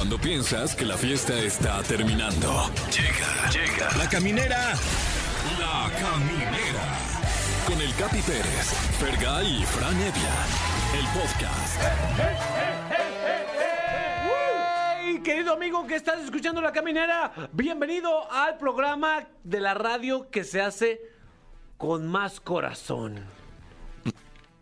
Cuando 0.00 0.16
piensas 0.16 0.74
que 0.74 0.86
la 0.86 0.96
fiesta 0.96 1.38
está 1.38 1.82
terminando. 1.82 2.70
Llega, 2.90 3.50
llega. 3.50 3.98
La 3.98 4.08
caminera. 4.08 4.72
La 5.58 5.90
caminera. 5.92 6.98
Con 7.66 7.78
el 7.78 7.94
Capi 7.96 8.22
Pérez, 8.22 8.72
Fergay 8.98 9.60
y 9.60 9.62
Fran 9.66 9.94
Evia. 10.00 10.36
El 10.94 11.04
podcast. 11.12 11.82
Hey, 15.04 15.20
querido 15.22 15.52
amigo 15.52 15.86
que 15.86 15.96
estás 15.96 16.24
escuchando 16.24 16.62
La 16.62 16.72
Caminera, 16.72 17.50
bienvenido 17.52 18.32
al 18.32 18.56
programa 18.56 19.28
de 19.44 19.60
la 19.60 19.74
radio 19.74 20.30
que 20.30 20.44
se 20.44 20.62
hace 20.62 21.02
con 21.76 22.06
más 22.06 22.40
corazón. 22.40 23.26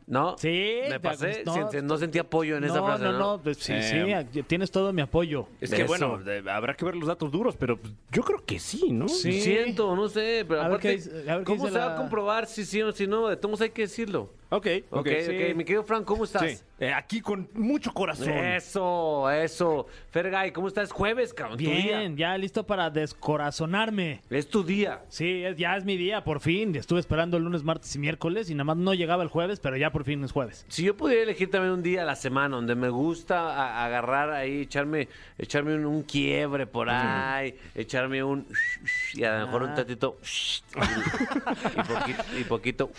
¿No? 0.09 0.38
Sí, 0.38 0.79
¿Me 0.88 0.98
pasé? 0.98 1.45
no, 1.45 1.98
sentí 1.98 2.18
apoyo 2.18 2.56
en 2.56 2.64
esa 2.64 2.77
no, 2.79 2.86
frase, 2.86 3.04
no, 3.04 3.12
¿no? 3.12 3.18
no, 3.18 3.43
pues 3.43 3.59
sí, 3.59 3.74
Eh, 3.74 4.27
sí, 4.32 4.42
tienes 4.45 4.70
todo 4.70 4.91
mi 4.91 5.02
apoyo. 5.02 5.46
Es 5.61 5.68
que 5.70 5.82
Eso. 5.82 5.86
bueno, 5.86 6.16
de- 6.18 6.51
habrá 6.51 6.73
que 6.74 6.87
ver 6.87 6.96
los 6.96 7.09
datos 7.09 7.30
duros, 7.30 7.56
pero 7.56 7.77
pues, 7.77 7.92
yo 8.10 8.23
creo 8.23 8.42
que 8.42 8.59
sí, 8.59 8.91
¿no? 8.91 9.06
Sí. 9.06 9.38
Siento, 9.42 9.95
no 9.95 10.09
sé, 10.09 10.46
pero 10.48 10.60
A 10.62 10.68
ver 10.68 10.73
aparte, 10.79 10.88
qué 10.88 10.95
dice- 10.96 11.10
a 11.30 11.37
ver 11.37 11.38
qué 11.41 11.45
¿cómo 11.45 11.65
dice 11.66 11.74
se 11.74 11.79
va 11.79 11.87
la- 11.88 11.92
a 11.92 11.96
comprobar 11.96 12.46
si 12.46 12.65
sí 12.65 12.80
o 12.80 12.91
si 12.92 13.06
no? 13.06 13.29
De 13.29 13.37
todos 13.37 13.60
hay 13.60 13.68
que 13.70 13.82
decirlo. 13.82 14.30
Ok, 14.51 14.66
ok. 14.91 14.98
Ok, 15.01 15.07
ok. 15.07 15.55
Mi 15.57 15.65
querido 15.65 15.84
Frank, 15.84 16.05
¿cómo 16.07 16.25
estás? 16.25 16.43
Sí. 16.51 16.59
Eh, 16.80 16.93
aquí 16.93 17.20
con 17.20 17.48
mucho 17.55 17.93
corazón. 17.93 18.29
Eso, 18.30 19.29
eso. 19.30 19.87
Fergay, 20.11 20.52
¿cómo 20.52 20.69
estás? 20.69 20.91
Jueves, 20.93 21.34
cabrón. 21.34 21.59
Bien, 21.59 22.16
ya 22.16 22.38
listo 22.38 22.65
para 22.65 22.88
descorazonarme. 22.88 24.23
Es 24.30 24.48
tu 24.48 24.62
día. 24.65 25.02
Sí, 25.09 25.43
es- 25.45 25.57
ya 25.57 25.77
es 25.77 25.84
mi 25.84 25.97
día, 25.97 26.23
por 26.24 26.41
fin. 26.41 26.74
Estuve 26.77 27.01
esperando 27.01 27.37
el 27.37 27.43
lunes, 27.45 27.62
martes 27.65 27.95
y 27.97 27.98
miércoles 27.98 28.48
y 28.48 28.55
nada 28.55 28.65
más 28.65 28.77
no 28.77 28.95
llegaba 28.95 29.23
el 29.23 29.29
jueves, 29.29 29.59
pero 29.61 29.77
ya 29.77 29.91
por 29.91 30.05
fin 30.05 30.23
es 30.24 30.33
jueves. 30.33 30.65
Si 30.69 30.85
yo 30.85 30.96
pudiera 30.96 31.24
elegir 31.24 31.51
también 31.51 31.73
un 31.74 31.83
día 31.83 32.02
a 32.02 32.07
la 32.07 32.16
semana 32.16 32.57
donde 32.57 32.74
me 32.77 32.88
gusta 32.91 33.41
a- 33.55 33.85
agarrar 33.85 34.30
ahí, 34.30 34.62
echarme, 34.62 35.09
echarme 35.37 35.74
un, 35.74 35.85
un 35.85 36.02
quiebre 36.05 36.66
por 36.66 36.88
ahí, 36.88 37.55
echarme 37.74 38.23
un 38.23 38.46
y 39.15 39.24
a 39.24 39.38
lo 39.40 39.46
mejor 39.46 39.62
un 39.65 39.71
Ah. 39.71 39.74
tatito 39.74 40.16
y, 41.77 41.83
poquito, 41.83 42.24
y 42.40 42.45
poquito. 42.45 42.90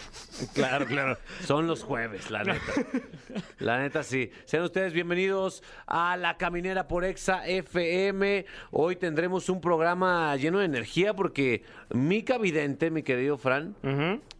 Claro, 0.54 0.86
claro. 0.86 1.18
Son 1.46 1.68
los 1.68 1.84
jueves, 1.84 2.30
la 2.32 2.44
neta. 2.44 2.74
La 3.60 3.80
neta, 3.80 4.04
sí. 4.04 4.32
Sean 4.46 4.64
ustedes 4.64 4.94
bienvenidos 4.94 5.64
a 5.86 6.18
La 6.18 6.38
Caminera 6.38 6.88
por 6.88 7.04
Exa 7.06 7.46
FM. 7.48 8.46
Hoy 8.72 8.96
tendremos 8.96 9.50
un 9.50 9.62
programa 9.62 10.36
lleno 10.36 10.60
de 10.60 10.66
energía 10.66 11.14
porque 11.14 11.64
Mica 11.90 12.38
Vidente, 12.38 12.90
mi 12.92 13.04
querido 13.04 13.38
Fran, 13.38 13.76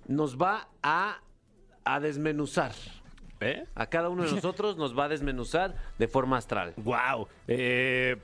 nos 0.08 0.38
va 0.38 0.70
a, 0.84 1.20
a 1.84 2.00
desmenuzar. 2.00 2.72
¿Eh? 3.42 3.66
A 3.74 3.86
cada 3.86 4.10
uno 4.10 4.24
de 4.24 4.32
nosotros 4.34 4.76
nos 4.76 4.98
va 4.98 5.06
a 5.06 5.10
desmenuzar 5.10 5.76
de 5.98 6.08
forma 6.10 6.38
astral. 6.38 6.74
Wow. 6.78 7.28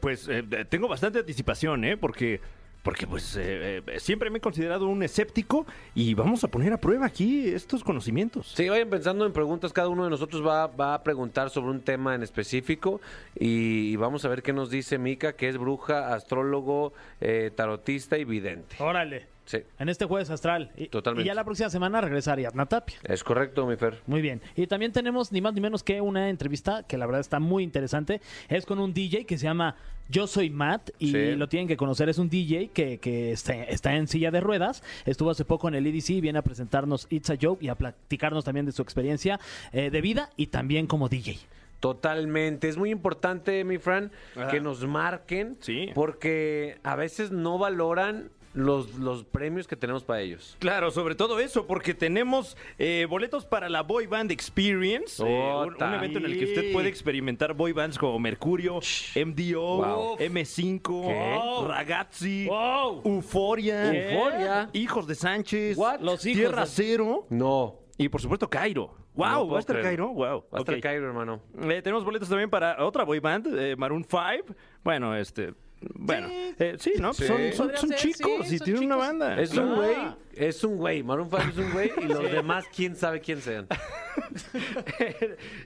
pues 0.01 0.27
eh, 0.29 0.43
tengo 0.69 0.87
bastante 0.89 1.19
anticipación, 1.19 1.85
¿eh? 1.85 1.95
Porque, 1.95 2.41
porque 2.85 3.07
pues 3.07 3.35
eh, 3.35 3.81
eh, 3.87 3.99
siempre 3.99 4.29
me 4.29 4.37
he 4.37 4.41
considerado 4.41 4.87
un 4.87 5.01
escéptico 5.01 5.65
y 5.95 6.13
vamos 6.13 6.43
a 6.43 6.49
poner 6.49 6.71
a 6.71 6.77
prueba 6.77 7.07
aquí 7.07 7.49
estos 7.49 7.83
conocimientos. 7.83 8.53
Sí, 8.55 8.69
vayan 8.69 8.91
pensando 8.91 9.25
en 9.25 9.33
preguntas. 9.33 9.73
Cada 9.73 9.89
uno 9.89 10.03
de 10.03 10.11
nosotros 10.11 10.45
va, 10.45 10.67
va 10.67 10.93
a 10.93 11.03
preguntar 11.03 11.49
sobre 11.49 11.71
un 11.71 11.81
tema 11.81 12.13
en 12.13 12.21
específico 12.21 13.01
y, 13.37 13.89
y 13.91 13.95
vamos 13.95 14.23
a 14.23 14.29
ver 14.29 14.43
qué 14.43 14.53
nos 14.53 14.69
dice 14.69 14.99
Mica, 14.99 15.33
que 15.33 15.49
es 15.49 15.57
bruja, 15.57 16.13
astrólogo, 16.13 16.93
eh, 17.21 17.49
tarotista 17.55 18.19
y 18.19 18.23
vidente. 18.23 18.75
Órale. 18.77 19.34
Sí, 19.45 19.59
En 19.79 19.89
este 19.89 20.05
jueves 20.05 20.29
astral. 20.31 20.71
Y, 20.75 20.87
Totalmente. 20.87 21.23
Y 21.25 21.27
ya 21.27 21.35
la 21.35 21.43
próxima 21.43 21.69
semana 21.69 22.01
regresaría 22.01 22.47
Ariadna 22.47 22.65
Tapia. 22.65 22.97
es 23.03 23.23
correcto, 23.23 23.65
mi 23.67 23.75
Fer. 23.75 24.01
Muy 24.07 24.21
bien. 24.21 24.41
Y 24.55 24.65
también 24.67 24.91
tenemos 24.91 25.31
ni 25.31 25.39
más 25.41 25.53
ni 25.53 25.61
menos 25.61 25.83
que 25.83 26.01
una 26.01 26.29
entrevista 26.29 26.83
que 26.83 26.97
la 26.97 27.05
verdad 27.05 27.21
está 27.21 27.39
muy 27.39 27.63
interesante. 27.63 28.21
Es 28.49 28.65
con 28.65 28.79
un 28.79 28.93
DJ 28.93 29.25
que 29.25 29.37
se 29.37 29.43
llama 29.45 29.75
Yo 30.09 30.25
Soy 30.27 30.49
Matt 30.49 30.89
y 30.97 31.11
Sí. 31.11 31.35
lo 31.35 31.47
tienen 31.47 31.67
que 31.67 31.77
conocer. 31.77 32.09
Es 32.09 32.17
un 32.17 32.27
DJ 32.29 32.69
que, 32.73 32.97
que 32.97 33.31
está, 33.31 33.53
está 33.65 33.95
en 33.95 34.07
silla 34.07 34.31
de 34.31 34.41
ruedas. 34.41 34.81
Estuvo 35.05 35.29
hace 35.29 35.45
poco 35.45 35.67
en 35.67 35.75
el 35.75 35.85
EDC, 35.85 36.21
viene 36.21 36.39
a 36.39 36.41
presentarnos 36.41 37.05
It's 37.11 37.29
a 37.29 37.35
Joke 37.39 37.63
y 37.63 37.69
a 37.69 37.75
platicarnos 37.75 38.43
también 38.45 38.65
de 38.65 38.71
su 38.71 38.81
experiencia 38.81 39.39
eh, 39.73 39.91
de 39.91 40.01
vida 40.01 40.29
y 40.37 40.47
también 40.47 40.87
como 40.87 41.07
DJ. 41.07 41.37
Totalmente. 41.79 42.67
Es 42.67 42.77
muy 42.77 42.89
importante, 42.89 43.63
mi 43.63 43.77
Fran, 43.77 44.11
Ajá. 44.35 44.47
que 44.47 44.59
nos 44.59 44.85
marquen 44.87 45.57
Sí. 45.59 45.89
porque 45.93 46.77
a 46.83 46.95
veces 46.95 47.29
no 47.31 47.59
valoran 47.59 48.29
los, 48.55 48.95
los 48.95 49.23
premios 49.25 49.67
que 49.67 49.75
tenemos 49.75 50.03
para 50.03 50.21
ellos. 50.21 50.55
Claro, 50.59 50.89
sobre 50.89 51.13
todo 51.15 51.39
eso, 51.39 51.67
porque 51.67 51.93
tenemos 51.93 52.57
eh, 52.79 53.05
boletos 53.09 53.45
para 53.45 53.69
la 53.69 53.81
Boy 53.83 54.07
Band 54.07 54.31
Experience, 54.31 55.21
eh, 55.21 55.25
un, 55.25 55.73
Ota. 55.75 55.87
un 55.89 55.93
evento 55.95 56.17
en 56.19 56.25
el 56.25 56.39
que 56.39 56.45
usted 56.45 56.71
puede 56.73 56.89
experimentar 56.89 57.53
boy 57.53 57.73
bands 57.73 57.97
como 57.99 58.17
Mercurio, 58.17 58.79
MDO, 59.15 59.75
Wow. 59.77 60.17
M5, 60.17 61.07
¿Qué? 61.07 61.67
Ragazzi, 61.67 62.47
¡Wow! 62.47 63.01
Euforia. 63.05 64.69
Hijos 64.73 65.07
de 65.07 65.15
Sánchez, 65.15 65.77
What? 65.77 65.99
Los 65.99 66.25
hijos 66.25 66.37
Tierra 66.39 66.61
de- 66.61 66.67
Cero 66.67 67.27
No. 67.29 67.75
y 67.97 68.09
por 68.09 68.21
supuesto 68.21 68.49
Cairo. 68.49 68.93
No 69.15 69.23
Wow, 69.23 69.33
puedo 69.33 69.47
va 69.51 69.57
a 69.57 69.59
estar 69.61 69.75
creerlo. 69.79 70.07
Cairo, 70.07 70.13
wow. 70.13 70.45
Va 70.53 70.57
a 70.57 70.59
estar 70.61 70.75
ok. 70.75 70.81
Cairo, 70.81 71.05
hermano. 71.07 71.41
Eh, 71.69 71.81
tenemos 71.81 72.03
boletos 72.03 72.27
también 72.27 72.49
para 72.49 72.83
otra 72.85 73.05
boy 73.05 73.19
band, 73.19 73.47
Maroon 73.77 74.03
5. 74.09 74.53
Bueno, 74.83 75.15
este. 75.15 75.53
Bueno, 75.93 76.27
eh, 76.31 76.75
sí, 76.79 76.93
¿no? 76.99 77.13
Sí. 77.13 77.25
Son, 77.27 77.37
son, 77.53 77.71
son 77.77 77.89
ser, 77.89 77.97
chicos 77.99 78.47
sí, 78.47 78.55
y 78.55 78.57
son 78.57 78.65
tienen 78.65 78.85
una 78.85 78.95
banda. 78.95 79.39
Es 79.39 79.55
un 79.55 79.69
Ah. 79.69 79.75
güey, 79.75 79.95
es 80.35 80.63
un 80.63 80.77
güey. 80.77 81.03
Maroon 81.03 81.29
5 81.29 81.43
es 81.49 81.57
un 81.57 81.71
güey 81.71 81.91
y 82.01 82.05
los 82.05 82.31
demás, 82.31 82.65
quién 82.75 82.95
sabe 82.95 83.21
quién 83.21 83.41
sean. 83.41 83.67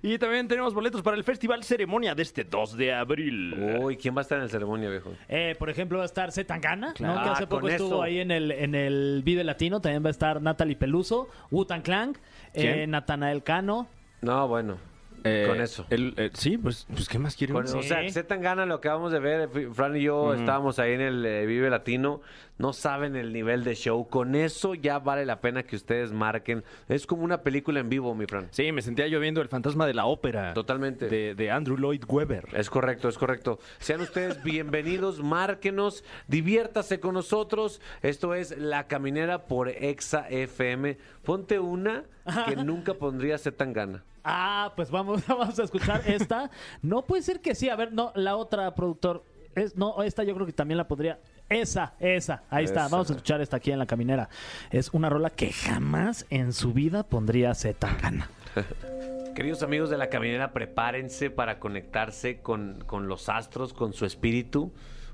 y 0.02 0.18
también 0.18 0.47
tenemos 0.47 0.74
boletos 0.74 1.02
para 1.02 1.18
el 1.18 1.24
Festival 1.24 1.63
Ceremonia 1.63 2.16
de 2.16 2.24
este 2.24 2.44
2 2.44 2.78
de 2.78 2.94
abril. 2.94 3.53
Uy, 3.81 3.97
¿quién 3.97 4.16
va 4.16 4.19
a 4.19 4.24
estar 4.24 4.38
en 4.38 4.46
la 4.46 4.50
ceremonia, 4.50 4.90
viejo? 4.90 5.13
Eh, 5.28 5.56
por 5.57 5.69
ejemplo, 5.69 5.97
va 5.97 6.03
a 6.03 6.07
estar 6.07 6.31
Zetangana, 6.31 6.94
Claro. 6.94 7.16
¿no? 7.16 7.24
que 7.24 7.30
hace 7.30 7.44
Ah, 7.44 7.50
poco 7.50 7.68
estuvo 7.69 7.88
eso. 7.96 8.03
ahí 8.03 8.19
en 8.19 8.31
el, 8.31 8.51
en 8.51 8.75
el 8.75 9.22
Vive 9.24 9.44
Latino. 9.44 9.81
También 9.81 10.03
va 10.03 10.07
a 10.07 10.12
estar 10.12 10.41
Natalie 10.41 10.75
Peluso, 10.75 11.28
Wutan 11.51 11.81
Clan, 11.81 12.18
eh. 12.53 12.86
Natanael 12.88 13.44
Cano. 13.44 13.88
No, 14.22 14.47
bueno. 14.47 14.78
Eh, 15.24 15.46
con 15.47 15.62
eso. 15.62 15.85
el- 15.90 16.13
eh, 16.18 16.30
sí, 16.34 16.57
pues, 16.57 16.85
pues, 16.94 17.07
¿qué 17.09 17.19
más 17.19 17.35
quieren? 17.35 17.56
Con- 17.56 17.66
O 17.66 17.84
sea, 17.84 18.07
se 18.09 18.24
tan 18.24 18.41
gana 18.41 18.66
lo 18.66 18.75
acabamos 18.75 19.12
de 19.12 19.19
ver. 19.19 19.50
Fran 19.74 19.96
y 19.96 20.02
yo 20.03 20.34
estábamos 20.34 20.80
ahí 20.80 20.94
en 20.94 21.02
el 21.02 21.25
eh, 21.25 21.46
Vive 21.46 21.69
Latino. 21.69 22.22
No 22.57 22.74
saben 22.74 23.16
el 23.16 23.31
nivel 23.31 23.63
de 23.63 23.74
show. 23.74 24.09
Con 24.09 24.35
eso 24.35 24.74
ya 24.75 25.00
vale 25.00 25.25
la 25.25 25.40
pena 25.40 25.63
que 25.63 25.78
ustedes 25.78 26.12
marquen. 26.12 26.66
Es 26.90 27.06
como 27.07 27.24
una 27.24 27.41
película 27.41 27.80
en 27.80 27.88
vivo, 27.88 28.13
mi 28.16 28.25
Fran. 28.25 28.50
Sí, 28.52 28.69
me 28.74 28.81
sentía 28.81 29.07
yo 29.07 29.22
viendo 29.22 29.41
El 29.41 29.47
Fantasma 29.47 29.88
de 29.88 29.94
la 29.94 30.06
Ópera. 30.06 30.53
Totalmente. 30.53 31.07
De, 31.07 31.36
de 31.36 31.51
Andrew 31.51 31.78
Lloyd 31.78 32.03
Webber. 32.06 32.50
Es 32.53 32.69
correcto, 32.69 33.07
es 33.07 33.18
correcto. 33.18 33.59
Sean 33.78 34.01
ustedes 34.01 34.44
bienvenidos, 34.44 35.24
márquenos, 35.24 36.03
diviértase 36.28 37.00
con 37.00 37.13
nosotros. 37.13 37.81
Esto 38.01 38.34
es 38.36 38.57
La 38.57 38.88
Caminera 38.88 39.47
por 39.47 39.69
Exa 39.69 40.28
FM. 40.30 40.97
Ponte 41.24 41.59
una 41.59 42.03
que 42.46 42.56
nunca 42.63 42.94
pondría 42.94 43.38
ser 43.38 43.53
tan 43.53 43.72
gana. 43.72 44.03
Ah, 44.24 44.74
pues 44.75 44.91
vamos, 44.91 45.25
vamos 45.28 45.57
a 45.59 45.63
escuchar 45.63 46.02
esta. 46.06 46.50
No 46.81 47.06
puede 47.06 47.24
ser 47.24 47.41
que 47.41 47.56
sí. 47.56 47.69
A 47.69 47.75
ver, 47.75 47.94
no, 47.94 48.12
la 48.16 48.35
otra 48.35 48.74
productor. 48.75 49.24
Es, 49.56 49.75
no, 49.75 50.03
esta 50.03 50.24
yo 50.24 50.34
creo 50.35 50.46
que 50.46 50.53
también 50.53 50.78
la 50.78 50.88
podría. 50.88 51.19
Esa, 51.50 51.94
esa. 52.00 52.44
Ahí 52.50 52.66
está. 52.66 52.88
Vamos 52.88 53.09
a 53.09 53.13
escuchar 53.13 53.41
esta 53.41 53.57
aquí 53.57 53.72
en 53.72 53.80
la 53.80 53.88
caminera. 53.88 54.30
Es 54.72 54.94
una 54.94 55.09
rola 55.09 55.30
que 55.30 55.52
jamás 55.52 56.25
en 56.30 56.53
su 56.53 56.74
vida 56.74 57.03
pondría 57.03 57.56
Zetangana. 57.56 58.30
Queridos 59.35 59.63
amigos 59.63 59.90
de 59.90 59.97
La 59.97 60.09
Caminera, 60.09 60.51
prepárense 60.51 61.30
para 61.30 61.59
conectarse 61.59 62.41
con, 62.41 62.84
con 62.86 63.07
los 63.07 63.30
astros, 63.30 63.74
con 63.74 63.94
su 63.94 64.06
espíritu. 64.06 64.74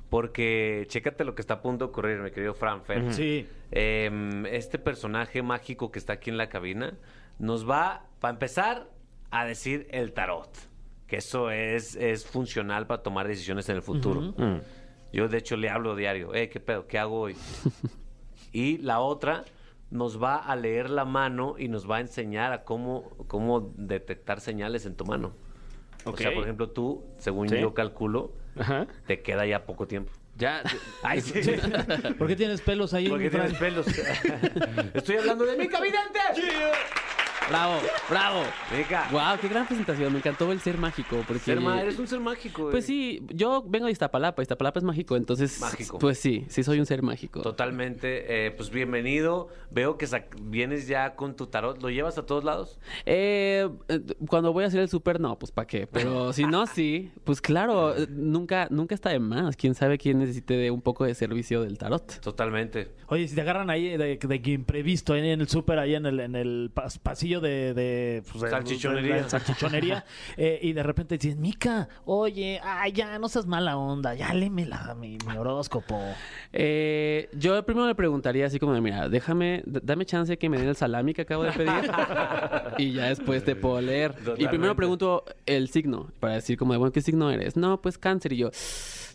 Porque 0.09 0.85
chécate 0.87 1.25
lo 1.25 1.35
que 1.35 1.41
está 1.41 1.55
a 1.55 1.61
punto 1.61 1.85
de 1.85 1.91
ocurrir, 1.91 2.19
mi 2.19 2.31
querido 2.31 2.53
Fran 2.53 2.83
Fer. 2.83 3.13
Sí. 3.13 3.47
Em, 3.72 4.45
este 4.45 4.79
personaje 4.79 5.41
mágico 5.41 5.91
que 5.91 5.99
está 5.99 6.13
aquí 6.13 6.29
en 6.29 6.37
la 6.37 6.49
cabina 6.49 6.93
nos 7.39 7.69
va, 7.69 8.05
para 8.19 8.33
empezar, 8.33 8.87
a 9.40 9.46
decir 9.46 9.88
el 9.91 10.13
tarot. 10.13 10.50
Que 11.07 11.18
eso 11.18 11.51
es, 11.51 11.96
es 11.96 12.25
funcional 12.25 12.88
para 12.88 13.03
tomar 13.03 13.28
decisiones 13.28 13.69
en 13.69 13.75
el 13.75 13.81
futuro. 13.81 14.34
Yo, 15.14 15.28
de 15.29 15.37
hecho, 15.37 15.55
le 15.55 15.70
hablo 15.70 15.96
diario. 15.96 16.34
Eh, 16.34 16.49
¿qué 16.49 16.59
pedo? 16.59 16.87
¿Qué 16.87 16.97
hago 16.99 17.20
hoy? 17.22 17.35
y 18.52 18.78
la 18.79 18.99
otra 18.99 19.46
nos 19.91 20.22
va 20.22 20.37
a 20.37 20.55
leer 20.55 20.90
la 20.90 21.05
mano 21.05 21.55
y 21.58 21.67
nos 21.67 21.90
va 21.90 21.97
a 21.97 21.99
enseñar 22.02 22.52
a 22.52 22.64
cómo, 22.64 23.11
cómo 23.28 23.72
detectar 23.78 24.41
señales 24.41 24.85
en 24.85 24.96
tu 24.96 25.05
mano. 25.05 25.34
O 26.05 26.16
sea, 26.17 26.34
por 26.34 26.43
ejemplo, 26.43 26.70
tú, 26.70 27.05
según 27.17 27.49
Sí. 27.49 27.59
yo 27.59 27.73
calculo, 27.73 28.34
Ajá. 28.59 28.87
te 29.08 29.22
queda 29.22 29.46
ya 29.46 29.66
poco 29.66 29.87
tiempo. 29.87 30.11
Ya. 30.37 30.61
Ay, 31.03 31.22
sí. 31.22 31.40
¿Por 32.17 32.28
qué 32.28 32.35
tienes 32.35 32.61
pelos 32.61 32.93
ahí? 32.93 33.08
Porque 33.08 33.29
Fran? 33.29 33.53
tienes 33.53 33.59
pelos. 33.59 33.87
Estoy 34.93 35.17
hablando 35.17 35.46
de 35.46 35.55
mi 35.58 35.67
cabidente. 35.67 36.20
Bravo, 37.50 37.74
bravo. 38.09 38.42
Venga. 38.72 39.08
Wow, 39.12 39.40
qué 39.40 39.47
gran 39.47 39.68
presentación. 39.68 40.12
Me 40.12 40.20
encantó 40.20 40.52
el 40.52 40.59
ser 40.59 40.78
mágico. 40.78 41.24
Porque... 41.28 41.44
Ser 41.44 41.62
ma- 41.62 41.82
eres 41.82 41.97
un 42.00 42.08
ser 42.08 42.20
mágico. 42.20 42.70
Pues 42.72 42.86
eh. 42.86 42.88
sí, 42.88 43.22
yo 43.34 43.64
vengo 43.68 43.86
de 43.86 43.92
Iztapalapa. 43.92 44.42
Iztapalapa 44.42 44.80
es 44.80 44.84
mágico, 44.84 45.16
entonces. 45.16 45.59
Mágico. 45.62 46.00
Pues 46.00 46.20
sí, 46.20 46.46
sí 46.50 46.64
soy 46.64 46.80
un 46.80 46.86
ser 46.86 47.02
mágico. 47.02 47.42
Totalmente. 47.42 48.47
eh, 48.47 48.52
pues 48.52 48.70
bienvenido. 48.70 49.47
Veo 49.72 49.97
que 49.97 50.08
vienes 50.42 50.88
ya 50.88 51.16
con 51.16 51.36
tu 51.36 51.47
tarot. 51.47 51.82
¿Lo 51.82 51.90
llevas 51.90 52.18
a 52.18 52.26
todos 52.26 52.44
lados? 52.44 52.80
Eh, 53.06 53.70
eh, 53.90 54.02
cuando 54.30 54.53
voy 54.53 54.64
a 54.64 54.68
hacer 54.68 54.80
el 54.80 54.90
súper, 54.90 55.20
no, 55.20 55.38
pues 55.38 55.52
para 55.52 55.68
qué. 55.68 55.88
Pero 55.88 56.34
si 56.34 56.46
no, 56.46 56.66
sí. 56.68 57.12
Pues 57.24 57.42
claro, 57.42 57.96
eh, 57.96 58.08
nunca, 58.09 58.68
nunca 58.70 58.96
está 58.96 59.09
de 59.09 59.20
más. 59.20 59.56
Quién 59.56 59.76
sabe 59.76 59.97
quién 59.97 60.20
necesite 60.20 60.56
de 60.56 60.72
un 60.72 60.82
poco 60.82 61.06
de 61.06 61.14
servicio 61.16 61.62
del 61.62 61.78
tarot. 61.78 62.20
Totalmente. 62.22 62.92
Oye, 63.08 63.28
si 63.28 63.36
te 63.36 63.42
agarran 63.42 63.70
ahí 63.70 63.97
de, 63.97 64.18
de 64.18 64.42
que 64.42 64.52
imprevisto 64.52 65.14
ahí 65.14 65.28
en 65.30 65.42
el 65.42 65.47
súper, 65.47 65.80
ahí 65.80 65.96
en 65.96 66.06
el, 66.06 66.20
en 66.20 66.36
el 66.36 66.72
pas- 66.74 67.00
pasillo 67.00 67.34
de, 67.41 67.73
de, 67.73 68.23
pues, 68.32 68.43
de- 68.43 68.49
Salchichonería. 68.49 69.16
de 69.23 69.29
salchichonería, 69.29 70.05
eh, 70.37 70.59
y 70.61 70.73
de 70.73 70.84
repente 70.84 71.17
dices, 71.17 71.37
Mica, 71.37 71.87
oye, 72.05 72.59
ay, 72.64 72.91
ya, 72.91 73.17
no 73.20 73.29
seas 73.29 73.46
mala 73.46 73.78
onda, 73.78 74.14
ya 74.16 74.34
léeme 74.34 74.66
la, 74.66 74.96
mi, 74.96 75.17
mi 75.28 75.37
horóscopo. 75.37 75.99
Eh, 76.53 77.29
yo 77.34 77.64
primero 77.66 77.87
le 77.87 77.96
preguntaría 77.96 78.46
así 78.46 78.59
como, 78.59 78.73
de, 78.73 78.82
mira, 78.82 79.09
déjame, 79.09 79.64
dame 79.66 80.05
chance 80.05 80.37
que 80.37 80.49
me 80.49 80.58
den 80.58 80.70
el 80.70 80.76
salami 80.76 81.14
que 81.14 81.22
acabo 81.23 81.43
de 81.43 81.52
pedir 81.52 81.72
y 82.78 82.93
ya 82.93 83.05
después 83.08 83.43
te 83.43 83.55
puedo 83.55 83.82
leer. 83.82 84.16
Y 84.37 84.47
primero 84.47 84.76
pregunto 84.76 85.23
el 85.46 85.70
signo 85.70 86.11
para 86.20 86.35
decir 86.35 86.58
como, 86.58 86.73
de, 86.73 86.79
bueno, 86.79 86.91
¿qué 86.91 87.02
signo 87.02 87.29
eres? 87.32 87.55
No, 87.58 87.82
pues 87.82 87.97
cáncer 87.97 88.34
y 88.34 88.37
yo, 88.37 88.49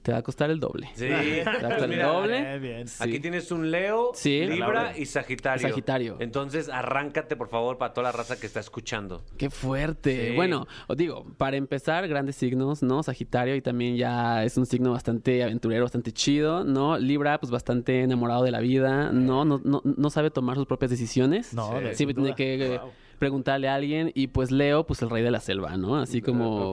te 0.03 0.13
va 0.13 0.19
a 0.19 0.23
costar 0.23 0.51
el 0.51 0.59
doble. 0.61 0.89
Sí. 0.95 1.07
¿Te 1.09 1.45
va 1.45 1.51
a 1.51 1.55
costar 1.61 1.83
el 1.85 1.89
Mira, 1.91 2.07
doble? 2.07 2.55
eh, 2.55 2.59
bien. 2.59 2.89
Sí. 2.89 3.03
Aquí 3.03 3.21
tienes 3.21 3.51
un 3.53 3.71
Leo, 3.71 4.13
Sí. 4.15 4.47
Libra 4.47 4.97
y 4.97 5.07
Sagitario. 5.07 5.69
Sagitario. 5.69 6.17
Entonces, 6.21 6.69
arráncate, 6.69 7.37
por 7.37 7.49
favor, 7.49 7.77
para 7.79 7.93
toda 7.93 8.05
la 8.05 8.13
raza 8.13 8.39
que 8.41 8.47
está 8.47 8.61
escuchando. 8.61 9.23
Qué 9.37 9.51
fuerte. 9.51 10.31
Sí. 10.31 10.37
Bueno, 10.37 10.67
os 10.89 10.97
digo, 10.97 11.25
para 11.37 11.57
empezar, 11.57 12.07
grandes 12.09 12.37
signos, 12.37 12.83
¿no? 12.83 13.03
Sagitario 13.03 13.55
y 13.57 13.61
también 13.63 13.97
ya 13.97 14.45
es 14.45 14.57
un 14.57 14.67
signo 14.67 14.93
bastante 14.93 15.43
aventurero, 15.43 15.85
bastante 15.85 16.13
chido, 16.13 16.65
¿no? 16.65 16.99
Libra, 16.99 17.39
pues 17.39 17.51
bastante 17.51 18.01
enamorado 18.03 18.43
de 18.45 18.51
la 18.51 18.61
vida, 18.61 19.13
¿no? 19.13 19.45
No, 19.45 19.61
no, 19.65 19.83
no 19.85 20.11
sabe 20.11 20.31
tomar 20.31 20.57
sus 20.57 20.67
propias 20.67 20.91
decisiones. 20.91 21.53
No, 21.55 21.69
Siempre 21.71 21.95
sin 21.95 22.15
tiene 22.15 22.35
que 22.35 22.75
eh, 22.77 22.81
preguntarle 23.19 23.69
a 23.69 23.75
alguien 23.75 24.13
y 24.15 24.29
pues 24.29 24.51
Leo, 24.51 24.87
pues 24.87 25.03
el 25.03 25.11
rey 25.11 25.23
de 25.23 25.31
la 25.31 25.41
selva, 25.41 25.77
¿no? 25.77 25.97
Así 25.97 26.23
como... 26.23 26.73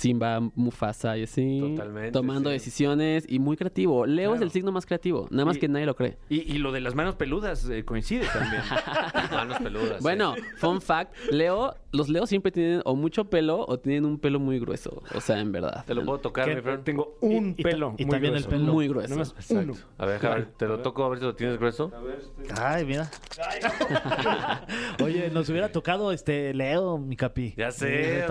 Simba, 0.00 0.40
Mufasa 0.54 1.18
y 1.18 1.24
así. 1.24 1.58
Totalmente, 1.60 2.12
Tomando 2.12 2.48
sí. 2.48 2.54
decisiones 2.54 3.26
y 3.28 3.38
muy 3.38 3.56
creativo. 3.56 4.06
Leo 4.06 4.34
es 4.34 4.40
el 4.40 4.50
signo 4.50 4.72
más 4.72 4.86
creativo, 4.86 5.28
nada 5.30 5.44
más 5.44 5.56
Y- 5.56 5.60
que 5.60 5.68
nadie 5.68 5.84
lo 5.84 5.94
cree. 5.94 6.16
Y, 6.30 6.40
y 6.52 6.58
lo 6.58 6.72
de 6.72 6.80
las 6.80 6.94
manos 6.94 7.16
peludas 7.16 7.68
eh, 7.68 7.84
coincide 7.84 8.26
también. 8.32 8.62
Manos 9.30 9.58
peludas. 9.58 10.02
Bueno, 10.02 10.34
fun 10.56 10.80
fact, 10.80 11.12
Leo, 11.30 11.74
los 11.92 12.08
Leos 12.08 12.28
siempre 12.28 12.52
tienen 12.52 12.82
o 12.84 12.94
mucho 12.94 13.24
pelo 13.24 13.64
o 13.66 13.78
tienen 13.78 14.04
un 14.04 14.18
pelo 14.18 14.38
muy 14.38 14.58
grueso. 14.60 15.02
O 15.14 15.20
sea, 15.20 15.40
en 15.40 15.50
verdad. 15.52 15.84
Te 15.86 15.94
lo 15.94 16.04
puedo 16.04 16.18
tocar, 16.18 16.48
mi 16.54 16.60
Fran. 16.60 16.84
Tengo 16.84 17.16
un 17.20 17.54
Y- 17.56 17.62
pelo. 17.62 17.94
y 17.98 18.04
muy 18.04 18.12
también 18.12 18.34
el 18.34 18.42
grueso. 18.42 18.50
pelo. 18.62 18.72
Muy 18.72 18.88
grueso. 18.88 19.14
Uno. 19.50 19.74
A 19.98 20.06
ver, 20.06 20.20
Javier, 20.20 20.48
te 20.56 20.66
lo 20.66 20.78
toco 20.80 21.04
a 21.04 21.08
ver 21.08 21.18
si 21.18 21.24
lo 21.24 21.34
tienes 21.34 21.58
grueso. 21.58 21.90
Ay, 22.60 22.84
mira. 22.84 23.10
Oye, 25.02 25.30
nos 25.30 25.48
hubiera 25.48 25.70
tocado 25.72 26.12
este 26.12 26.54
Leo, 26.54 26.98
mi 26.98 27.16
capi. 27.16 27.54
Ya 27.56 27.70
sé, 27.70 28.24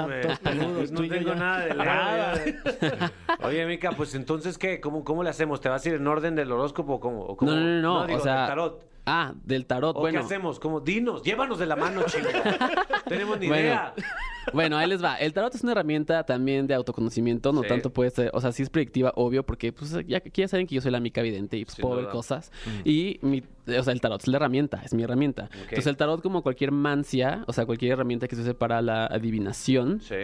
peludos. 0.44 0.92
No 0.92 1.02
tengo 1.02 1.30
ya. 1.34 1.36
nada 1.36 2.36
de 2.36 2.52
Leo. 2.54 3.10
Oye, 3.44 3.66
Mica, 3.66 3.92
pues 3.92 4.16
entonces, 4.16 4.58
¿qué? 4.58 4.80
¿Cómo, 4.80 5.04
¿Cómo 5.04 5.24
le 5.24 5.30
hacemos? 5.30 5.62
¿Te 5.62 5.70
vas 5.70 5.86
a 5.86 5.90
ir 5.90 5.96
en 5.96 6.08
orden 6.08 6.36
del 6.36 6.52
horóscopo 6.52 6.94
o 6.94 7.00
cómo? 7.00 7.22
¿O 7.24 7.36
cómo? 7.38 7.52
No, 7.52 7.58
no, 7.60 7.82
no, 7.82 8.00
no, 8.02 8.08
digo, 8.08 8.20
o 8.20 8.22
sea, 8.24 8.48
tarot. 8.48 8.88
Ah, 9.12 9.34
del 9.44 9.66
tarot. 9.66 9.96
¿O 9.98 10.02
bueno, 10.02 10.20
qué 10.20 10.26
hacemos? 10.26 10.60
¿Cómo? 10.60 10.82
Dinos, 10.82 11.24
llévanos 11.24 11.58
de 11.58 11.66
la 11.66 11.76
mano, 11.76 12.04
chico. 12.06 12.28
Tenemos 13.08 13.40
ni 13.40 13.48
Bueno. 13.48 13.62
idea. 13.64 13.94
bueno, 14.54 14.78
ahí 14.78 14.88
les 14.88 15.04
va. 15.04 15.16
El 15.16 15.34
tarot 15.34 15.54
es 15.56 15.64
una 15.64 15.72
herramienta 15.72 16.24
también 16.26 16.68
de 16.68 16.76
autoconocimiento, 16.76 17.52
no 17.52 17.64
Sí. 17.64 17.68
tanto 17.70 17.92
puede 17.92 18.12
ser, 18.12 18.30
o 18.34 18.40
sea, 18.42 18.52
sí 18.52 18.62
es 18.62 18.70
predictiva, 18.70 19.12
obvio, 19.16 19.44
porque 19.44 19.74
pues 19.74 19.96
ya, 20.06 20.18
aquí 20.18 20.42
ya 20.42 20.48
saben 20.48 20.68
que 20.68 20.76
yo 20.76 20.82
soy 20.82 20.92
la 20.92 21.00
mica 21.00 21.22
vidente 21.24 21.58
y 21.58 21.66
pues, 21.66 21.76
puedo 21.78 21.96
ver 21.96 22.10
cosas. 22.10 22.52
Y 22.86 23.18
mi, 23.24 23.42
o 23.68 23.84
sea, 23.84 23.94
el 23.94 24.00
tarot 24.02 24.22
es 24.22 24.28
la 24.28 24.38
herramienta, 24.38 24.82
es 24.86 24.94
mi 24.94 25.02
herramienta. 25.04 25.50
Entonces 25.54 25.88
el 25.88 25.98
tarot 25.98 26.22
como 26.22 26.44
cualquier 26.44 26.72
mancia, 26.72 27.44
o 27.48 27.54
sea, 27.54 27.66
cualquier 27.66 27.94
herramienta 27.94 28.28
que 28.28 28.36
se 28.36 28.44
use 28.44 28.54
para 28.54 28.82
la 28.84 29.08
adivinación, 29.08 30.02
Sí. 30.02 30.16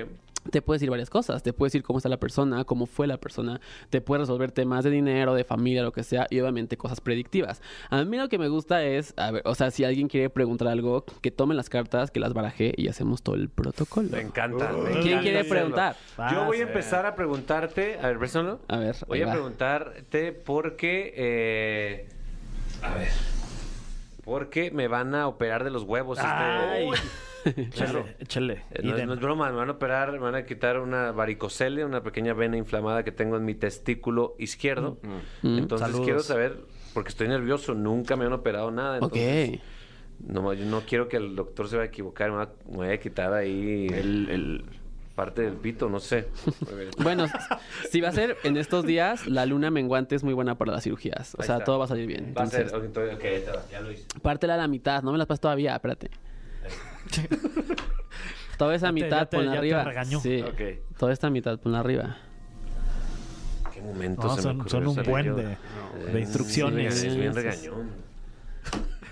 Te 0.52 0.62
puede 0.62 0.76
decir 0.78 0.90
varias 0.90 1.10
cosas. 1.10 1.42
Te 1.44 1.54
puede 1.54 1.68
decir 1.68 1.84
cómo 1.84 1.98
está 2.00 2.10
la 2.10 2.18
persona, 2.18 2.64
cómo 2.66 2.86
fue 2.86 3.08
la 3.08 3.18
persona. 3.18 3.60
Te 3.90 4.02
puede 4.02 4.22
resolver 4.22 4.52
temas 4.52 4.84
de 4.84 4.90
dinero, 4.92 5.34
de 5.34 5.44
familia, 5.44 5.84
lo 5.84 5.92
que 5.92 6.04
sea. 6.04 6.28
Y 6.30 6.40
obviamente 6.40 6.78
cosas 6.78 7.02
predictivas. 7.02 7.62
A 7.90 8.04
mí 8.04 8.18
lo 8.18 8.30
que 8.30 8.38
me 8.38 8.48
gusta 8.48 8.84
es, 8.84 9.14
a 9.18 9.32
ver, 9.32 9.42
o 9.46 9.56
sea, 9.56 9.72
si 9.72 9.84
alguien 9.84 10.08
quiere 10.08 10.30
preguntar 10.30 10.68
algo, 10.68 11.04
que 11.22 11.32
tomen 11.32 11.58
las 11.58 11.70
cartas, 11.70 12.12
que 12.12 12.20
las 12.20 12.34
baraje 12.34 12.74
y 12.78 12.88
hacemos 12.88 13.22
todo 13.22 13.36
el 13.36 13.50
protocolo. 13.50 14.10
Me 14.12 14.22
encanta. 14.22 14.72
me 14.72 14.84
¿Quién 14.92 14.98
encanta 15.08 15.22
quiere 15.22 15.40
hacerlo. 15.40 15.50
preguntar? 15.56 15.96
Yo 16.32 16.46
voy 16.46 16.58
a 16.58 16.64
empezar 16.64 17.06
a 17.06 17.16
preguntarte. 17.16 18.00
A 18.02 18.08
ver, 18.08 18.20
préstamelo. 18.20 18.60
A 18.68 18.78
ver, 18.78 18.96
Voy 19.08 19.22
a 19.22 19.26
va. 19.28 19.32
preguntarte 19.34 20.32
porque. 20.32 21.14
eh, 21.16 22.08
a 22.82 22.94
ver. 22.96 23.08
Porque 24.24 24.72
me 24.72 24.88
van 24.88 25.14
a 25.14 25.28
operar 25.28 25.64
de 25.64 25.70
los 25.70 25.84
huevos. 25.84 26.18
este- 26.18 26.30
Ay. 26.30 26.88
Claro. 26.88 27.02
Échale, 27.58 28.16
échale. 28.20 28.64
No, 28.84 28.96
es- 28.98 29.06
no 29.08 29.14
es 29.14 29.20
broma, 29.20 29.50
me 29.52 29.58
van 29.58 29.70
a 29.70 29.74
operar, 29.74 30.12
me 30.14 30.18
van 30.20 30.36
a 30.36 30.46
quitar 30.46 30.80
una 30.80 31.12
varicocele, 31.12 31.86
una 31.86 32.02
pequeña 32.04 32.34
vena 32.34 32.58
inflamada 32.58 33.04
que 33.04 33.12
tengo 33.12 33.38
en 33.38 33.46
mi 33.46 33.54
testículo 33.56 34.36
izquierdo. 34.40 34.98
Mm. 35.44 35.58
Entonces 35.60 35.86
Saludos. 35.88 36.06
quiero 36.06 36.20
saber, 36.22 36.58
porque 36.94 37.10
estoy 37.10 37.28
nervioso, 37.28 37.74
nunca 37.74 38.16
me 38.16 38.26
han 38.26 38.34
operado 38.34 38.72
nada. 38.72 38.98
Ok. 39.02 39.16
Entonces, 39.16 39.60
no, 40.28 40.54
yo 40.54 40.66
no 40.66 40.82
quiero 40.82 41.08
que 41.10 41.18
el 41.18 41.36
doctor 41.36 41.68
se 41.68 41.76
vaya 41.76 41.86
a 41.88 41.90
equivocar, 41.92 42.32
me, 42.32 42.38
va- 42.38 42.54
me 42.72 42.78
vaya 42.78 42.94
a 42.94 42.98
quitar 43.00 43.34
ahí 43.34 43.88
el, 43.92 44.30
el- 44.30 44.66
parte 45.14 45.44
del 45.44 45.54
pito, 45.54 45.90
no 45.90 46.00
sé. 46.00 46.28
Bueno, 47.02 47.26
si 47.90 48.02
va 48.02 48.10
a 48.10 48.12
ser 48.12 48.36
en 48.44 48.58
estos 48.58 48.86
días, 48.86 49.28
la 49.28 49.46
luna 49.46 49.72
menguante 49.72 50.16
es 50.16 50.24
muy 50.26 50.34
buena 50.34 50.58
para 50.58 50.74
las 50.74 50.84
cirugías. 50.84 51.36
O 51.36 51.42
Ahí 51.42 51.46
sea, 51.48 51.56
está. 51.56 51.66
todo 51.66 51.80
va 51.80 51.86
a 51.86 51.88
salir 51.88 52.06
bien. 52.08 52.34
Va 52.38 52.44
a 52.44 52.48
ser, 52.48 52.64
Entonces, 52.68 52.78
ok, 52.80 52.86
entonces, 53.14 53.16
ok, 53.48 53.56
va, 53.56 53.70
ya 53.72 53.80
lo 53.82 53.92
hice. 53.92 54.06
pártela 54.22 54.56
a 54.56 54.58
la 54.58 54.68
mitad. 54.68 55.04
No 55.04 55.12
me 55.14 55.18
las 55.18 55.28
pases 55.28 55.40
todavía, 55.42 55.74
espérate. 55.76 56.10
Toda 58.58 58.76
esa 58.76 58.92
mitad 58.92 59.28
te 59.28 59.38
arriba. 59.38 59.86
Sí. 60.22 60.44
Toda 60.98 61.12
esta 61.14 61.30
mitad 61.30 61.60
ponla 61.60 61.80
arriba. 61.82 62.18
¿Qué 63.74 63.82
momento 63.82 64.24
No, 64.24 64.30
se 64.30 64.36
me 64.38 64.42
son, 64.42 64.62
ocurrió 64.62 64.70
son 64.94 65.00
un 65.00 65.04
buen 65.12 65.26
yo? 65.26 65.36
de, 65.36 65.58
de 66.14 66.20
instrucciones. 66.20 66.96
sí, 66.96 67.10
bien 67.10 67.36
regañón. 67.36 67.90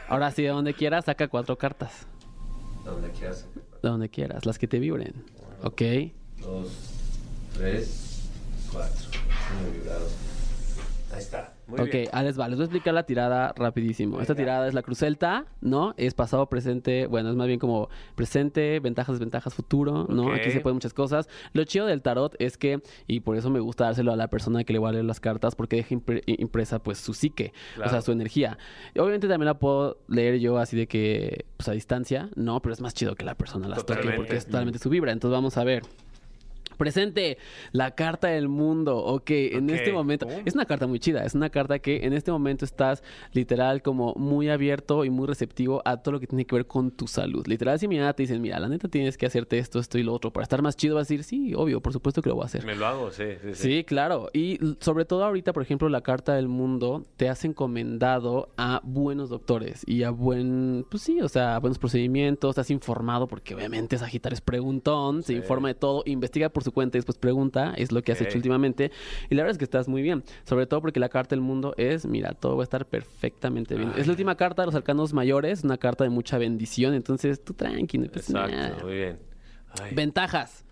Ahora 0.08 0.32
sí, 0.32 0.44
de 0.44 0.50
donde 0.50 0.74
quieras, 0.74 1.06
saca 1.06 1.28
cuatro 1.28 1.58
cartas. 1.58 2.08
Donde 2.86 3.10
quieras. 3.12 3.46
De 3.82 3.90
donde 3.90 4.10
quieras, 4.10 4.46
las 4.46 4.58
que 4.58 4.68
te 4.68 4.80
vibren. 4.80 5.14
Ok. 5.64 5.82
Dos, 6.40 6.70
tres, 7.54 8.30
cuatro. 8.72 9.10
Muy 9.62 9.72
vibrado. 9.80 10.08
Ahí 11.14 11.20
está. 11.20 11.54
Muy 11.78 11.88
ok, 11.88 11.92
bien. 11.94 12.10
les 12.26 12.40
va. 12.40 12.48
Les 12.48 12.58
voy 12.58 12.64
a 12.64 12.66
explicar 12.66 12.94
la 12.94 13.04
tirada 13.04 13.54
rapidísimo. 13.56 14.20
Esta 14.22 14.36
tirada 14.36 14.68
es 14.68 14.74
la 14.74 14.82
cruz 14.82 15.00
celta, 15.00 15.46
¿no? 15.62 15.94
Es 15.98 16.14
pasado, 16.14 16.48
presente. 16.48 17.08
Bueno, 17.08 17.30
es 17.30 17.36
más 17.36 17.48
bien 17.48 17.60
como 17.60 17.90
presente, 18.16 18.80
ventajas, 18.80 19.16
desventajas, 19.16 19.54
futuro, 19.54 20.06
¿no? 20.10 20.32
Aquí 20.34 20.52
se 20.52 20.60
pueden 20.60 20.76
muchas 20.76 20.94
cosas. 20.94 21.28
Lo 21.54 21.64
chido 21.64 21.86
del 21.86 22.02
tarot 22.02 22.36
es 22.40 22.58
que, 22.58 22.82
y 23.08 23.20
por 23.22 23.36
eso 23.36 23.50
me 23.50 23.60
gusta 23.60 23.86
dárselo 23.86 24.12
a 24.12 24.16
la 24.16 24.28
persona 24.30 24.64
que 24.64 24.74
le 24.74 24.80
va 24.80 24.90
a 24.90 24.92
leer 24.92 25.06
las 25.06 25.20
cartas, 25.20 25.56
porque 25.56 25.76
deja 25.78 25.96
impre- 25.96 26.24
impresa 26.26 26.80
pues 26.80 26.98
su 27.00 27.14
psique, 27.14 27.54
o 27.74 27.76
Claro. 27.76 27.92
sea, 27.92 28.02
su 28.02 28.12
energía. 28.12 28.58
Y 28.94 29.00
obviamente 29.00 29.28
también 29.28 29.46
la 29.48 29.60
puedo 29.60 29.98
leer 30.08 30.40
yo 30.40 30.58
así 30.58 30.78
de 30.78 30.88
que, 30.88 31.46
pues 31.58 31.68
a 31.70 31.72
distancia, 31.74 32.30
¿no? 32.36 32.62
Pero 32.62 32.74
es 32.74 32.82
más 32.82 32.94
chido 32.94 33.16
que 33.16 33.26
la 33.26 33.36
persona 33.36 33.68
las 33.68 33.86
toque 33.86 34.12
porque 34.16 34.36
es 34.36 34.46
totalmente 34.46 34.80
su 34.80 34.90
vibra. 34.90 35.12
Entonces 35.12 35.34
vamos 35.34 35.58
a 35.58 35.64
ver. 35.64 35.84
Presente, 36.78 37.38
la 37.72 37.92
carta 37.92 38.28
del 38.30 38.48
mundo. 38.48 38.98
Ok, 38.98 39.30
en 39.32 39.70
este 39.70 39.92
momento. 39.92 40.28
Oh. 40.28 40.42
Es 40.46 40.56
una 40.56 40.66
carta 40.66 40.88
muy 40.88 41.00
chida. 41.00 41.24
Es 41.26 41.36
una 41.36 41.50
carta 41.50 41.80
que 41.80 42.06
en 42.06 42.14
este 42.14 42.32
momento 42.32 42.66
estás 42.66 43.04
literal 43.32 43.82
como 43.82 44.14
muy 44.16 44.50
abierto 44.50 45.06
y 45.06 45.10
muy 45.10 45.28
receptivo 45.28 45.82
a 45.86 45.98
todo 45.98 46.14
lo 46.14 46.20
que 46.20 46.28
tiene 46.28 46.46
que 46.46 46.56
ver 46.56 46.68
con 46.68 46.92
tu 46.92 47.08
salud. 47.08 47.46
Literal, 47.48 47.80
si 47.80 47.88
mira, 47.88 48.14
te 48.14 48.24
dicen, 48.24 48.42
mira, 48.42 48.60
la 48.60 48.70
neta 48.70 48.88
tienes 48.88 49.18
que 49.18 49.26
hacerte 49.26 49.58
esto, 49.58 49.80
esto 49.80 49.98
y 49.98 50.04
lo 50.04 50.14
otro. 50.14 50.32
Para 50.32 50.44
estar 50.44 50.62
más 50.62 50.76
chido, 50.76 50.96
vas 50.96 51.02
a 51.02 51.10
decir, 51.10 51.24
sí, 51.24 51.54
obvio, 51.56 51.82
por 51.82 51.94
supuesto 51.94 52.22
que 52.22 52.30
lo 52.30 52.36
voy 52.36 52.44
a 52.44 52.46
hacer. 52.46 52.66
Me 52.66 52.76
lo 52.76 52.86
hago, 52.86 53.12
sí, 53.12 53.24
sí, 53.42 53.54
sí. 53.54 53.64
Sí, 53.64 53.84
claro. 53.84 54.30
Y 54.34 54.60
sobre 54.80 55.06
todo 55.06 55.24
ahorita, 55.24 55.54
por 55.54 55.64
ejemplo, 55.64 55.90
la 55.90 56.02
carta 56.02 56.36
del 56.36 56.48
mundo 56.48 57.06
te 57.18 57.30
has 57.30 57.46
encomendado 57.46 58.50
a 58.58 58.82
buenos 58.84 59.30
doctores 59.30 59.84
y 59.86 60.04
a 60.04 60.10
buen, 60.10 60.86
pues 60.90 61.04
sí, 61.04 61.22
o 61.22 61.30
sea, 61.30 61.56
a 61.56 61.60
buenos 61.60 61.80
procedimientos, 61.80 62.56
te 62.56 62.62
has 62.62 62.72
informado, 62.72 63.28
porque 63.28 63.56
obviamente 63.56 63.98
Sagitario 63.98 64.36
es 64.36 64.42
preguntón, 64.42 65.24
se 65.24 65.34
informa 65.34 65.70
de 65.70 65.76
todo, 65.76 66.04
investiga 66.06 66.50
por 66.50 66.63
su 66.64 66.72
cuenta 66.72 66.98
y 66.98 67.00
después 67.00 67.18
pregunta, 67.18 67.74
es 67.78 67.92
lo 67.92 68.02
que 68.02 68.12
has 68.12 68.22
hecho 68.22 68.38
últimamente. 68.38 68.92
Y 69.30 69.36
la 69.36 69.44
verdad 69.44 69.52
es 69.54 69.58
que 69.58 69.66
estás 69.66 69.88
muy 69.88 70.02
bien, 70.02 70.24
sobre 70.44 70.66
todo 70.66 70.82
porque 70.82 71.00
la 71.00 71.10
carta 71.10 71.36
del 71.36 71.42
mundo 71.42 71.74
es, 71.78 72.06
mira, 72.06 72.34
todo 72.34 72.58
va 72.58 72.64
a 72.64 72.66
estar 72.66 72.86
perfectamente 72.86 73.76
bien. 73.76 73.94
Es 73.98 74.08
la 74.08 74.14
última 74.14 74.36
carta 74.36 74.64
de 74.64 74.68
los 74.68 74.76
arcanos 74.76 75.14
mayores, 75.14 75.64
una 75.64 75.78
carta 75.78 76.04
de 76.04 76.10
mucha 76.10 76.38
bendición, 76.38 76.94
entonces 76.94 77.44
tú 77.44 77.54
tranquilo, 77.54 78.08
pues 78.12 78.30
nada. 78.30 78.48
Exacto, 78.48 78.86
muy 78.86 78.96
bien. 78.96 79.20
Ay, 79.82 79.94
Ventajas. 79.96 80.66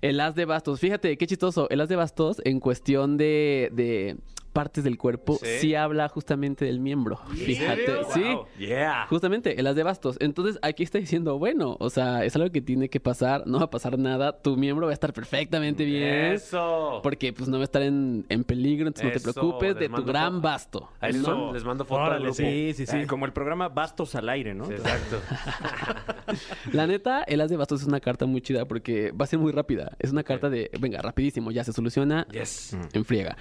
El 0.00 0.20
as 0.20 0.34
de 0.34 0.44
bastos. 0.44 0.80
Fíjate, 0.80 1.16
qué 1.16 1.26
chistoso. 1.26 1.68
El 1.70 1.80
as 1.80 1.88
de 1.88 1.96
bastos 1.96 2.42
en 2.44 2.60
cuestión 2.60 3.16
de, 3.16 3.70
de 3.72 4.16
partes 4.54 4.84
del 4.84 4.96
cuerpo, 4.96 5.34
¿Sí? 5.42 5.58
sí, 5.60 5.74
habla 5.74 6.08
justamente 6.08 6.64
del 6.64 6.80
miembro. 6.80 7.18
Fíjate, 7.34 8.04
sí. 8.14 8.22
Wow. 8.22 8.46
Yeah. 8.58 9.06
Justamente, 9.10 9.60
el 9.60 9.66
as 9.66 9.76
de 9.76 9.82
bastos. 9.82 10.16
Entonces, 10.20 10.58
aquí 10.62 10.82
está 10.82 10.98
diciendo, 10.98 11.38
bueno, 11.38 11.76
o 11.78 11.90
sea, 11.90 12.24
es 12.24 12.34
algo 12.36 12.50
que 12.50 12.62
tiene 12.62 12.88
que 12.88 13.00
pasar, 13.00 13.46
no 13.46 13.58
va 13.58 13.64
a 13.64 13.70
pasar 13.70 13.98
nada, 13.98 14.40
tu 14.40 14.56
miembro 14.56 14.86
va 14.86 14.92
a 14.92 14.94
estar 14.94 15.12
perfectamente 15.12 15.84
bien. 15.84 16.32
Eso. 16.32 17.00
Porque 17.02 17.32
pues 17.34 17.48
no 17.50 17.58
va 17.58 17.62
a 17.62 17.64
estar 17.64 17.82
en, 17.82 18.24
en 18.30 18.44
peligro, 18.44 18.86
entonces 18.86 19.12
no 19.12 19.32
te 19.32 19.32
preocupes 19.38 19.76
de 19.76 19.88
tu 19.90 20.02
gran 20.04 20.40
basto. 20.40 20.88
Ahí 21.00 21.12
les, 21.12 21.20
Eso. 21.20 21.30
mando- 21.36 21.52
les 21.52 21.64
mando 21.64 21.84
foto 21.84 22.00
al 22.00 22.06
Órale, 22.08 22.24
grupo. 22.26 22.36
sí, 22.36 22.72
sí, 22.74 22.86
sí. 22.86 22.96
Eh, 22.96 23.06
Como 23.06 23.26
el 23.26 23.32
programa 23.34 23.68
Bastos 23.68 24.14
al 24.14 24.28
aire, 24.28 24.54
¿no? 24.54 24.66
Sí, 24.66 24.72
Exacto. 24.74 25.20
La 26.72 26.86
neta, 26.86 27.22
el 27.24 27.40
as 27.40 27.50
de 27.50 27.56
bastos 27.56 27.82
es 27.82 27.86
una 27.86 28.00
carta 28.00 28.26
muy 28.26 28.40
chida 28.40 28.64
porque 28.64 29.12
va 29.12 29.24
a 29.24 29.26
ser 29.26 29.38
muy 29.38 29.52
rápida. 29.52 29.96
Es 29.98 30.12
una 30.12 30.22
carta 30.22 30.48
de, 30.48 30.70
venga, 30.80 31.00
rapidísimo, 31.02 31.50
ya 31.50 31.64
se 31.64 31.72
soluciona 31.72 32.26
Yes. 32.30 32.76
en 32.92 33.04
friega. 33.04 33.36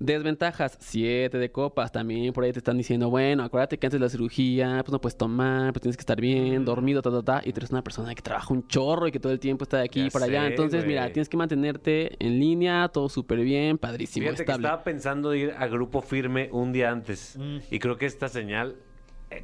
Desventajas, 0.00 0.78
siete 0.80 1.36
de 1.36 1.52
copas. 1.52 1.92
También 1.92 2.32
por 2.32 2.42
ahí 2.42 2.52
te 2.52 2.58
están 2.58 2.78
diciendo, 2.78 3.10
bueno, 3.10 3.42
acuérdate 3.42 3.78
que 3.78 3.86
antes 3.86 4.00
de 4.00 4.04
la 4.04 4.08
cirugía, 4.08 4.80
pues 4.82 4.92
no 4.92 4.98
puedes 4.98 5.18
tomar, 5.18 5.74
pues 5.74 5.82
tienes 5.82 5.98
que 5.98 6.00
estar 6.00 6.18
bien, 6.18 6.64
dormido, 6.64 7.02
ta, 7.02 7.10
ta, 7.10 7.22
ta. 7.22 7.42
Y 7.44 7.52
tú 7.52 7.60
eres 7.60 7.70
una 7.70 7.82
persona 7.84 8.14
que 8.14 8.22
trabaja 8.22 8.54
un 8.54 8.66
chorro 8.66 9.08
y 9.08 9.12
que 9.12 9.20
todo 9.20 9.30
el 9.30 9.38
tiempo 9.38 9.64
está 9.64 9.76
de 9.76 9.84
aquí 9.84 10.00
Ya 10.00 10.06
y 10.06 10.10
para 10.10 10.24
allá. 10.24 10.46
Entonces, 10.46 10.86
mira, 10.86 11.12
tienes 11.12 11.28
que 11.28 11.36
mantenerte 11.36 12.16
en 12.18 12.40
línea, 12.40 12.88
todo 12.88 13.10
súper 13.10 13.40
bien, 13.40 13.76
padrísimo, 13.76 14.24
Fíjate 14.24 14.36
que 14.38 14.42
estable. 14.42 14.66
estaba 14.66 14.84
pensando 14.84 15.34
ir 15.34 15.52
a 15.58 15.66
grupo 15.66 16.00
firme 16.00 16.48
un 16.50 16.72
día 16.72 16.90
antes. 16.90 17.38
Y 17.70 17.78
creo 17.78 17.98
que 17.98 18.06
esta 18.06 18.28
señal 18.28 18.76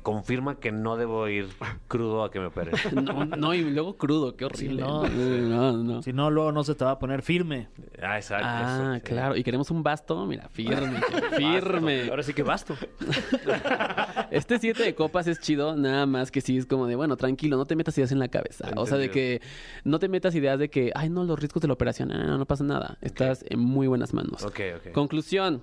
confirma 0.03 0.59
que 0.59 0.73
no 0.73 0.97
debo 0.97 1.29
ir 1.29 1.49
crudo 1.89 2.25
a 2.25 2.31
que 2.31 2.41
me 2.41 2.47
operen. 2.47 2.75
No, 3.07 3.25
no, 3.25 3.55
y 3.55 3.63
luego 3.63 3.97
crudo, 3.97 4.37
qué 4.37 4.45
horrible. 4.45 4.83
no. 4.83 5.07
no, 5.07 5.73
no. 5.73 6.03
Si 6.03 6.13
no, 6.13 6.31
luego 6.31 6.51
no 6.53 6.65
se 6.65 6.75
te 6.75 6.85
va 6.85 6.93
a 6.93 6.99
poner 6.99 7.23
firme. 7.23 7.69
Ah, 8.03 8.17
exacto. 8.17 8.47
Ah, 8.49 8.95
eso, 8.95 8.95
sí. 8.95 9.01
claro. 9.03 9.37
Y 9.37 9.45
queremos 9.45 9.71
un 9.71 9.83
basto, 9.83 10.27
mira, 10.27 10.49
firme, 10.49 11.01
firme. 11.37 12.09
Ahora 12.09 12.23
sí 12.23 12.33
que 12.33 12.43
basto. 12.43 12.77
Este 14.31 14.59
siete 14.59 14.83
de 14.83 14.95
copas 14.95 15.27
es 15.29 15.41
chido, 15.41 15.77
nada 15.77 16.05
más 16.07 16.31
que 16.31 16.41
sí 16.41 16.57
es 16.57 16.67
como 16.67 16.87
de, 16.87 16.97
bueno, 16.97 17.17
tranquilo, 17.17 17.57
no 17.57 17.65
te 17.65 17.77
metas 17.77 17.97
ideas 17.97 18.13
en 18.13 18.19
la 18.19 18.29
cabeza. 18.29 18.71
O 18.77 18.87
sea, 18.87 18.99
de 18.99 19.11
que 19.11 19.41
no 19.85 19.99
te 19.99 20.09
metas 20.09 20.35
ideas 20.35 20.59
de 20.59 20.69
que, 20.69 20.91
ay, 20.95 21.11
no, 21.11 21.25
los 21.25 21.39
riesgos 21.39 21.61
de 21.63 21.69
la 21.69 21.75
operación, 21.75 22.09
no, 22.09 22.19
no, 22.19 22.39
no 22.39 22.47
pasa 22.47 22.65
nada. 22.65 22.99
Estás 23.01 23.45
en 23.49 23.61
muy 23.61 23.87
buenas 23.87 24.13
manos. 24.13 24.43
Ok, 24.45 24.61
ok. 24.77 24.93
Conclusión. 24.93 25.63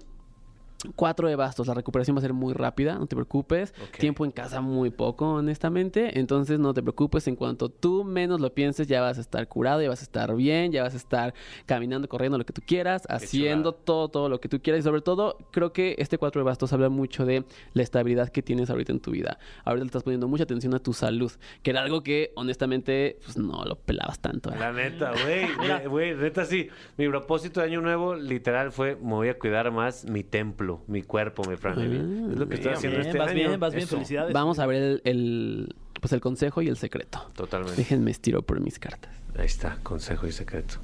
Cuatro 0.95 1.27
de 1.27 1.35
bastos, 1.35 1.67
la 1.67 1.73
recuperación 1.73 2.15
va 2.15 2.19
a 2.19 2.21
ser 2.21 2.33
muy 2.33 2.53
rápida, 2.53 2.95
no 2.95 3.07
te 3.07 3.15
preocupes. 3.15 3.73
Tiempo 3.97 4.25
en 4.25 4.31
casa 4.31 4.61
muy 4.61 4.89
poco, 4.89 5.33
honestamente. 5.33 6.19
Entonces 6.19 6.59
no 6.59 6.73
te 6.73 6.81
preocupes, 6.81 7.27
en 7.27 7.35
cuanto 7.35 7.69
tú 7.69 8.03
menos 8.03 8.41
lo 8.41 8.53
pienses, 8.53 8.87
ya 8.87 9.01
vas 9.01 9.17
a 9.17 9.21
estar 9.21 9.47
curado, 9.47 9.81
ya 9.81 9.89
vas 9.89 10.01
a 10.01 10.03
estar 10.03 10.35
bien, 10.35 10.71
ya 10.71 10.83
vas 10.83 10.93
a 10.93 10.97
estar 10.97 11.33
caminando, 11.65 12.07
corriendo 12.09 12.37
lo 12.37 12.45
que 12.45 12.53
tú 12.53 12.61
quieras, 12.65 13.03
haciendo 13.09 13.71
chulada. 13.71 13.85
todo, 13.85 14.07
todo 14.09 14.29
lo 14.29 14.39
que 14.39 14.49
tú 14.49 14.61
quieras. 14.61 14.81
Y 14.81 14.83
sobre 14.83 15.01
todo, 15.01 15.37
creo 15.51 15.73
que 15.73 15.95
este 15.99 16.17
cuatro 16.17 16.41
de 16.41 16.45
bastos 16.45 16.73
habla 16.73 16.89
mucho 16.89 17.25
de 17.25 17.45
la 17.73 17.83
estabilidad 17.83 18.29
que 18.29 18.41
tienes 18.41 18.69
ahorita 18.69 18.91
en 18.91 18.99
tu 18.99 19.11
vida. 19.11 19.37
Ahorita 19.63 19.83
le 19.83 19.87
estás 19.87 20.03
poniendo 20.03 20.27
mucha 20.27 20.43
atención 20.43 20.73
a 20.73 20.79
tu 20.79 20.93
salud, 20.93 21.31
que 21.61 21.71
era 21.71 21.81
algo 21.81 22.03
que 22.03 22.31
honestamente 22.35 23.19
pues, 23.23 23.37
no 23.37 23.63
lo 23.65 23.75
pelabas 23.75 24.19
tanto. 24.19 24.51
¿eh? 24.51 24.55
La 24.59 24.71
neta, 24.71 25.11
güey. 25.23 25.47
güey, 25.87 25.87
Güey, 25.87 26.15
neta 26.15 26.45
sí. 26.45 26.69
Mi 26.97 27.07
propósito 27.07 27.59
de 27.59 27.67
año 27.67 27.81
nuevo 27.81 28.15
literal 28.15 28.71
fue 28.71 28.95
me 28.95 29.13
voy 29.13 29.29
a 29.29 29.37
cuidar 29.37 29.71
más 29.71 30.05
mi 30.05 30.23
templo, 30.23 30.72
mi 30.87 31.01
cuerpo, 31.03 31.43
mi 31.49 31.55
Fran. 31.57 31.79
Ah, 31.79 31.83
Es 32.31 32.37
lo 32.39 32.47
que 32.47 32.55
estoy 32.55 32.69
bien, 32.71 32.75
haciendo 32.77 32.97
Bien, 32.97 33.07
este 33.07 33.17
vas 33.19 33.27
año. 33.29 33.35
bien, 33.35 33.59
vas 33.59 33.73
bien, 33.73 33.83
Eso. 33.85 33.95
felicidades. 33.97 34.33
Vamos 34.33 34.59
a 34.59 34.65
ver 34.65 34.81
el, 34.83 35.01
el, 35.05 35.75
pues 36.01 36.13
el 36.13 36.21
consejo 36.21 36.61
y 36.61 36.67
el 36.67 36.77
secreto. 36.77 37.25
Totalmente. 37.35 37.75
Déjenme 37.77 38.11
estiro 38.11 38.41
por 38.41 38.59
mis 38.61 38.79
cartas. 38.79 39.11
Ahí 39.37 39.45
está, 39.45 39.77
consejo 39.83 40.27
y 40.27 40.31
secreto. 40.31 40.75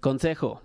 Consejo. 0.00 0.62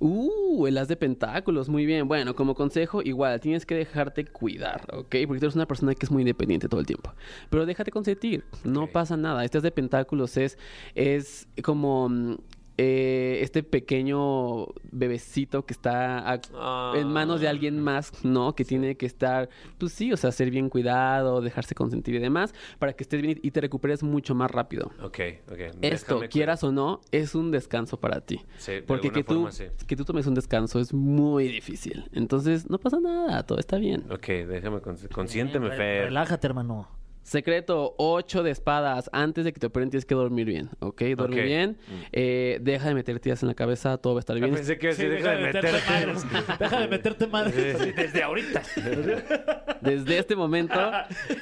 Uh, 0.00 0.66
el 0.66 0.78
as 0.78 0.88
de 0.88 0.96
pentáculos, 0.96 1.68
muy 1.68 1.86
bien. 1.86 2.08
Bueno, 2.08 2.34
como 2.34 2.56
consejo, 2.56 3.02
igual, 3.02 3.38
tienes 3.40 3.64
que 3.64 3.76
dejarte 3.76 4.24
cuidar, 4.24 4.82
¿ok? 4.92 5.14
Porque 5.26 5.38
tú 5.38 5.46
eres 5.46 5.54
una 5.54 5.66
persona 5.66 5.94
que 5.94 6.04
es 6.06 6.10
muy 6.10 6.22
independiente 6.22 6.68
todo 6.68 6.80
el 6.80 6.86
tiempo. 6.86 7.12
Pero 7.50 7.66
déjate 7.66 7.92
consentir, 7.92 8.44
no 8.64 8.88
pasa 8.88 9.16
nada. 9.16 9.44
Este 9.44 9.58
as 9.58 9.62
de 9.62 9.70
pentáculos 9.70 10.36
es, 10.36 10.58
es 10.96 11.46
como 11.62 12.08
mm, 12.08 12.34
eh, 12.78 13.40
este 13.42 13.62
pequeño 13.62 14.66
bebecito 14.90 15.64
que 15.66 15.72
está 15.72 16.18
a- 16.32 16.40
Ah. 16.54 16.92
en 16.96 17.08
manos 17.08 17.40
de 17.40 17.48
alguien 17.48 17.78
más, 17.80 18.12
¿no? 18.24 18.54
Que 18.54 18.64
tiene 18.64 18.96
que 18.96 19.06
estar, 19.06 19.48
pues 19.78 19.92
sí, 19.92 20.12
o 20.12 20.16
sea, 20.16 20.32
ser 20.32 20.50
bien 20.50 20.68
cuidado, 20.68 21.40
dejarse 21.40 21.74
consentir 21.74 22.14
y 22.14 22.18
demás, 22.18 22.54
para 22.78 22.92
que 22.94 23.02
estés 23.04 23.20
bien 23.22 23.38
y 23.42 23.50
te 23.50 23.60
recuperes 23.60 24.02
mucho 24.02 24.34
más 24.34 24.50
rápido. 24.50 24.90
Ok, 25.02 25.18
ok. 25.50 25.58
Esto, 25.82 26.14
Déjame 26.14 26.28
quieras 26.28 26.64
o 26.64 26.72
no, 26.72 27.00
es 27.10 27.34
un 27.34 27.50
descanso 27.50 27.98
para 28.00 28.20
ti. 28.20 28.40
Sí, 28.58 28.72
de 28.72 28.82
Porque 28.82 29.10
que 29.10 29.22
tú, 29.24 29.34
forma, 29.34 29.52
sí. 29.52 29.64
que 29.86 29.96
tú 29.96 30.04
tomes 30.04 30.26
un 30.26 30.34
descanso 30.34 30.80
es 30.80 30.92
muy 30.94 31.48
difícil. 31.48 32.08
Entonces, 32.12 32.68
no 32.70 32.78
pasa 32.78 32.98
nada, 33.00 33.42
todo 33.44 33.58
está 33.58 33.76
bien. 33.76 34.04
Ok, 34.10 34.26
déjame, 34.48 34.78
cons- 34.78 35.08
consiénteme, 35.08 35.68
Re- 35.68 35.76
Fer. 35.76 36.04
Relájate, 36.06 36.46
hermano. 36.46 36.88
Secreto, 37.22 37.94
8 37.98 38.42
de 38.42 38.50
espadas. 38.50 39.08
Antes 39.12 39.44
de 39.44 39.52
que 39.52 39.60
te 39.60 39.66
operen 39.68 39.90
tienes 39.90 40.04
que 40.04 40.14
dormir 40.14 40.44
bien, 40.46 40.70
¿ok? 40.80 41.02
Ok. 41.18 41.30
bien. 41.30 41.78
Eh, 42.12 42.58
deja 42.62 42.88
de 42.88 42.94
meterte 42.94 43.28
ideas 43.28 43.42
en 43.42 43.48
la 43.48 43.54
cabeza, 43.54 43.96
todo 43.98 44.14
va 44.14 44.18
a 44.18 44.20
estar 44.20 44.36
Ah, 44.36 44.40
bien. 44.40 44.54
pensé 44.54 44.76
que 44.78 44.92
Sí, 44.92 45.02
sí, 45.02 45.08
deja 45.08 45.30
de 45.36 45.42
meterte. 45.42 45.72
madres. 45.88 46.24
Deja 46.58 46.80
de 46.80 46.88
meterte 46.88 47.26
madres. 47.28 47.96
Desde 47.96 48.22
ahorita. 48.22 48.62
Desde 49.82 50.18
este 50.18 50.36
momento, 50.36 50.78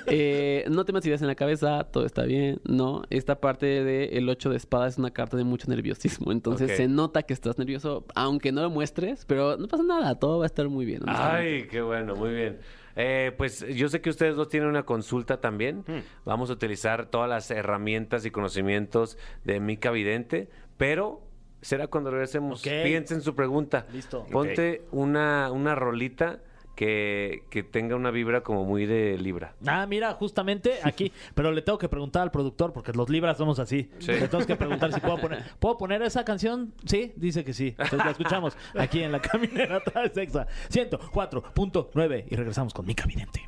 eh, 0.07 0.65
no 0.71 0.85
te 0.85 0.93
metas 0.93 1.07
ideas 1.07 1.21
en 1.23 1.29
la 1.29 1.35
cabeza, 1.35 1.85
todo 1.85 2.07
está 2.07 2.25
bien, 2.25 2.61
¿no? 2.65 3.03
Esta 3.11 3.41
parte 3.41 3.67
del 3.85 4.29
8 4.29 4.51
de 4.51 4.57
espadas 4.57 4.95
es 4.95 4.99
una 4.99 5.11
carta 5.11 5.37
de 5.37 5.45
mucho 5.45 5.69
nerviosismo. 5.69 6.33
Entonces 6.33 6.77
se 6.77 6.89
nota 6.89 7.23
que 7.23 7.33
estás 7.35 7.59
nervioso, 7.59 8.05
aunque 8.15 8.53
no 8.53 8.63
lo 8.63 8.71
muestres, 8.71 9.25
pero 9.27 9.57
no 9.57 9.67
pasa 9.69 9.83
nada, 9.83 10.15
todo 10.19 10.39
va 10.39 10.45
a 10.45 10.47
estar 10.47 10.69
muy 10.69 10.85
bien. 10.87 11.03
honestamente. 11.03 11.47
Ay, 11.63 11.69
qué 11.69 11.81
bueno, 11.83 12.17
muy 12.17 12.31
bien. 12.35 12.59
Eh, 13.01 13.33
pues 13.37 13.67
yo 13.75 13.89
sé 13.89 14.01
que 14.01 14.11
ustedes 14.11 14.37
dos 14.37 14.49
tienen 14.49 14.69
una 14.69 14.85
consulta 14.85 15.41
también. 15.41 15.85
Vamos 16.25 16.51
a 16.51 16.53
utilizar 16.53 17.07
todas 17.07 17.29
las 17.29 17.51
herramientas 17.51 18.27
y 18.27 18.31
conocimientos 18.31 19.17
de 19.45 19.59
Mica 19.61 19.91
Vidente, 19.91 20.49
pero 20.77 21.23
será 21.63 21.87
cuando 21.87 22.11
regresemos. 22.11 22.61
Ok. 22.61 22.73
Piensen 22.85 23.23
su 23.23 23.35
pregunta. 23.35 23.87
Listo. 23.93 24.27
Ponte 24.31 24.83
una, 24.91 25.51
una 25.51 25.75
rolita 25.75 26.41
que, 26.81 27.43
que 27.51 27.63
tenga 27.63 27.95
una 27.95 28.11
vibra 28.11 28.41
como 28.41 28.65
muy 28.65 28.87
de 28.87 29.19
libra. 29.19 29.53
Ah, 29.67 29.85
mira, 29.87 30.15
justamente 30.15 30.79
aquí. 30.83 31.13
Pero 31.35 31.53
le 31.53 31.61
tengo 31.61 31.77
que 31.77 31.91
preguntar 31.91 32.23
al 32.23 32.31
productor, 32.31 32.73
porque 32.73 32.95
los 32.95 33.11
libras 33.11 33.37
somos 33.37 33.59
así. 33.59 33.91
Sí. 33.99 34.13
Le 34.13 34.29
tengo 34.29 34.47
que 34.47 34.57
preguntar 34.57 34.91
si 34.91 34.99
puedo 34.99 35.19
poner. 35.21 35.43
¿Puedo 35.59 35.77
poner 35.77 36.01
esa 36.01 36.25
canción? 36.25 36.73
Sí, 36.87 37.13
dice 37.17 37.45
que 37.45 37.53
sí. 37.53 37.75
Entonces 37.77 37.99
la 37.99 38.13
escuchamos 38.13 38.57
aquí 38.79 39.03
en 39.03 39.13
la 39.13 39.21
caminera 39.21 39.77
atrás 39.77 40.17
Exa 40.17 40.47
104.9 40.71 42.25
y 42.31 42.35
regresamos 42.35 42.73
con 42.73 42.87
mi 42.87 42.95
Vidente. 43.07 43.47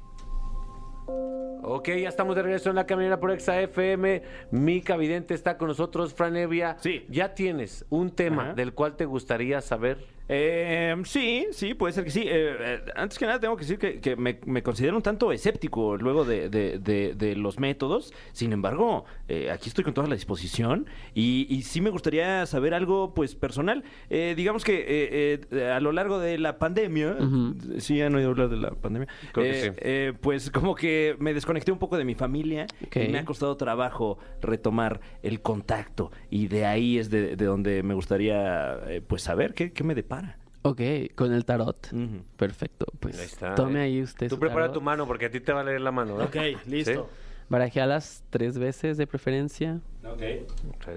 Ok, 1.64 1.88
ya 1.88 2.08
estamos 2.10 2.36
de 2.36 2.42
regreso 2.42 2.68
en 2.68 2.76
la 2.76 2.84
caminera 2.84 3.18
por 3.18 3.30
Exa 3.30 3.58
FM. 3.62 4.22
Mica 4.50 4.98
Vidente 4.98 5.32
está 5.32 5.56
con 5.56 5.68
nosotros, 5.68 6.12
Fran 6.12 6.36
Evia. 6.36 6.76
Sí. 6.80 7.06
Ya 7.08 7.34
tienes 7.34 7.86
un 7.88 8.10
tema 8.10 8.42
Ajá. 8.42 8.54
del 8.54 8.74
cual 8.74 8.96
te 8.96 9.06
gustaría 9.06 9.62
saber. 9.62 10.04
Eh, 10.34 10.94
sí, 11.04 11.46
sí, 11.52 11.74
puede 11.74 11.92
ser 11.92 12.04
que 12.04 12.10
sí. 12.10 12.22
Eh, 12.22 12.56
eh, 12.58 12.80
antes 12.96 13.18
que 13.18 13.26
nada 13.26 13.38
tengo 13.38 13.54
que 13.56 13.62
decir 13.64 13.78
que, 13.78 14.00
que 14.00 14.16
me, 14.16 14.38
me 14.46 14.62
considero 14.62 14.96
un 14.96 15.02
tanto 15.02 15.30
escéptico 15.30 15.96
luego 15.98 16.24
de, 16.24 16.48
de- 16.48 16.78
de- 16.78 17.14
de 17.14 17.36
los 17.36 17.58
métodos. 17.58 18.14
Sin 18.32 18.52
embargo, 18.52 19.04
eh, 19.28 19.50
aquí 19.50 19.68
estoy 19.68 19.84
con 19.84 19.92
toda 19.92 20.06
la 20.08 20.14
disposición 20.14 20.86
y, 21.14 21.46
y 21.50 21.62
sí 21.62 21.80
me 21.82 21.90
gustaría 21.90 22.46
saber 22.46 22.72
algo 22.72 23.12
pues 23.14 23.34
personal. 23.34 23.84
Eh, 24.08 24.32
digamos 24.36 24.64
que 24.64 25.40
a 25.74 25.80
lo 25.80 25.92
largo 25.92 26.18
de 26.18 26.38
la 26.38 26.58
pandemia, 26.58 27.16
Ujú. 27.20 27.56
sí 27.78 28.00
han 28.00 28.14
oído 28.14 28.30
hablar 28.30 28.48
de 28.48 28.56
la 28.56 28.70
pandemia, 28.70 29.08
Creo 29.32 29.44
que 29.74 30.12
sí. 30.12 30.18
pues 30.22 30.50
como 30.50 30.74
que 30.74 31.14
me 31.18 31.34
desconecté 31.34 31.72
un 31.72 31.78
poco 31.78 31.98
de 31.98 32.04
mi 32.04 32.14
familia 32.14 32.66
Ok. 32.86 32.96
y 32.96 33.08
me 33.08 33.18
ha 33.18 33.24
costado 33.24 33.56
trabajo 33.56 34.18
retomar 34.40 35.00
el 35.22 35.42
contacto 35.42 36.10
y 36.30 36.46
de 36.48 36.64
ahí 36.64 36.98
es 36.98 37.10
de, 37.10 37.36
de 37.36 37.44
donde 37.44 37.82
me 37.82 37.94
gustaría 37.94 38.78
pues 39.06 39.22
saber 39.22 39.52
qué, 39.54 39.72
qué 39.72 39.84
me 39.84 39.94
depara. 39.94 40.21
Ok, 40.62 40.80
con 41.16 41.32
el 41.32 41.44
tarot. 41.44 41.88
Perfecto, 42.36 42.86
pues 43.00 43.18
Ahí 43.18 43.24
está, 43.24 43.54
tome 43.54 43.80
eh. 43.80 43.82
ahí 43.84 44.02
usted 44.02 44.28
Tú 44.28 44.36
su 44.36 44.40
prepara 44.40 44.62
tarot. 44.66 44.74
tu 44.74 44.80
mano 44.80 45.06
porque 45.06 45.26
a 45.26 45.30
ti 45.30 45.40
te 45.40 45.52
va 45.52 45.60
a 45.60 45.64
leer 45.64 45.80
la 45.80 45.90
mano. 45.90 46.20
¿eh? 46.20 46.24
Ok, 46.24 46.66
listo. 46.68 47.08
Barajealas 47.48 48.24
tres 48.30 48.56
veces 48.58 48.96
de 48.96 49.06
preferencia. 49.06 49.80
Tres 50.18 50.46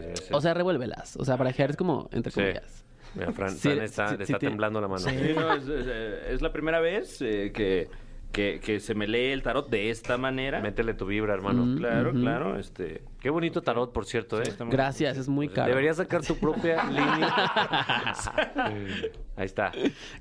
veces. 0.07 0.29
O 0.31 0.39
sea, 0.39 0.53
revuélvelas. 0.53 1.17
O 1.17 1.25
sea, 1.25 1.35
barajear 1.35 1.71
es 1.71 1.77
como 1.77 2.07
entre 2.11 2.31
Sí. 2.31 2.39
comillas. 2.41 2.85
Mira, 3.15 3.31
Fran, 3.31 3.51
Sí, 3.57 3.69
Fran 3.69 3.81
está, 3.81 4.07
sí, 4.09 4.17
le 4.17 4.25
sí, 4.25 4.33
está 4.33 4.39
sí. 4.39 4.45
temblando 4.47 4.79
la 4.81 4.87
mano. 4.87 4.99
Sí, 5.09 5.15
no, 5.35 5.53
es, 5.53 5.67
es, 5.67 5.87
es 6.29 6.41
la 6.41 6.53
primera 6.53 6.79
vez 6.79 7.21
eh, 7.21 7.51
que, 7.53 7.89
que, 8.35 8.59
que 8.59 8.81
se 8.81 8.93
me 8.95 9.07
lee 9.07 9.31
el 9.31 9.41
tarot 9.43 9.69
de 9.69 9.89
esta 9.89 10.17
manera. 10.17 10.59
Métele 10.59 10.93
tu 10.93 11.05
vibra, 11.05 11.33
hermano. 11.33 11.65
Mm. 11.65 11.77
Claro, 11.77 12.11
claro. 12.11 12.59
Este, 12.59 13.01
Qué 13.21 13.29
bonito 13.29 13.61
tarot, 13.61 13.93
por 13.93 14.05
cierto, 14.05 14.41
¿eh? 14.41 14.45
Sí, 14.45 14.63
Gracias, 14.69 15.17
es 15.17 15.29
muy 15.29 15.47
caro. 15.47 15.69
Deberías 15.69 15.95
sacar 15.97 16.21
tu 16.21 16.35
propia 16.35 16.83
línea. 16.89 18.13
Ahí 19.37 19.45
está. 19.45 19.71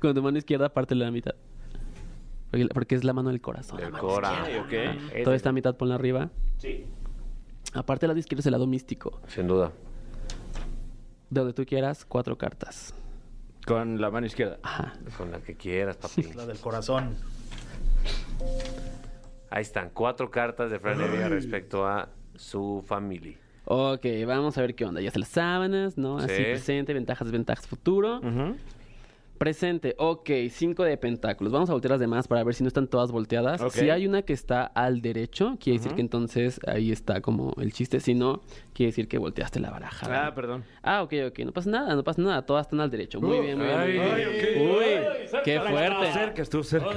Con 0.00 0.14
tu 0.14 0.22
mano 0.22 0.38
izquierda, 0.38 0.68
pártela 0.72 1.04
a 1.06 1.08
la 1.08 1.12
mitad. 1.12 1.34
Porque, 2.50 2.66
porque 2.72 2.94
es 2.94 3.02
la 3.02 3.12
mano 3.12 3.30
del 3.30 3.40
corazón. 3.40 3.78
Del 3.78 3.86
la 3.86 3.90
mano 3.92 4.06
Cora. 4.06 4.48
izquierda. 4.48 4.92
ok. 5.18 5.24
Toda 5.24 5.36
esta 5.36 5.50
mitad 5.52 5.76
ponla 5.76 5.96
arriba. 5.96 6.30
sí. 6.58 6.86
Aparte, 7.72 8.06
el 8.06 8.10
lado 8.10 8.20
izquierdo 8.20 8.38
es 8.40 8.46
el 8.46 8.52
lado 8.52 8.68
místico. 8.68 9.20
Sin 9.26 9.48
duda. 9.48 9.72
De 11.30 11.40
donde 11.40 11.52
tú 11.54 11.64
quieras, 11.66 12.04
cuatro 12.04 12.38
cartas. 12.38 12.94
Con 13.66 14.00
la 14.00 14.10
mano 14.12 14.26
izquierda. 14.28 14.58
Ajá. 14.62 14.92
Con 15.18 15.32
la 15.32 15.40
que 15.40 15.56
quieras, 15.56 15.96
papi. 15.96 16.22
La 16.34 16.46
del 16.46 16.58
corazón. 16.60 17.16
Ahí 19.50 19.62
están, 19.62 19.90
cuatro 19.92 20.30
cartas 20.30 20.70
de 20.70 20.78
Fran 20.78 21.00
Evia 21.00 21.28
respecto 21.28 21.86
a 21.86 22.08
su 22.34 22.82
familia. 22.86 23.36
Ok, 23.66 24.04
vamos 24.26 24.58
a 24.58 24.60
ver 24.60 24.74
qué 24.74 24.84
onda. 24.84 25.00
Ya 25.00 25.10
se 25.10 25.18
las 25.18 25.28
sábanas, 25.28 25.96
¿no? 25.96 26.18
Así 26.18 26.34
Sí. 26.36 26.42
presente, 26.42 26.92
ventajas, 26.92 27.26
desventajas, 27.28 27.66
futuro. 27.66 28.18
Ujú. 28.18 28.56
Presente, 29.44 29.94
ok, 29.98 30.30
cinco 30.48 30.84
de 30.84 30.96
pentáculos. 30.96 31.52
Vamos 31.52 31.68
a 31.68 31.74
voltear 31.74 31.90
las 31.90 32.00
demás 32.00 32.26
para 32.26 32.42
ver 32.44 32.54
si 32.54 32.62
no 32.64 32.68
están 32.68 32.88
todas 32.88 33.12
volteadas. 33.12 33.60
Si 33.74 33.90
hay 33.90 34.06
una 34.06 34.22
que 34.22 34.32
está 34.32 34.64
al 34.64 35.02
derecho, 35.02 35.58
quiere 35.60 35.78
decir 35.80 35.94
que 35.94 36.00
entonces 36.00 36.58
ahí 36.66 36.90
está 36.90 37.20
como 37.20 37.52
el 37.60 37.70
chiste. 37.74 38.00
Si 38.00 38.14
no, 38.14 38.40
quiere 38.72 38.88
decir 38.88 39.06
que 39.06 39.18
volteaste 39.18 39.60
la 39.60 39.68
baraja. 39.68 40.28
Ah, 40.28 40.34
perdón. 40.34 40.64
Ah, 40.82 41.02
ok, 41.02 41.12
ok. 41.28 41.40
No 41.40 41.52
pasa 41.52 41.68
nada, 41.68 41.94
no 41.94 42.02
pasa 42.02 42.22
nada. 42.22 42.46
Todas 42.46 42.64
están 42.68 42.80
al 42.80 42.90
derecho. 42.90 43.20
Muy 43.20 43.40
bien, 43.40 43.58
muy 43.58 43.66
bien. 43.66 43.76
muy 43.78 43.86
Ay, 43.86 43.92
bien. 43.92 44.02
ay, 44.02 44.24
Uy, 44.62 45.40
qué 45.44 45.56
Estuvo 45.56 45.68
fuerte. 45.76 46.12
cerca, 46.14 46.40
estuvo 46.42 46.62
cerca. 46.62 46.88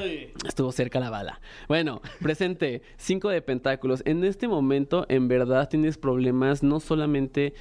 Estuvo 0.48 0.72
cerca 0.72 1.00
la 1.01 1.10
bala. 1.10 1.42
Bueno, 1.68 2.01
presente, 2.22 2.82
cinco 2.96 3.27
de 3.27 3.42
pentáculos. 3.42 4.04
En 4.06 4.24
este 4.24 4.48
momento, 4.48 5.06
en 5.10 5.27
verdad, 5.27 5.68
tienes 5.68 5.98
problemas 5.98 6.63
no 6.63 6.80
solamente 6.80 7.54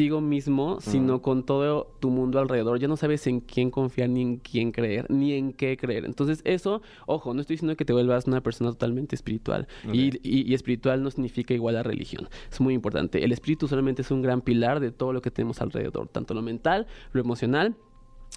contigo 0.00 0.20
mismo, 0.22 0.80
sino 0.80 1.20
con 1.20 1.44
todo 1.44 1.92
tu 2.00 2.08
mundo 2.10 2.38
alrededor. 2.38 2.78
Ya 2.78 2.88
no 2.88 2.96
sabes 2.96 3.26
en 3.26 3.40
quién 3.40 3.70
confiar, 3.70 4.08
ni 4.08 4.22
en 4.22 4.36
quién 4.38 4.72
creer, 4.72 5.04
ni 5.10 5.34
en 5.34 5.52
qué 5.52 5.76
creer. 5.76 6.06
Entonces, 6.06 6.40
eso, 6.44 6.80
ojo, 7.06 7.34
no 7.34 7.40
estoy 7.42 7.54
diciendo 7.56 7.76
que 7.76 7.84
te 7.84 7.92
vuelvas 7.92 8.26
una 8.26 8.40
persona 8.40 8.70
totalmente 8.70 9.14
espiritual. 9.14 9.68
Y, 9.92 10.10
y- 10.22 10.50
y 10.50 10.54
espiritual 10.54 11.02
no 11.02 11.10
significa 11.10 11.52
igual 11.52 11.76
a 11.76 11.82
religión. 11.82 12.28
Es 12.50 12.60
muy 12.62 12.72
importante. 12.72 13.22
El 13.22 13.32
espíritu 13.32 13.68
solamente 13.68 14.00
es 14.00 14.10
un 14.10 14.22
gran 14.22 14.40
pilar 14.40 14.80
de 14.80 14.90
todo 14.90 15.12
lo 15.12 15.20
que 15.20 15.30
tenemos 15.30 15.60
alrededor, 15.60 16.08
tanto 16.08 16.32
lo 16.32 16.40
mental, 16.40 16.86
lo 17.12 17.20
emocional 17.20 17.76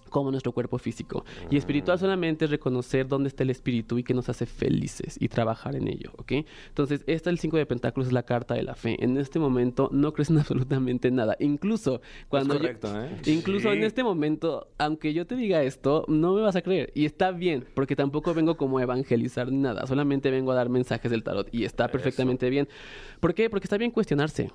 como 0.09 0.29
nuestro 0.31 0.51
cuerpo 0.51 0.77
físico. 0.77 1.25
Y 1.49 1.57
espiritual 1.57 1.97
solamente 1.99 2.45
es 2.45 2.51
reconocer 2.51 3.07
dónde 3.07 3.29
está 3.29 3.43
el 3.43 3.49
espíritu 3.49 3.97
y 3.97 4.03
que 4.03 4.13
nos 4.13 4.29
hace 4.29 4.45
felices 4.45 5.17
y 5.19 5.27
trabajar 5.27 5.75
en 5.75 5.87
ello, 5.87 6.11
¿ok? 6.17 6.33
Entonces, 6.69 7.03
esta 7.07 7.29
el 7.29 7.39
5 7.39 7.57
de 7.57 7.65
Pentáculos 7.65 8.07
es 8.07 8.13
la 8.13 8.23
carta 8.23 8.53
de 8.53 8.63
la 8.63 8.75
fe. 8.75 8.95
En 9.03 9.17
este 9.17 9.39
momento 9.39 9.89
no 9.91 10.13
crees 10.13 10.29
en 10.29 10.37
absolutamente 10.39 11.09
nada. 11.11 11.35
Incluso 11.39 12.01
cuando... 12.29 12.53
yo- 12.55 12.59
correcto, 12.59 12.93
¿eh? 13.03 13.09
Incluso 13.25 13.71
Sí. 13.71 13.77
en 13.77 13.83
este 13.83 14.03
momento, 14.03 14.67
aunque 14.77 15.13
yo 15.13 15.25
te 15.25 15.35
diga 15.35 15.63
esto, 15.63 16.05
no 16.07 16.33
me 16.33 16.41
vas 16.41 16.55
a 16.55 16.61
creer. 16.61 16.91
Y 16.95 17.05
está 17.05 17.31
bien, 17.31 17.65
porque 17.73 17.95
tampoco 17.95 18.33
vengo 18.33 18.55
como 18.57 18.77
a 18.77 18.83
evangelizar 18.83 19.51
nada. 19.51 19.87
Solamente 19.87 20.29
vengo 20.31 20.51
a 20.51 20.55
dar 20.55 20.69
mensajes 20.69 21.09
del 21.11 21.23
tarot. 21.23 21.47
Y 21.53 21.65
está 21.65 21.87
perfectamente 21.87 22.49
bien. 22.49 22.67
¿Por 23.19 23.33
qué? 23.33 23.49
Porque 23.49 23.65
está 23.65 23.77
bien 23.77 23.91
cuestionarse. 23.91 24.51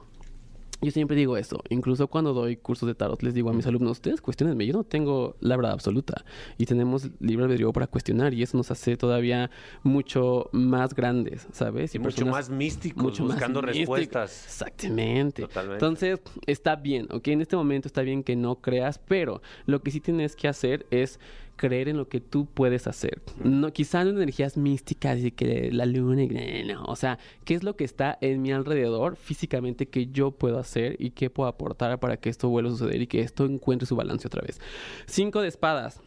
Yo 0.81 0.93
siempre 0.93 1.17
digo 1.17 1.37
eso, 1.37 1.61
incluso 1.71 2.07
cuando 2.07 2.33
doy 2.33 2.57
cursos 2.57 2.87
de 2.87 2.95
tarot 2.95 3.21
les 3.23 3.35
digo 3.35 3.51
a 3.51 3.53
mis 3.53 3.67
alumnos, 3.67 3.93
ustedes 3.93 4.21
cuestionenme, 4.21 4.65
yo 4.65 4.73
no 4.75 4.85
tengo 4.85 5.35
la 5.41 5.57
verdad 5.57 5.73
absoluta 5.73 6.25
y 6.57 6.67
tenemos 6.67 7.09
libre 7.19 7.47
albedrío 7.47 7.73
para 7.73 7.89
cuestionar 7.89 8.33
y 8.33 8.45
eso 8.45 8.57
nos 8.57 8.71
hace 8.71 8.97
todavía 8.97 9.51
mucho 9.83 10.49
más 10.53 10.95
grandes, 10.95 11.49
¿sabes? 11.53 11.95
Y 11.97 11.99
mucho 11.99 12.11
personas- 12.17 12.33
más 12.33 12.51
místicos, 12.51 13.03
mucho 13.03 13.25
más 13.25 13.33
buscando 13.35 13.61
místico. 13.63 13.97
respuestas. 13.97 14.45
Exactamente. 14.45 15.43
Totalmente. 15.43 15.85
Entonces, 15.85 16.21
está 16.47 16.77
bien, 16.77 17.09
¿ok? 17.11 17.27
En 17.29 17.41
este 17.41 17.57
momento 17.57 17.89
está 17.89 18.03
bien 18.03 18.23
que 18.23 18.37
no 18.37 18.57
creas, 18.61 19.01
pero 19.01 19.43
lo 19.67 19.83
que 19.83 19.91
sí 19.91 20.01
tienes 20.01 20.37
que 20.37 20.47
hacer 20.47 20.87
es 20.93 21.19
creer 21.59 21.91
en 21.91 21.99
lo 21.99 22.09
que 22.09 22.21
tú 22.23 22.47
puedes 22.47 22.87
hacer. 22.87 23.21
No, 23.45 23.71
quizá 23.75 24.03
no 24.05 24.11
en 24.11 24.17
energías 24.17 24.57
místicas 24.57 25.19
y 25.23 25.31
que 25.33 25.71
la 25.71 25.85
luna 25.85 26.23
y 26.23 26.65
no, 26.67 26.85
o 26.85 26.97
sea, 26.97 27.19
¿qué 27.45 27.53
es 27.53 27.63
lo 27.63 27.77
que 27.77 27.85
está 27.85 28.17
en 28.23 28.41
mi 28.41 28.51
alrededor 28.53 29.17
físicamente 29.17 29.87
que 29.89 30.07
yo 30.07 30.31
puedo 30.31 30.59
hacer 30.59 30.97
y 30.99 31.11
qué 31.11 31.29
puedo 31.29 31.49
aportar 31.51 32.01
para 32.01 32.17
que 32.17 32.31
esto 32.31 32.49
vuelva 32.49 32.71
a 32.71 32.73
suceder 32.73 33.03
y 33.03 33.07
que 33.07 33.21
esto 33.21 33.45
encuentre 33.45 33.85
su 33.87 33.95
balance 33.97 34.27
otra 34.27 34.41
vez? 34.41 34.59
Cinco 35.05 35.43
de 35.43 35.49
espadas. 35.49 36.01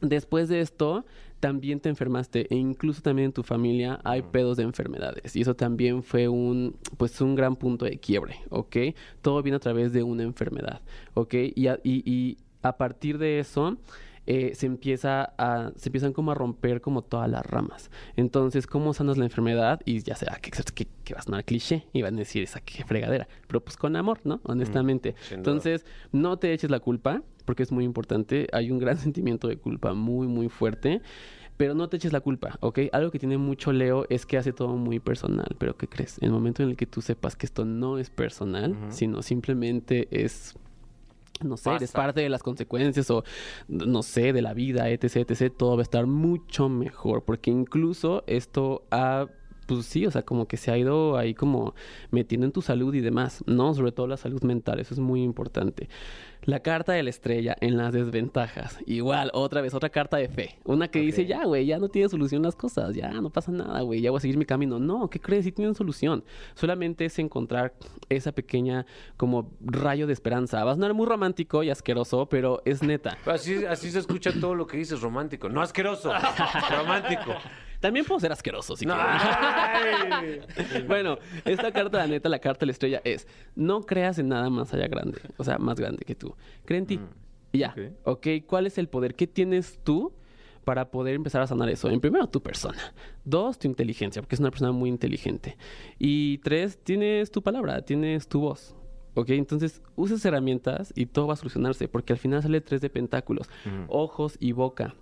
Después 0.00 0.48
de 0.48 0.60
esto, 0.60 1.04
también 1.40 1.80
te 1.80 1.88
enfermaste 1.88 2.46
e 2.50 2.56
incluso 2.56 3.00
también 3.00 3.26
en 3.26 3.32
tu 3.32 3.42
familia 3.42 4.00
hay 4.04 4.22
pedos 4.22 4.56
de 4.56 4.62
enfermedades 4.64 5.34
y 5.36 5.40
eso 5.42 5.54
también 5.54 6.02
fue 6.02 6.26
un 6.28 6.76
pues 6.96 7.20
un 7.20 7.34
gran 7.34 7.56
punto 7.56 7.84
de 7.84 7.98
quiebre, 7.98 8.36
¿ok? 8.50 8.76
Todo 9.22 9.42
viene 9.42 9.56
a 9.56 9.60
través 9.60 9.92
de 9.92 10.02
una 10.02 10.22
enfermedad, 10.22 10.80
¿ok? 11.14 11.34
Y 11.54 11.66
a, 11.68 11.78
y- 11.84 12.02
y 12.10 12.36
a 12.62 12.76
partir 12.76 13.18
de 13.18 13.38
eso 13.40 13.76
eh, 14.26 14.52
se 14.54 14.66
empieza 14.66 15.34
a 15.38 15.72
se 15.76 15.88
empiezan 15.88 16.12
como 16.12 16.32
a 16.32 16.34
romper 16.34 16.80
como 16.80 17.02
todas 17.02 17.30
las 17.30 17.44
ramas. 17.44 17.90
Entonces, 18.16 18.66
¿cómo 18.66 18.94
sanas 18.94 19.18
la 19.18 19.24
enfermedad? 19.24 19.80
Y 19.84 20.00
ya 20.00 20.14
será 20.14 20.36
que, 20.36 20.50
que, 20.50 20.86
que 21.04 21.14
va 21.14 21.20
a 21.20 21.22
sonar 21.22 21.44
cliché 21.44 21.86
y 21.92 22.02
van 22.02 22.14
a 22.14 22.18
decir 22.18 22.42
esa 22.42 22.60
que 22.60 22.84
fregadera, 22.84 23.28
pero 23.46 23.60
pues 23.62 23.76
con 23.76 23.96
amor, 23.96 24.20
¿no? 24.24 24.40
Honestamente. 24.44 25.14
Entonces, 25.30 25.84
no 26.12 26.38
te 26.38 26.52
eches 26.52 26.70
la 26.70 26.80
culpa, 26.80 27.22
porque 27.44 27.62
es 27.62 27.72
muy 27.72 27.84
importante. 27.84 28.48
Hay 28.52 28.70
un 28.70 28.78
gran 28.78 28.96
sentimiento 28.98 29.48
de 29.48 29.56
culpa 29.56 29.94
muy, 29.94 30.26
muy 30.26 30.48
fuerte. 30.48 31.02
Pero 31.56 31.74
no 31.74 31.88
te 31.88 31.98
eches 31.98 32.12
la 32.12 32.20
culpa, 32.20 32.58
¿ok? 32.58 32.80
Algo 32.90 33.12
que 33.12 33.20
tiene 33.20 33.38
mucho 33.38 33.72
Leo 33.72 34.06
es 34.08 34.26
que 34.26 34.36
hace 34.36 34.52
todo 34.52 34.76
muy 34.76 34.98
personal. 34.98 35.54
Pero 35.56 35.76
¿qué 35.76 35.86
crees? 35.86 36.18
En 36.18 36.24
el 36.24 36.32
momento 36.32 36.64
en 36.64 36.70
el 36.70 36.76
que 36.76 36.86
tú 36.86 37.00
sepas 37.00 37.36
que 37.36 37.46
esto 37.46 37.64
no 37.64 37.98
es 37.98 38.10
personal, 38.10 38.76
sino 38.88 39.22
simplemente 39.22 40.08
es 40.10 40.56
no 41.42 41.56
sé, 41.56 41.70
eres 41.70 41.90
Pasa. 41.90 42.04
parte 42.04 42.20
de 42.20 42.28
las 42.28 42.42
consecuencias 42.42 43.10
o 43.10 43.24
no 43.68 44.02
sé, 44.02 44.32
de 44.32 44.42
la 44.42 44.54
vida, 44.54 44.88
etc, 44.90 45.30
etc, 45.30 45.52
todo 45.56 45.76
va 45.76 45.82
a 45.82 45.82
estar 45.82 46.06
mucho 46.06 46.68
mejor, 46.68 47.24
porque 47.24 47.50
incluso 47.50 48.22
esto 48.26 48.84
ha 48.90 49.26
pues 49.66 49.86
sí, 49.86 50.06
o 50.06 50.10
sea, 50.10 50.22
como 50.22 50.46
que 50.46 50.56
se 50.56 50.70
ha 50.70 50.78
ido 50.78 51.16
ahí 51.16 51.34
como 51.34 51.74
metiendo 52.10 52.46
en 52.46 52.52
tu 52.52 52.62
salud 52.62 52.94
y 52.94 53.00
demás, 53.00 53.42
¿no? 53.46 53.74
Sobre 53.74 53.92
todo 53.92 54.06
la 54.06 54.16
salud 54.16 54.42
mental, 54.42 54.80
eso 54.80 54.94
es 54.94 55.00
muy 55.00 55.22
importante. 55.22 55.88
La 56.44 56.60
carta 56.60 56.92
de 56.92 57.02
la 57.02 57.10
estrella 57.10 57.56
en 57.60 57.76
las 57.78 57.92
desventajas. 57.92 58.78
Igual, 58.86 59.30
otra 59.32 59.62
vez, 59.62 59.72
otra 59.72 59.88
carta 59.88 60.18
de 60.18 60.28
fe. 60.28 60.58
Una 60.64 60.88
que 60.88 61.00
dice, 61.00 61.24
ya, 61.24 61.44
güey, 61.44 61.64
ya 61.64 61.78
no 61.78 61.88
tiene 61.88 62.08
solución 62.08 62.42
las 62.42 62.54
cosas, 62.54 62.94
ya 62.94 63.10
no 63.12 63.30
pasa 63.30 63.50
nada, 63.50 63.80
güey, 63.80 64.02
ya 64.02 64.10
voy 64.10 64.18
a 64.18 64.20
seguir 64.20 64.36
mi 64.36 64.44
camino. 64.44 64.78
No, 64.78 65.08
¿qué 65.08 65.18
crees? 65.20 65.44
Sí 65.44 65.52
tienen 65.52 65.74
solución. 65.74 66.22
Solamente 66.54 67.06
es 67.06 67.18
encontrar 67.18 67.74
esa 68.10 68.32
pequeña 68.32 68.84
como 69.16 69.52
rayo 69.60 70.06
de 70.06 70.12
esperanza. 70.12 70.62
Va 70.64 70.72
a 70.72 70.74
sonar 70.74 70.92
muy 70.92 71.06
romántico 71.06 71.62
y 71.62 71.70
asqueroso, 71.70 72.26
pero 72.28 72.60
es 72.64 72.82
neta. 72.82 73.16
Así, 73.26 73.64
así 73.64 73.90
se 73.90 73.98
escucha 73.98 74.30
todo 74.38 74.54
lo 74.54 74.66
que 74.66 74.76
dices 74.76 75.00
romántico. 75.00 75.48
No 75.48 75.60
asqueroso, 75.60 76.12
romántico. 76.70 77.34
También 77.84 78.06
puedo 78.06 78.18
ser 78.18 78.32
asqueroso 78.32 78.76
si 78.76 78.86
No, 78.86 78.96
bueno, 80.86 81.18
esta 81.44 81.70
carta, 81.70 81.98
la 81.98 82.06
neta, 82.06 82.30
la 82.30 82.38
carta 82.38 82.60
de 82.60 82.66
la 82.66 82.72
estrella 82.72 83.02
es: 83.04 83.28
no 83.56 83.82
creas 83.82 84.18
en 84.18 84.28
nada 84.28 84.48
más 84.48 84.72
allá 84.72 84.88
grande, 84.88 85.20
o 85.36 85.44
sea, 85.44 85.58
más 85.58 85.78
grande 85.78 86.02
que 86.06 86.14
tú. 86.14 86.33
Cree 86.64 86.78
en 86.78 86.86
ti. 86.86 87.00
Y 87.52 87.58
ya. 87.58 87.74
ok, 88.04 88.26
¿cuál 88.46 88.66
es 88.66 88.78
el 88.78 88.88
poder? 88.88 89.14
¿Qué 89.14 89.26
tienes 89.26 89.78
tú? 89.84 90.12
Para 90.64 90.90
poder 90.90 91.14
empezar 91.14 91.42
a 91.42 91.46
sanar 91.46 91.68
eso. 91.68 91.90
En 91.90 92.00
primero, 92.00 92.26
tu 92.26 92.42
persona. 92.42 92.94
Dos, 93.24 93.58
tu 93.58 93.68
inteligencia, 93.68 94.22
porque 94.22 94.34
es 94.34 94.40
una 94.40 94.50
persona 94.50 94.72
muy 94.72 94.88
inteligente. 94.88 95.58
Y 95.98 96.38
tres, 96.38 96.78
tienes 96.82 97.30
tu 97.30 97.42
palabra, 97.42 97.82
tienes 97.82 98.28
tu 98.28 98.40
voz. 98.40 98.74
¿Ok? 99.14 99.30
Entonces, 99.30 99.82
uses 99.94 100.24
herramientas 100.24 100.92
y 100.96 101.06
todo 101.06 101.26
va 101.26 101.34
a 101.34 101.36
solucionarse, 101.36 101.86
porque 101.86 102.14
al 102.14 102.18
final 102.18 102.42
sale 102.42 102.60
tres 102.60 102.80
de 102.80 102.90
pentáculos: 102.90 103.48
ojos 103.88 104.36
y 104.40 104.52
boca. 104.52 104.94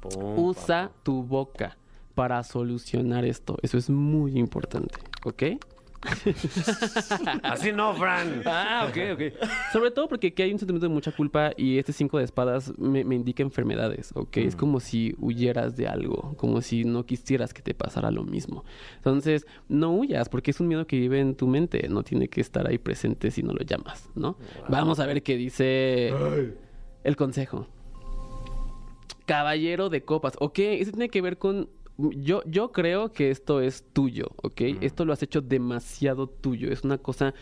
Pum, 0.00 0.38
Usa 0.38 0.92
tu 1.02 1.24
boca 1.24 1.76
para 2.14 2.42
solucionar 2.42 3.24
esto. 3.24 3.58
Eso 3.62 3.78
es 3.78 3.90
muy 3.90 4.38
importante, 4.38 4.94
¿ok? 5.24 5.42
Así 7.42 7.72
no, 7.72 7.94
Fran. 7.94 8.42
Ah, 8.46 8.88
ok, 8.88 8.96
ok. 9.14 9.48
Sobre 9.72 9.90
todo 9.90 10.08
porque 10.08 10.28
aquí 10.28 10.42
hay 10.42 10.52
un 10.52 10.58
sentimiento 10.58 10.88
de 10.88 10.94
mucha 10.94 11.12
culpa 11.12 11.52
y 11.56 11.78
este 11.78 11.92
cinco 11.92 12.18
de 12.18 12.24
espadas 12.24 12.72
me, 12.78 13.04
me 13.04 13.14
indica 13.14 13.42
enfermedades, 13.42 14.10
¿ok? 14.14 14.38
Es 14.38 14.56
como 14.56 14.80
si 14.80 15.14
huyeras 15.18 15.76
de 15.76 15.88
algo, 15.88 16.34
como 16.36 16.62
si 16.62 16.84
no 16.84 17.04
quisieras 17.04 17.52
que 17.52 17.62
te 17.62 17.74
pasara 17.74 18.10
lo 18.10 18.24
mismo. 18.24 18.64
Entonces, 18.96 19.46
no 19.68 19.92
huyas 19.92 20.28
porque 20.28 20.52
es 20.52 20.60
un 20.60 20.68
miedo 20.68 20.86
que 20.86 20.98
vive 20.98 21.20
en 21.20 21.34
tu 21.34 21.46
mente, 21.46 21.86
no 21.88 22.02
tiene 22.02 22.28
que 22.28 22.40
estar 22.40 22.66
ahí 22.66 22.78
presente 22.78 23.30
si 23.30 23.42
no 23.42 23.52
lo 23.52 23.64
llamas, 23.64 24.08
¿no? 24.14 24.36
Vamos 24.68 25.00
a 25.00 25.06
ver 25.06 25.22
qué 25.22 25.36
dice 25.36 26.12
el 27.04 27.16
consejo. 27.16 27.66
Caballero 29.26 29.90
de 29.90 30.02
copas. 30.02 30.34
Ok, 30.40 30.58
eso 30.58 30.90
tiene 30.92 31.08
que 31.08 31.20
ver 31.20 31.38
con... 31.38 31.68
Yo, 32.16 32.42
yo 32.46 32.72
creo 32.72 33.12
que 33.12 33.30
esto 33.30 33.60
es 33.60 33.84
tuyo, 33.92 34.28
¿ok? 34.42 34.60
Esto 34.80 35.04
lo 35.04 35.12
has 35.12 35.22
hecho 35.22 35.40
demasiado 35.40 36.26
tuyo. 36.26 36.70
Es 36.70 36.84
una 36.84 36.98
cosa 36.98 37.34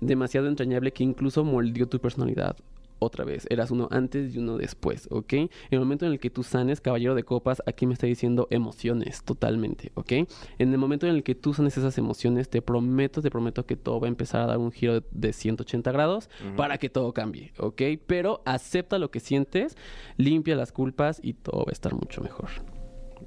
demasiado 0.00 0.48
entrañable 0.48 0.92
que 0.92 1.04
incluso 1.04 1.44
moldeó 1.44 1.88
tu 1.88 1.98
personalidad. 1.98 2.56
Otra 2.98 3.26
vez, 3.26 3.46
eras 3.50 3.70
uno 3.70 3.88
antes 3.90 4.34
y 4.34 4.38
uno 4.38 4.56
después, 4.56 5.06
¿ok? 5.10 5.32
En 5.34 5.50
el 5.70 5.80
momento 5.80 6.06
en 6.06 6.12
el 6.12 6.18
que 6.18 6.30
tú 6.30 6.42
sanes, 6.42 6.80
caballero 6.80 7.14
de 7.14 7.24
copas, 7.24 7.62
aquí 7.66 7.86
me 7.86 7.92
está 7.92 8.06
diciendo 8.06 8.48
emociones, 8.50 9.22
totalmente, 9.22 9.92
¿ok? 9.94 10.12
En 10.58 10.72
el 10.72 10.78
momento 10.78 11.06
en 11.06 11.14
el 11.14 11.22
que 11.22 11.34
tú 11.34 11.52
sanes 11.52 11.76
esas 11.76 11.98
emociones, 11.98 12.48
te 12.48 12.62
prometo, 12.62 13.20
te 13.20 13.30
prometo 13.30 13.66
que 13.66 13.76
todo 13.76 14.00
va 14.00 14.06
a 14.06 14.08
empezar 14.08 14.40
a 14.40 14.46
dar 14.46 14.58
un 14.58 14.72
giro 14.72 15.02
de 15.10 15.32
180 15.34 15.92
grados 15.92 16.30
para 16.56 16.78
que 16.78 16.88
todo 16.88 17.12
cambie, 17.12 17.52
¿ok? 17.58 17.82
Pero 18.06 18.40
acepta 18.46 18.98
lo 18.98 19.10
que 19.10 19.20
sientes, 19.20 19.76
limpia 20.16 20.56
las 20.56 20.72
culpas 20.72 21.20
y 21.22 21.34
todo 21.34 21.66
va 21.66 21.70
a 21.70 21.72
estar 21.72 21.92
mucho 21.92 22.22
mejor. 22.22 22.48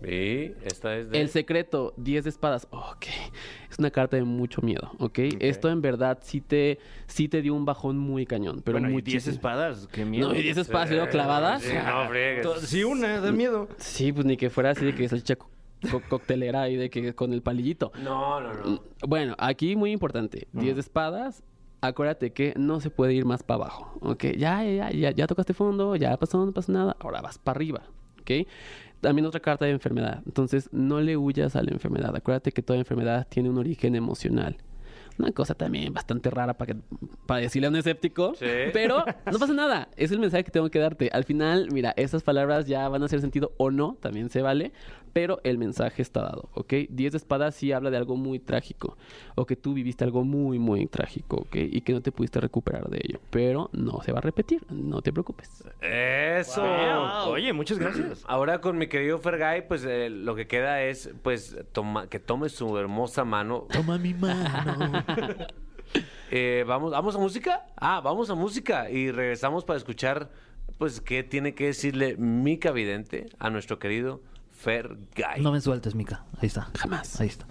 Y 0.04 0.52
esta 0.66 0.96
es 0.98 1.10
de... 1.10 1.20
El 1.22 1.30
secreto, 1.30 1.94
10 1.98 2.24
de 2.24 2.30
espadas. 2.30 2.68
Ok. 2.72 3.06
Es 3.70 3.80
una 3.80 3.92
carta 3.92 4.18
de 4.18 4.24
mucho 4.24 4.62
miedo, 4.62 4.92
¿ok? 5.00 5.20
Esto 5.40 5.70
en 5.70 5.82
verdad 5.82 6.20
sí 6.22 6.42
te, 6.42 6.80
sí 7.08 7.28
te 7.30 7.42
dio 7.42 7.54
un 7.54 7.66
bajón 7.66 7.98
muy 7.98 8.26
cañón. 8.26 8.62
Pero 8.64 8.76
bueno, 8.80 8.90
y 8.90 8.94
muchísimo. 8.94 9.22
10 9.24 9.28
espadas, 9.28 9.88
qué 9.92 10.06
miedo. 10.06 10.30
No, 10.30 10.36
y 10.36 10.42
10 10.44 10.58
espadas 10.58 10.90
luego 10.92 11.08
clavadas. 11.10 11.62
Sí, 11.64 11.74
no, 11.74 12.08
friegues. 12.10 12.48
Sí, 12.62 12.84
una, 12.84 13.20
da 13.20 13.32
miedo. 13.32 13.68
Sí, 13.78 14.12
pues 14.12 14.26
ni 14.26 14.38
que 14.38 14.50
fuera 14.50 14.72
así 14.72 14.86
de 14.86 14.96
que 14.96 15.08
salchicha 15.08 15.36
co- 15.36 15.50
co- 15.92 16.02
coctelera 16.10 16.62
ahí 16.64 16.76
de 16.76 16.90
que 16.90 17.14
con 17.14 17.34
el 17.34 17.42
palillito. 17.42 17.92
No, 18.04 18.40
no, 18.42 18.54
no. 18.54 18.82
Bueno, 19.08 19.36
aquí 19.38 19.76
muy 19.76 19.92
importante. 19.92 20.48
10 20.54 20.76
de 20.76 20.82
espadas. 20.82 21.44
Acuérdate 21.82 22.34
que 22.34 22.54
no 22.58 22.82
se 22.82 22.90
puede 22.90 23.14
ir 23.14 23.24
más 23.24 23.42
para 23.44 23.64
abajo. 23.64 23.98
¿Ok? 24.02 24.26
Ya, 24.38 24.64
ya, 24.66 24.92
ya, 24.92 25.12
ya 25.12 25.28
tocaste 25.28 25.54
fondo, 25.54 25.96
ya 25.96 26.18
pasó, 26.18 26.46
no 26.46 26.52
pasó 26.52 26.72
nada. 26.74 26.98
Ahora 27.00 27.22
vas 27.22 27.38
para 27.38 27.56
arriba. 27.56 27.84
¿Ok? 28.20 28.48
También 29.02 29.26
otra 29.26 29.40
carta 29.40 29.66
de 29.66 29.72
enfermedad. 29.72 30.22
Entonces, 30.26 30.70
no 30.72 31.00
le 31.00 31.16
huyas 31.18 31.56
a 31.56 31.62
la 31.62 31.72
enfermedad. 31.72 32.16
Acuérdate 32.16 32.52
que 32.52 32.62
toda 32.62 32.80
enfermedad 32.80 33.28
tiene 33.30 33.50
un 33.50 33.58
origen 33.58 33.96
emocional. 33.96 34.58
Una 35.18 35.34
cosa 35.34 35.54
también 35.54 35.94
bastante 35.94 36.30
rara 36.30 36.58
para, 36.58 36.74
que, 36.74 36.80
para 37.26 37.42
decirle 37.42 37.68
a 37.68 37.70
un 37.70 37.76
escéptico. 37.76 38.36
Sí. 38.36 38.46
Pero 38.74 39.04
no 39.30 39.38
pasa 39.38 39.54
nada. 39.54 39.90
Es 39.98 40.12
el 40.12 40.20
mensaje 40.20 40.46
que 40.46 40.52
tengo 40.52 40.70
que 40.70 40.80
darte. 40.80 41.10
Al 41.12 41.26
final, 41.26 41.68
mira, 41.74 41.94
esas 41.98 42.24
palabras 42.24 42.68
ya 42.68 42.88
van 42.88 43.02
a 43.02 43.06
hacer 43.06 43.20
sentido 43.20 43.54
o 43.58 43.70
no. 43.70 43.98
También 44.00 44.30
se 44.30 44.42
vale. 44.42 44.72
Pero 45.14 45.40
el 45.44 45.58
mensaje 45.58 46.02
está 46.02 46.22
dado, 46.22 46.50
¿ok? 46.54 46.74
10 46.90 47.12
de 47.12 47.18
espadas 47.18 47.56
sí 47.56 47.72
habla 47.72 47.90
de 47.90 47.98
algo 47.98 48.16
muy 48.16 48.40
trágico. 48.40 48.98
O 49.36 49.46
que 49.46 49.56
tú 49.56 49.74
viviste 49.74 50.04
algo 50.04 50.24
muy, 50.24 50.60
muy 50.60 50.86
trágico, 50.88 51.38
¿ok? 51.38 51.56
Y 51.56 51.82
que 51.82 51.94
no 51.94 52.02
te 52.02 52.12
pudiste 52.12 52.40
recuperar 52.40 52.90
de 52.90 53.02
ello. 53.04 53.20
Pero 53.30 53.70
no 53.74 54.02
se 54.04 54.12
va 54.12 54.20
a 54.20 54.22
repetir. 54.22 54.66
No 54.70 55.02
te 55.02 55.12
preocupes. 55.12 55.64
Eso. 55.82 56.64
Oye, 57.28 57.54
muchas 57.54 57.80
gracias. 57.80 58.24
Ahora 58.28 58.62
con 58.62 58.78
mi 58.78 58.88
querido 58.88 59.20
Fergay, 59.20 59.68
pues 59.68 59.84
eh, 59.86 60.10
lo 60.10 60.36
que 60.36 60.48
queda 60.48 60.84
es 60.84 61.12
pues 61.24 61.58
toma, 61.72 62.08
que 62.08 62.20
tome 62.20 62.50
su 62.50 62.78
hermosa 62.78 63.26
mano. 63.26 63.68
Toma 63.72 63.98
mi 63.98 64.14
mano. 64.14 65.04
Eh, 66.32 66.64
vamos, 66.68 66.92
¿Vamos 66.92 67.16
a 67.16 67.18
música? 67.18 67.66
Ah, 67.76 68.02
vamos 68.02 68.30
a 68.30 68.36
música 68.36 68.92
y 68.92 69.10
regresamos 69.10 69.66
para 69.66 69.78
escuchar 69.78 70.30
pues 70.78 71.02
qué 71.02 71.24
tiene 71.24 71.56
que 71.56 71.66
decirle 71.66 72.16
Mica 72.18 72.72
Vidente 72.72 73.26
a 73.40 73.50
nuestro 73.50 73.80
querido 73.80 74.22
Fergay. 74.60 75.42
No 75.42 75.54
me 75.54 75.62
sueltes, 75.62 75.96
Mica. 75.96 76.26
Ahí 76.42 76.48
está. 76.48 76.70
Jamás. 76.78 77.22
Ahí 77.22 77.28
está. 77.28 77.46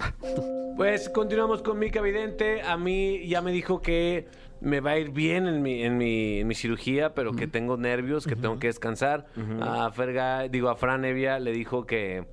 Pues 0.77 1.09
continuamos 1.09 1.62
con 1.62 1.79
Mica 1.79 2.03
Vidente. 2.03 2.61
A 2.61 2.77
mí 2.77 3.27
ya 3.27 3.40
me 3.40 3.51
dijo 3.51 3.81
que 3.81 4.29
me 4.61 4.81
va 4.81 4.90
a 4.90 4.99
ir 4.99 5.11
bien 5.11 5.47
en 5.47 5.62
mi, 5.62 5.83
en 5.83 5.97
mi, 5.97 6.40
en 6.40 6.47
mi 6.47 6.55
cirugía, 6.55 7.14
pero 7.14 7.33
que 7.33 7.47
tengo 7.47 7.79
nervios, 7.79 8.27
que 8.27 8.37
tengo 8.37 8.59
que 8.59 8.66
descansar. 8.66 9.27
A 9.61 9.90
Fergay, 9.90 10.51
digo, 10.51 10.68
a 10.68 10.77
Fran 10.77 11.05
Evia 11.07 11.38
le 11.38 11.53
dijo 11.53 11.87
que 11.87 12.27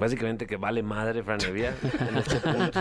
básicamente 0.00 0.46
que 0.46 0.56
vale 0.56 0.82
madre 0.82 1.22
Fran 1.22 1.40
Evia 1.42 1.74
en 2.08 2.16
este 2.16 2.36
punto. 2.40 2.80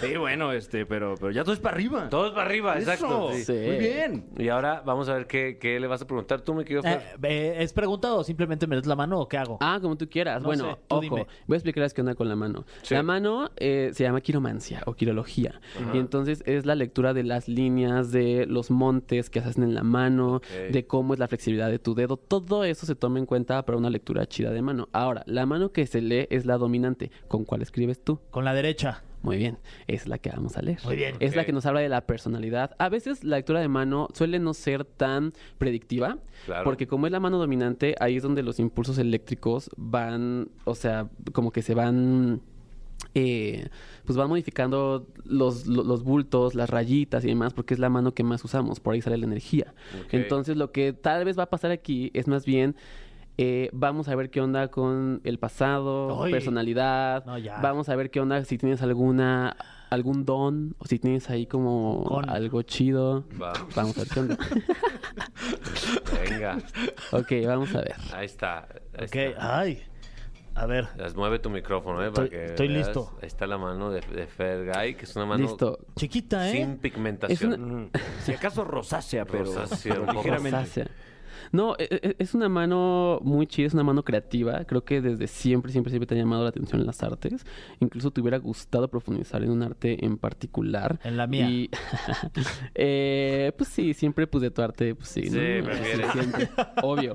Sí, 0.00 0.16
bueno, 0.16 0.52
este, 0.52 0.84
pero, 0.86 1.14
pero 1.18 1.30
ya 1.30 1.42
todo 1.44 1.54
es 1.54 1.60
para 1.60 1.74
arriba. 1.76 2.08
Todos 2.08 2.32
para 2.32 2.46
arriba, 2.46 2.78
exacto. 2.78 3.30
Eso. 3.30 3.38
sí. 3.38 3.44
Sí. 3.44 3.52
Muy 3.66 3.78
bien. 3.78 4.26
Y 4.38 4.48
ahora 4.48 4.82
vamos 4.84 5.08
a 5.08 5.14
ver 5.14 5.26
qué, 5.26 5.58
qué 5.60 5.78
le 5.78 5.86
vas 5.86 6.02
a 6.02 6.06
preguntar 6.06 6.40
tú, 6.40 6.54
mi 6.54 6.64
querido 6.64 6.82
Eh, 6.84 6.98
Fer. 7.20 7.30
eh, 7.30 7.56
¿Es 7.62 7.72
pregunta 7.72 8.12
o 8.14 8.24
simplemente 8.24 8.66
me 8.66 8.76
des 8.76 8.86
la 8.86 8.96
mano 8.96 9.20
o 9.20 9.28
qué 9.28 9.38
hago? 9.38 9.58
Ah, 9.60 9.78
como 9.80 9.96
tú 9.96 10.08
quieras. 10.08 10.40
No 10.42 10.48
bueno, 10.48 10.64
sé, 10.64 10.76
tú 10.88 10.96
ojo, 10.96 11.00
dime. 11.00 11.26
voy 11.46 11.54
a 11.54 11.56
explicarles 11.56 11.94
qué 11.94 12.00
onda 12.00 12.14
con 12.14 12.28
la 12.28 12.36
mano. 12.36 12.64
Sí. 12.82 12.94
La 12.94 13.02
mano 13.02 13.50
eh, 13.56 13.90
se 13.94 14.04
llama 14.04 14.20
quiromancia 14.20 14.82
o 14.86 14.94
quirología. 14.94 15.60
Y 15.94 15.98
entonces 15.98 16.42
es 16.46 16.66
la 16.66 16.74
lectura 16.74 17.14
de 17.14 17.22
las 17.24 17.48
líneas, 17.48 18.10
de 18.12 18.46
los 18.46 18.70
montes 18.70 19.30
que 19.30 19.38
hacen 19.38 19.62
en 19.62 19.74
la 19.74 19.82
mano, 19.82 20.40
de 20.70 20.86
cómo 20.86 21.14
es 21.14 21.20
la 21.20 21.28
flexibilidad 21.28 21.70
de 21.70 21.78
tu 21.78 21.94
dedo. 21.94 22.16
Todo 22.16 22.64
eso 22.64 22.86
se 22.86 22.94
toma 22.94 23.18
en 23.18 23.26
cuenta 23.26 23.64
para 23.64 23.78
una 23.78 23.90
lectura 23.90 24.26
chida 24.26 24.50
de 24.50 24.62
mano. 24.62 24.88
Ahora, 24.92 25.22
la 25.26 25.46
mano 25.46 25.72
que 25.72 25.86
se 25.86 26.00
lee 26.02 26.26
es 26.30 26.44
la 26.46 26.58
dominante. 26.58 27.10
¿Con 27.28 27.44
cuál 27.44 27.62
escribes 27.62 28.02
tú? 28.04 28.20
Con 28.30 28.44
la 28.44 28.52
derecha. 28.54 29.02
Muy 29.22 29.36
bien, 29.36 29.58
es 29.86 30.08
la 30.08 30.18
que 30.18 30.30
vamos 30.30 30.56
a 30.56 30.62
leer. 30.62 30.80
Muy 30.84 30.96
bien. 30.96 31.14
Es 31.20 31.36
la 31.36 31.44
que 31.44 31.52
nos 31.52 31.64
habla 31.64 31.78
de 31.80 31.88
la 31.88 32.00
personalidad. 32.06 32.74
A 32.78 32.88
veces 32.88 33.22
la 33.22 33.36
lectura 33.36 33.60
de 33.60 33.68
mano 33.68 34.08
suele 34.14 34.40
no 34.40 34.52
ser 34.52 34.84
tan 34.84 35.32
predictiva, 35.58 36.18
Claro. 36.44 36.64
porque 36.64 36.88
como 36.88 37.06
es 37.06 37.12
la 37.12 37.20
mano 37.20 37.38
dominante, 37.38 37.94
ahí 38.00 38.16
es 38.16 38.24
donde 38.24 38.42
los 38.42 38.58
impulsos 38.58 38.98
eléctricos 38.98 39.70
van, 39.76 40.48
o 40.64 40.74
sea, 40.74 41.08
como 41.32 41.52
que 41.52 41.62
se 41.62 41.74
van... 41.76 42.40
eh, 43.14 43.68
pues 44.04 44.16
van 44.16 44.28
modificando 44.28 45.06
los, 45.24 45.66
lo- 45.68 45.84
los 45.84 46.02
bultos, 46.02 46.56
las 46.56 46.68
rayitas 46.70 47.24
y 47.24 47.28
demás, 47.28 47.54
porque 47.54 47.74
es 47.74 47.80
la 47.80 47.88
mano 47.90 48.14
que 48.14 48.24
más 48.24 48.44
usamos, 48.44 48.80
por 48.80 48.94
ahí 48.94 49.02
sale 49.02 49.18
la 49.18 49.26
energía. 49.26 49.72
Entonces 50.10 50.56
lo 50.56 50.72
que 50.72 50.92
tal 50.92 51.24
vez 51.24 51.38
va 51.38 51.44
a 51.44 51.50
pasar 51.50 51.70
aquí 51.70 52.10
es 52.14 52.26
más 52.26 52.44
bien, 52.44 52.74
eh, 53.38 53.70
vamos 53.72 54.08
a 54.08 54.14
ver 54.14 54.30
qué 54.30 54.40
onda 54.40 54.68
con 54.68 55.20
el 55.24 55.38
pasado, 55.38 56.22
Ay. 56.22 56.32
personalidad, 56.32 57.24
No, 57.24 57.38
ya. 57.38 57.58
vamos 57.60 57.88
a 57.88 57.96
ver 57.96 58.10
qué 58.10 58.20
onda 58.20 58.44
si 58.44 58.58
tienes 58.58 58.82
alguna 58.82 59.56
algún 59.90 60.24
don 60.24 60.74
o 60.78 60.86
si 60.86 60.98
tienes 60.98 61.28
ahí 61.28 61.46
como 61.46 62.04
Con. 62.04 62.30
algo 62.30 62.62
chido. 62.62 63.24
Va. 63.40 63.52
Vamos 63.76 63.96
a 63.98 64.00
ver 64.00 64.08
qué 64.08 64.20
onda. 64.20 64.38
Venga, 66.24 66.58
ok, 67.12 67.32
vamos 67.46 67.74
a 67.74 67.78
ver. 67.82 67.94
ahí 68.14 68.26
está. 68.26 68.60
Ahí 68.96 69.04
Ok. 69.06 69.14
está. 69.16 69.58
Ay. 69.58 69.82
A 70.54 70.66
ver. 70.66 70.88
Las 70.98 71.14
mueve 71.16 71.38
tu 71.38 71.48
micrófono, 71.48 72.04
¿eh? 72.04 72.10
Para 72.10 72.26
Estoy- 72.26 72.30
que 72.30 72.44
estoy 72.44 72.68
veas. 72.68 72.86
listo. 72.88 73.16
Ahí 73.22 73.26
está 73.26 73.46
la 73.46 73.56
mano 73.56 73.90
de, 73.90 74.00
de 74.02 74.26
Fergay, 74.26 74.94
que 74.96 75.04
es 75.04 75.16
una 75.16 75.24
mano 75.24 75.44
Listo. 75.44 75.78
Chiquita, 75.96 76.48
¿eh? 76.50 76.52
sin 76.52 76.76
pigmentación. 76.76 77.72
Ujú. 77.74 77.90
Si 78.22 78.32
acaso 78.32 78.62
rosácea, 78.64 79.24
pero, 79.24 79.44
Rosácea, 79.44 79.92
pero 79.94 80.00
un 80.02 80.06
poco 80.08 80.18
ligeramente. 80.22 80.58
Rosácea. 80.58 80.86
No, 81.50 81.74
e- 81.78 81.88
e- 81.90 82.16
es 82.18 82.34
una 82.34 82.48
mano 82.48 83.18
muy 83.22 83.46
chida, 83.46 83.66
es 83.66 83.74
una 83.74 83.82
mano 83.82 84.04
creativa. 84.04 84.64
Creo 84.64 84.84
que 84.84 85.00
desde 85.00 85.26
siempre, 85.26 85.72
siempre, 85.72 85.90
siempre 85.90 86.06
te 86.06 86.14
ha 86.14 86.18
llamado 86.18 86.42
la 86.44 86.50
atención 86.50 86.84
las 86.86 87.02
artes. 87.02 87.44
Incluso 87.80 88.10
te 88.10 88.20
hubiera 88.20 88.38
gustado 88.38 88.88
profundizar 88.88 89.42
en 89.42 89.50
un 89.50 89.62
arte 89.62 90.04
en 90.04 90.16
particular. 90.18 91.00
En 91.04 91.16
la 91.16 91.26
mía. 91.26 91.48
Y, 91.50 91.70
eh, 92.74 93.52
pues 93.56 93.68
sí, 93.68 93.94
siempre 93.94 94.26
pues 94.26 94.42
de 94.42 94.50
tu 94.50 94.62
arte, 94.62 94.94
pues 94.94 95.08
sí. 95.08 95.22
Sí, 95.22 95.30
¿no? 95.30 95.64
prefieres. 95.64 96.06
Sí, 96.12 96.18
siempre, 96.18 96.48
obvio. 96.82 97.14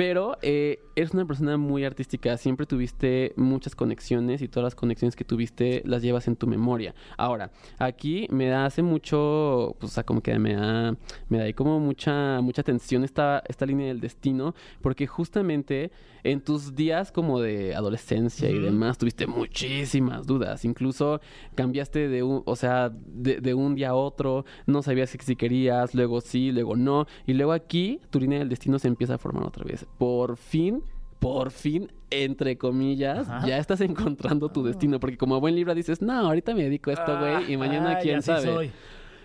Pero 0.00 0.38
eh, 0.40 0.82
eres 0.96 1.12
una 1.12 1.26
persona 1.26 1.58
muy 1.58 1.84
artística. 1.84 2.34
Siempre 2.38 2.64
tuviste 2.64 3.34
muchas 3.36 3.74
conexiones 3.74 4.40
y 4.40 4.48
todas 4.48 4.64
las 4.64 4.74
conexiones 4.74 5.14
que 5.14 5.26
tuviste 5.26 5.82
las 5.84 6.00
llevas 6.00 6.26
en 6.26 6.36
tu 6.36 6.46
memoria. 6.46 6.94
Ahora, 7.18 7.50
aquí 7.78 8.26
me 8.30 8.46
da 8.46 8.64
hace 8.64 8.80
mucho, 8.82 9.76
pues 9.78 9.92
o 9.92 9.94
sea, 9.94 10.04
como 10.04 10.22
que 10.22 10.38
me 10.38 10.54
da, 10.54 10.96
me 11.28 11.36
da 11.36 11.44
ahí 11.44 11.52
como 11.52 11.78
mucha, 11.80 12.40
mucha 12.40 12.62
tensión 12.62 13.04
esta, 13.04 13.42
esta 13.46 13.66
línea 13.66 13.88
del 13.88 14.00
destino, 14.00 14.54
porque 14.80 15.06
justamente 15.06 15.90
en 16.22 16.40
tus 16.40 16.74
días 16.74 17.12
como 17.12 17.40
de 17.40 17.74
adolescencia 17.74 18.48
y 18.48 18.58
demás 18.58 18.96
tuviste 18.96 19.26
muchísimas 19.26 20.26
dudas. 20.26 20.64
Incluso 20.64 21.20
cambiaste 21.54 22.08
de 22.08 22.22
un, 22.22 22.42
o 22.46 22.56
sea, 22.56 22.90
de, 22.90 23.42
de 23.42 23.52
un 23.52 23.74
día 23.74 23.90
a 23.90 23.94
otro, 23.94 24.46
no 24.64 24.82
sabías 24.82 25.10
si, 25.10 25.18
si 25.18 25.36
querías, 25.36 25.94
luego 25.94 26.22
sí, 26.22 26.52
luego 26.52 26.74
no. 26.74 27.06
Y 27.26 27.34
luego 27.34 27.52
aquí 27.52 28.00
tu 28.08 28.18
línea 28.18 28.38
del 28.38 28.48
destino 28.48 28.78
se 28.78 28.88
empieza 28.88 29.16
a 29.16 29.18
formar 29.18 29.44
otra 29.44 29.64
vez. 29.64 29.86
Por 29.98 30.36
fin. 30.36 30.82
Por 31.18 31.50
fin, 31.50 31.92
entre 32.08 32.56
comillas, 32.56 33.28
Ajá. 33.28 33.46
ya 33.46 33.58
estás 33.58 33.80
encontrando 33.82 34.48
tu 34.48 34.62
destino. 34.62 34.98
Porque 34.98 35.18
como 35.18 35.38
buen 35.38 35.54
libro 35.54 35.74
dices, 35.74 36.00
no, 36.00 36.12
ahorita 36.14 36.54
me 36.54 36.62
dedico 36.62 36.88
a 36.90 36.94
esto, 36.94 37.18
güey, 37.18 37.52
y 37.52 37.56
mañana 37.58 37.96
Ay, 37.96 38.02
quién 38.02 38.22
sabe. 38.22 38.42
soy. 38.46 38.70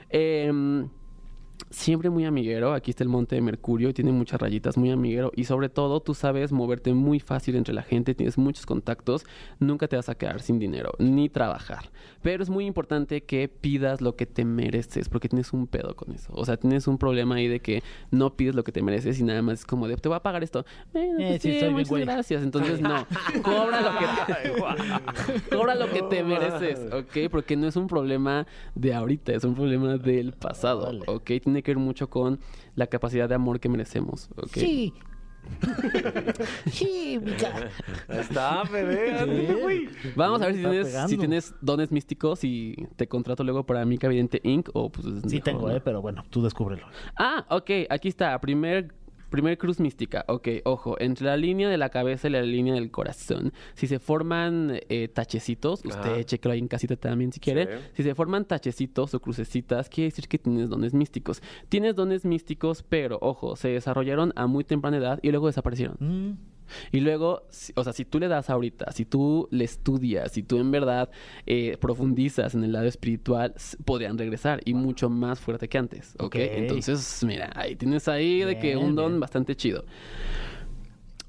Em, 0.09 0.89
siempre 1.69 2.09
muy 2.09 2.25
amiguero. 2.25 2.73
Aquí 2.73 2.91
está 2.91 3.03
el 3.03 3.09
monte 3.09 3.35
de 3.35 3.41
Mercurio, 3.41 3.93
tiene 3.93 4.11
muchas 4.11 4.39
rayitas, 4.39 4.77
muy 4.77 4.91
amiguero. 4.91 5.31
Y 5.35 5.45
sobre 5.45 5.69
todo, 5.69 5.99
tú 6.01 6.13
sabes 6.13 6.51
moverte 6.51 6.93
muy 6.93 7.19
fácil 7.19 7.55
entre 7.55 7.73
la 7.73 7.81
gente, 7.83 8.15
tienes 8.15 8.37
muchos 8.37 8.65
contactos, 8.65 9.25
nunca 9.59 9.87
te 9.87 9.95
vas 9.95 10.09
a 10.09 10.15
quedar 10.15 10.41
sin 10.41 10.59
dinero, 10.59 10.93
ni 10.99 11.29
trabajar. 11.29 11.89
Pero 12.21 12.43
es 12.43 12.49
muy 12.49 12.65
importante 12.65 13.23
que 13.23 13.47
pidas 13.47 14.01
lo 14.01 14.15
que 14.15 14.25
te 14.25 14.45
mereces, 14.45 15.09
porque 15.09 15.29
tienes 15.29 15.53
un 15.53 15.67
pedo 15.67 15.95
con 15.95 16.13
eso. 16.13 16.31
O 16.33 16.45
sea, 16.45 16.57
tienes 16.57 16.87
un 16.87 16.97
problema 16.97 17.35
ahí 17.35 17.47
de 17.47 17.59
que 17.59 17.83
no 18.11 18.35
pides 18.35 18.55
lo 18.55 18.63
que 18.63 18.71
te 18.71 18.81
mereces 18.81 19.19
y 19.19 19.23
nada 19.23 19.41
más 19.41 19.59
es 19.59 19.65
como 19.65 19.87
de, 19.87 19.97
te 19.97 20.07
voy 20.09 20.15
a 20.15 20.21
pagar 20.23 20.43
esto. 20.43 20.65
Bueno, 20.93 21.19
Eh, 21.19 21.27
pues 21.29 21.41
sí, 21.41 21.51
sí, 21.51 21.59
soy 21.59 21.59
bien 21.59 21.73
muchas 21.73 21.89
güey. 21.89 22.05
gracias. 22.05 22.43
Entonces, 22.43 22.81
no, 22.81 23.05
cobra 23.43 23.81
lo 23.81 23.99
que 23.99 24.05
te... 24.33 25.55
Cobra 25.55 25.75
lo 25.75 25.89
que 25.91 26.01
te 26.03 26.23
mereces, 26.23 26.91
¿ok? 26.93 27.29
Porque 27.29 27.55
no 27.55 27.67
es 27.67 27.75
un 27.75 27.87
problema 27.87 28.45
de 28.73 28.93
ahorita, 28.93 29.33
es 29.33 29.43
un 29.43 29.55
problema 29.55 29.97
del 29.97 30.33
pasado. 30.33 30.91
¿ok? 31.07 31.31
Tiene 31.55 31.63
que 31.63 31.71
ver 31.71 31.77
mucho 31.77 32.09
con 32.09 32.41
la 32.75 32.87
capacidad 32.87 33.29
de 33.29 33.35
amor 33.35 33.61
que 33.61 33.69
merecemos, 33.69 34.29
¿ok? 34.35 34.51
Sí. 34.55 34.93
sí, 36.69 37.17
está, 38.09 38.63
bebé. 38.63 39.87
Vamos 40.17 40.41
a 40.41 40.47
ver 40.47 40.55
si 40.55 40.61
tienes, 40.61 40.87
si 40.87 40.91
pegando. 40.91 41.17
tienes 41.17 41.55
dones 41.61 41.91
místicos 41.93 42.43
y 42.43 42.75
te 42.97 43.07
contrato 43.07 43.45
luego 43.45 43.65
para 43.65 43.85
Mica 43.85 44.09
Vidente 44.09 44.41
Inc. 44.43 44.67
o 44.73 44.91
pues... 44.91 45.05
es 45.05 45.21
Sí 45.21 45.35
mejor, 45.37 45.43
tengo, 45.43 45.69
¿no? 45.69 45.75
¿eh? 45.77 45.81
Pero 45.81 46.01
bueno, 46.01 46.25
tú 46.29 46.43
descúbrelo. 46.43 46.87
Ah, 47.15 47.45
ok, 47.49 47.71
aquí 47.89 48.09
está. 48.09 48.37
Primer, 48.41 48.93
primer 49.35 49.57
cruz 49.57 49.79
mística. 49.79 50.25
Ok, 50.27 50.47
ojo, 50.63 50.95
entre 50.99 51.25
la 51.25 51.37
línea 51.37 51.69
de 51.69 51.77
la 51.77 51.89
cabeza 51.89 52.27
y 52.27 52.31
la 52.31 52.41
línea 52.41 52.73
del 52.73 52.91
corazón. 52.91 53.53
Si 53.73 53.87
se 53.87 53.99
forman 53.99 54.79
eh, 54.89 55.07
tachecitos, 55.07 55.83
usted 55.85 56.23
chequelo 56.23 56.53
ahí 56.53 56.59
en 56.59 56.67
casita 56.67 56.95
también 56.95 57.31
si 57.31 57.39
quiere. 57.39 57.65
Sí. 57.65 57.83
Si 57.97 58.03
se 58.03 58.15
forman 58.15 58.45
tachecitos 58.45 59.13
o 59.13 59.19
crucecitas, 59.19 59.89
quiere 59.89 60.09
decir 60.09 60.27
que 60.27 60.39
tienes 60.39 60.69
dones 60.69 60.93
místicos. 60.93 61.41
Tienes 61.69 61.95
dones 61.95 62.25
místicos, 62.25 62.83
pero 62.87 63.17
ojo, 63.21 63.55
se 63.55 63.69
desarrollaron 63.69 64.31
a 64.35 64.47
muy 64.47 64.63
temprana 64.63 64.97
edad 64.97 65.19
y 65.21 65.31
luego 65.31 65.47
desaparecieron. 65.47 65.97
Mm, 65.99 66.54
Y 66.91 66.99
luego, 66.99 67.43
o 67.75 67.83
sea, 67.83 67.93
si 67.93 68.05
tú 68.05 68.19
le 68.19 68.27
das 68.27 68.49
ahorita, 68.49 68.91
si 68.91 69.05
tú 69.05 69.47
le 69.51 69.65
estudias, 69.65 70.31
si 70.31 70.43
tú 70.43 70.59
en 70.59 70.71
verdad 70.71 71.09
eh, 71.45 71.77
profundizas 71.79 72.55
en 72.55 72.63
el 72.63 72.71
lado 72.71 72.85
espiritual, 72.85 73.53
podrían 73.83 74.17
regresar 74.17 74.61
y 74.65 74.73
mucho 74.73 75.09
más 75.09 75.39
fuerte 75.39 75.67
que 75.67 75.77
antes, 75.77 76.15
¿ok? 76.19 76.25
Ok. 76.25 76.35
Entonces, 76.35 77.23
mira, 77.25 77.51
ahí 77.55 77.75
tienes 77.75 78.07
ahí 78.07 78.41
de 78.41 78.59
que 78.59 78.75
un 78.77 78.95
don 78.95 79.13
bien. 79.13 79.19
bastante 79.19 79.55
chido. 79.55 79.85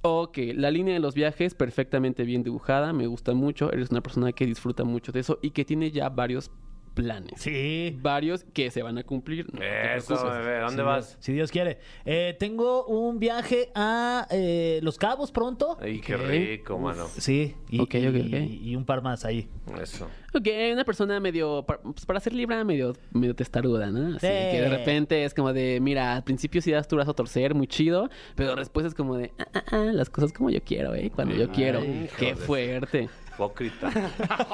Ok, 0.02 0.38
la 0.54 0.70
línea 0.70 0.94
de 0.94 1.00
los 1.00 1.14
viajes 1.14 1.54
perfectamente 1.54 2.22
bien 2.22 2.44
dibujada, 2.44 2.92
me 2.92 3.08
gusta 3.08 3.34
mucho, 3.34 3.72
eres 3.72 3.90
una 3.90 4.02
persona 4.02 4.30
que 4.32 4.46
disfruta 4.46 4.84
mucho 4.84 5.10
de 5.10 5.18
eso 5.20 5.40
y 5.42 5.50
que 5.50 5.64
tiene 5.64 5.90
ya 5.90 6.08
varios 6.10 6.52
planes. 6.96 7.34
Sí. 7.40 7.96
Varios 8.02 8.42
que 8.52 8.72
se 8.72 8.82
van 8.82 8.98
a 8.98 9.04
cumplir. 9.04 9.46
No 9.54 9.62
Eso, 9.62 10.16
bebé. 10.28 10.58
¿Dónde 10.60 10.82
Si 10.82 10.86
vas? 10.86 11.06
Dios- 11.10 11.16
si 11.20 11.32
Dios 11.34 11.50
quiere. 11.52 11.78
Eh, 12.04 12.34
tengo 12.40 12.86
un 12.86 13.20
viaje 13.20 13.70
a 13.76 14.26
eh, 14.30 14.80
Los 14.82 14.96
Cabos 14.98 15.30
pronto. 15.30 15.76
Ay, 15.80 16.00
qué 16.00 16.16
rico, 16.16 16.78
mano. 16.78 17.06
Sí. 17.18 17.54
Y, 17.68 17.80
Ok, 17.80 17.94
ok, 18.08 18.14
y- 18.16 18.34
ok. 18.34 18.50
y 18.62 18.74
un 18.76 18.84
par 18.84 19.02
más 19.02 19.24
ahí. 19.24 19.48
Eso. 19.80 20.08
Ok, 20.34 20.48
una 20.72 20.84
persona 20.84 21.20
medio, 21.20 21.64
pues 21.66 22.04
para 22.06 22.18
ser 22.20 22.32
libra, 22.32 22.62
medio, 22.64 22.94
medio 23.12 23.34
testaruda, 23.34 23.90
¿no? 23.90 24.16
Así 24.16 24.26
Sí. 24.26 24.32
que 24.32 24.60
de 24.60 24.68
repente 24.68 25.24
es 25.24 25.34
como 25.34 25.52
de, 25.52 25.78
mira, 25.80 26.14
al 26.16 26.24
principio 26.24 26.60
sí 26.62 26.70
das 26.70 26.88
tu 26.88 26.96
brazo 26.96 27.10
a 27.12 27.14
torcer, 27.14 27.54
muy 27.54 27.66
chido, 27.66 28.08
pero 28.34 28.54
después 28.56 28.86
es 28.86 28.94
como 28.94 29.16
de, 29.16 29.32
ah, 29.38 29.46
ah, 29.54 29.64
ah, 29.70 29.76
las 29.92 30.08
cosas 30.10 30.32
como 30.32 30.50
yo 30.50 30.62
quiero, 30.62 30.94
¿eh? 30.94 31.10
Cuando 31.14 31.34
yo 31.34 31.50
quiero. 31.50 31.80
Qué 32.18 32.34
fuerte. 32.36 33.08
Hipócrita. 33.34 33.90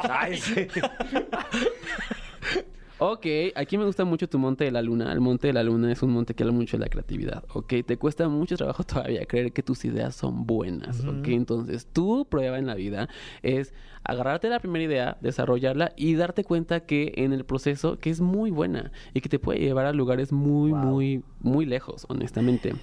Ay, 0.09 0.37
sí. 0.39 0.67
Ok, 3.05 3.27
aquí 3.57 3.79
me 3.79 3.85
gusta 3.85 4.05
mucho 4.05 4.29
tu 4.29 4.39
monte 4.39 4.63
de 4.63 4.71
la 4.71 4.81
luna. 4.81 5.13
El 5.13 5.21
monte 5.21 5.49
de 5.49 5.53
la 5.53 5.65
luna 5.65 5.91
es 5.91 6.05
un 6.05 6.11
monte 6.13 6.35
que 6.35 6.45
habla 6.45 6.55
mucho 6.55 6.77
de 6.77 6.85
la 6.85 6.89
creatividad, 6.89 7.43
¿ok? 7.53 7.75
Te 7.85 7.97
cuesta 7.97 8.29
mucho 8.29 8.57
trabajo 8.57 8.85
todavía 8.85 9.25
creer 9.27 9.53
que 9.53 9.65
tus 9.65 9.85
ideas 9.85 10.15
son 10.15 10.47
buenas, 10.47 11.05
¿ok? 11.05 11.27
Entonces, 11.29 11.87
tu 11.93 12.27
prueba 12.27 12.59
en 12.59 12.67
la 12.67 12.77
vida 12.77 13.09
es 13.43 13.75
agarrarte 14.05 14.49
la 14.49 14.61
primera 14.61 14.85
idea, 14.85 15.19
desarrollarla 15.21 15.93
y 15.97 16.15
darte 16.15 16.45
cuenta 16.45 16.87
que 16.87 17.13
en 17.17 17.33
el 17.33 17.45
proceso 17.45 17.99
que 17.99 18.11
es 18.11 18.21
muy 18.21 18.53
buena 18.53 18.93
y 19.15 19.21
que 19.21 19.29
te 19.29 19.41
puede 19.41 19.59
llevar 19.59 19.87
a 19.87 19.93
lugares 19.93 20.31
muy, 20.31 20.71
Wow. 20.71 20.81
muy, 20.81 21.25
muy 21.41 21.67
lejos, 21.67 22.07
honestamente. 22.09 22.75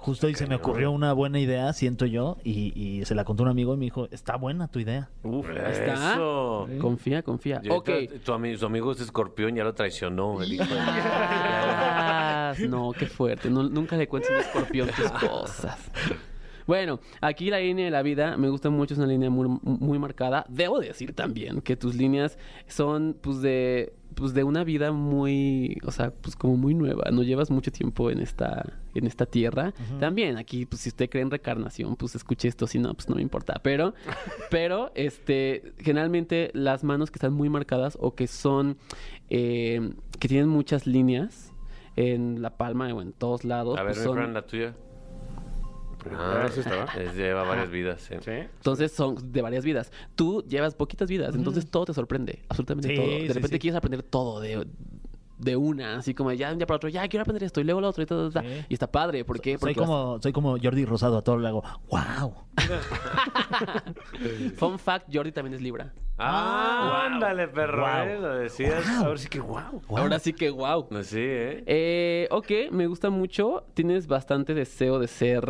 Justo 0.00 0.26
ahí 0.26 0.34
se 0.34 0.46
me 0.46 0.54
ocurrió 0.54 0.90
una 0.92 1.12
buena 1.12 1.38
idea, 1.38 1.72
siento 1.74 2.06
yo, 2.06 2.38
y, 2.42 2.72
y 2.74 3.04
se 3.04 3.14
la 3.14 3.24
contó 3.24 3.42
un 3.42 3.50
amigo 3.50 3.74
y 3.74 3.76
me 3.76 3.84
dijo, 3.84 4.08
está 4.10 4.36
buena 4.36 4.66
tu 4.68 4.78
idea. 4.78 5.10
Uf, 5.22 5.46
está. 5.50 6.14
Eso. 6.14 6.66
Confía, 6.80 7.22
confía. 7.22 7.60
Y 7.62 7.68
Ok. 7.68 7.88
ahorita 7.90 8.14
Tu, 8.24 8.32
ami- 8.32 8.56
su 8.56 8.64
amigo 8.66 8.92
es 8.92 9.00
escorpión, 9.00 9.54
ya 9.54 9.62
lo 9.64 9.74
traicionó. 9.74 10.42
El 10.42 10.54
hijo 10.54 10.64
de- 10.64 10.80
Ah, 10.80 12.54
no, 12.68 12.92
qué 12.92 13.06
fuerte. 13.06 13.50
No- 13.50 13.68
nunca 13.68 13.96
le 13.96 14.08
cuentes 14.08 14.30
a 14.30 14.34
un 14.34 14.40
escorpión 14.40 14.88
tus 14.88 15.10
cosas. 15.28 15.78
Bueno, 16.70 17.00
aquí 17.20 17.50
la 17.50 17.58
línea 17.58 17.84
de 17.86 17.90
la 17.90 18.02
vida 18.02 18.36
me 18.36 18.48
gusta 18.48 18.70
mucho, 18.70 18.94
es 18.94 18.98
una 18.98 19.08
línea 19.08 19.28
muy, 19.28 19.48
muy 19.62 19.98
marcada. 19.98 20.44
Debo 20.48 20.78
decir 20.78 21.12
también 21.16 21.62
que 21.62 21.74
tus 21.74 21.96
líneas 21.96 22.38
son 22.68 23.16
pues 23.20 23.42
de 23.42 23.92
pues 24.14 24.34
de 24.34 24.44
una 24.44 24.62
vida 24.62 24.92
muy, 24.92 25.78
o 25.84 25.90
sea, 25.90 26.12
pues 26.12 26.36
como 26.36 26.56
muy 26.56 26.74
nueva. 26.74 27.10
No 27.10 27.24
llevas 27.24 27.50
mucho 27.50 27.72
tiempo 27.72 28.08
en 28.12 28.20
esta 28.20 28.72
en 28.94 29.08
esta 29.08 29.26
tierra. 29.26 29.74
También 29.98 30.36
aquí 30.36 30.64
pues 30.64 30.82
si 30.82 30.90
usted 30.90 31.10
cree 31.10 31.22
en 31.24 31.30
reencarnación, 31.32 31.96
pues 31.96 32.14
escuche 32.14 32.46
esto, 32.46 32.68
si 32.68 32.78
no 32.78 32.94
pues 32.94 33.08
no 33.08 33.16
me 33.16 33.22
importa, 33.22 33.60
pero 33.64 33.92
pero 34.50 34.92
este 34.94 35.72
generalmente 35.78 36.52
las 36.54 36.84
manos 36.84 37.10
que 37.10 37.16
están 37.16 37.32
muy 37.32 37.48
marcadas 37.48 37.98
o 38.00 38.14
que 38.14 38.28
son 38.28 38.76
eh, 39.28 39.90
que 40.20 40.28
tienen 40.28 40.48
muchas 40.48 40.86
líneas 40.86 41.52
en 41.96 42.42
la 42.42 42.50
palma 42.56 42.94
o 42.94 43.02
en 43.02 43.12
todos 43.12 43.42
lados, 43.44 43.76
A 43.76 43.82
ver, 43.82 43.94
pues 43.94 44.04
son- 44.04 44.32
la 44.34 44.42
tuya. 44.46 44.72
Ah, 46.12 46.48
¿sí 46.52 46.60
estaba? 46.60 46.84
es- 46.98 47.14
lleva 47.14 47.42
varias 47.44 47.70
vidas, 47.70 48.00
sí. 48.02 48.14
¿Sí? 48.24 48.30
Entonces 48.30 48.92
son 48.92 49.32
de 49.32 49.42
varias 49.42 49.64
vidas. 49.64 49.92
Tú 50.14 50.44
llevas 50.48 50.74
poquitas 50.74 51.08
vidas, 51.08 51.34
entonces 51.34 51.68
todo 51.70 51.86
te 51.86 51.94
sorprende, 51.94 52.42
absolutamente 52.48 52.88
Sí, 52.90 52.96
todo. 52.96 53.06
De 53.06 53.28
repente 53.28 53.56
sí. 53.56 53.58
quieres 53.58 53.76
aprender 53.76 54.02
todo 54.02 54.40
de, 54.40 54.66
de 55.38 55.56
una, 55.56 55.96
así 55.96 56.14
como 56.14 56.32
ya 56.32 56.48
de 56.48 56.54
un 56.54 56.58
día 56.58 56.66
para 56.66 56.76
otro, 56.76 56.88
ya 56.88 57.06
quiero 57.08 57.22
aprender 57.22 57.44
esto 57.44 57.60
y 57.60 57.64
luego 57.64 57.80
lo 57.80 57.88
otro 57.88 58.02
y 58.02 58.06
todo. 58.06 58.30
Sí. 58.30 58.38
Y 58.68 58.74
está 58.74 58.90
padre, 58.90 59.24
¿por 59.24 59.40
qué? 59.40 59.52
Soy 59.52 59.58
Porque 59.74 59.80
vas- 59.80 59.88
como, 59.88 60.18
soy 60.22 60.32
como 60.32 60.56
Jordi 60.62 60.84
Rosado, 60.84 61.18
a 61.18 61.22
todo 61.22 61.38
le 61.38 61.48
hago, 61.48 61.62
wow. 61.90 62.34
Fun 64.56 64.78
fact, 64.78 65.06
Jordi 65.12 65.32
también 65.32 65.54
es 65.54 65.62
Libra. 65.62 65.92
Ah, 66.22 67.06
ándale, 67.06 67.48
perro. 67.48 67.80
Wow. 67.82 68.02
eh, 68.06 68.18
Lo 68.20 68.34
decías. 68.36 68.86
Ahora 68.98 69.16
sí 69.18 69.28
que 69.28 69.40
wow. 69.40 69.82
Ahora 69.96 70.18
sí 70.18 70.32
que 70.34 70.50
wow. 70.50 70.86
No, 70.90 71.02
Sí, 71.02 71.16
¿eh? 71.18 71.64
Eh, 71.66 72.28
ok, 72.30 72.70
me 72.72 72.86
gusta 72.86 73.08
mucho. 73.10 73.64
Tienes 73.74 74.06
bastante 74.06 74.52
deseo 74.54 74.98
de 74.98 75.08
ser 75.08 75.42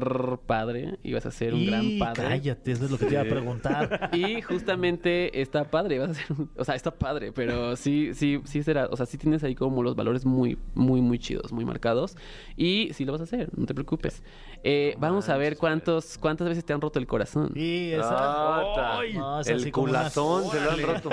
padre 0.47 0.99
y 1.03 1.13
vas 1.13 1.27
a 1.27 1.31
ser 1.33 1.55
un 1.55 1.61
y 1.61 1.67
gran 1.67 1.99
padre. 1.99 2.29
cállate, 2.29 2.71
eso 2.73 2.85
es 2.85 2.91
lo 2.93 2.99
que 2.99 3.07
te 3.07 3.13
iba 3.15 3.23
a 3.23 3.25
Sí. 3.25 3.31
preguntar. 3.31 4.11
Y 4.13 4.43
justamente 4.43 5.41
está 5.41 5.65
padre, 5.65 5.99
vas 5.99 6.11
a 6.11 6.15
ser 6.15 6.27
un- 6.39 6.51
o 6.57 6.65
sea, 6.65 6.75
está 6.77 6.91
padre, 6.93 7.33
pero 7.33 7.75
sí, 7.77 8.15
sí, 8.15 8.41
sí 8.45 8.63
será, 8.63 8.87
o 8.91 8.97
sea, 8.97 9.07
sí 9.07 9.19
tienes 9.19 9.43
ahí 9.45 9.55
como 9.55 9.83
los 9.83 9.97
valores 9.97 10.25
muy, 10.25 10.57
muy, 10.75 11.01
muy 11.01 11.19
chidos, 11.19 11.53
muy 11.53 11.65
marcados. 11.65 12.17
Y 12.57 12.91
sí 12.93 13.05
lo 13.05 13.13
vas 13.13 13.21
a 13.23 13.25
hacer, 13.25 13.51
no 13.57 13.67
te 13.67 13.75
preocupes. 13.75 14.23
Eh, 14.63 14.95
vamos 14.99 15.29
a 15.31 15.37
ver 15.37 15.57
cuántos, 15.57 16.17
cuántas 16.19 16.49
veces 16.49 16.65
te 16.65 16.73
han 16.73 16.81
roto 16.81 16.99
el 16.99 17.07
corazón. 17.07 17.51
Y 17.57 17.91
esa... 17.93 18.09
Ah, 18.13 19.01
no, 19.15 19.41
es 19.41 19.49
el 19.49 19.57
así 19.57 19.71
como 19.71 19.85
una- 19.89 19.99
culazón 20.01 20.45
se 20.61 20.65
lo 20.65 20.71
han 20.93 20.95
roto. 20.95 21.11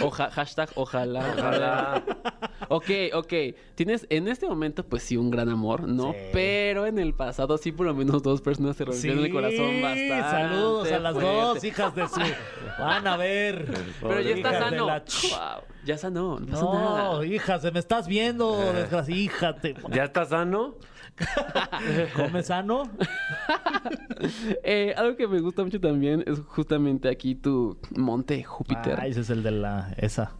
Oja- 0.00 0.30
hashtag 0.30 0.68
ojalá. 0.74 1.34
Ojalá. 1.38 2.02
Ok, 2.68 2.90
ok. 3.12 3.32
Tienes 3.74 4.06
en 4.10 4.28
este 4.28 4.46
momento, 4.48 4.84
pues 4.84 5.02
sí, 5.02 5.16
un 5.16 5.30
gran 5.30 5.48
amor, 5.48 5.86
¿no? 5.86 6.12
Sí. 6.12 6.18
Pero 6.32 6.86
en 6.86 6.98
el 6.98 7.14
pasado 7.14 7.58
sí, 7.58 7.72
por 7.72 7.86
lo 7.86 7.94
menos 7.94 8.22
dos 8.22 8.40
personas 8.40 8.76
se 8.76 8.84
rompieron 8.84 9.24
el 9.24 9.32
corazón 9.32 9.82
bastante. 9.82 10.20
Saludos 10.30 10.92
a 10.92 10.98
las 10.98 11.12
fuerte. 11.14 11.30
dos 11.32 11.64
hijas 11.64 11.94
de 11.94 12.08
su. 12.08 12.20
Van 12.78 13.06
a 13.06 13.16
ver. 13.16 13.66
Pero 14.00 14.20
ya 14.20 14.30
está 14.34 14.58
sano. 14.58 14.86
la 14.86 14.98
Wow, 15.04 15.62
ya 15.84 15.98
sanó, 15.98 16.40
no 16.40 16.46
pasa 16.46 16.62
No, 16.64 16.96
nada. 16.96 17.26
hija, 17.26 17.58
se 17.60 17.70
me 17.70 17.78
estás 17.78 18.06
viendo, 18.08 18.56
desgracia, 18.72 19.14
hija. 19.14 19.54
Te... 19.56 19.74
¿Ya 19.90 20.04
está 20.04 20.24
sano? 20.24 20.74
¿Come 22.16 22.42
sano? 22.42 22.84
Eh, 24.62 24.94
algo 24.96 25.16
que 25.16 25.28
me 25.28 25.38
gusta 25.40 25.62
mucho 25.62 25.78
también 25.78 26.24
es 26.26 26.40
justamente 26.40 27.10
aquí 27.10 27.34
tu 27.34 27.76
monte 27.94 28.42
Júpiter. 28.42 28.98
Ah, 28.98 29.06
ese 29.06 29.20
es 29.20 29.28
el 29.28 29.42
de 29.42 29.50
la. 29.50 29.92
Esa. 29.98 30.32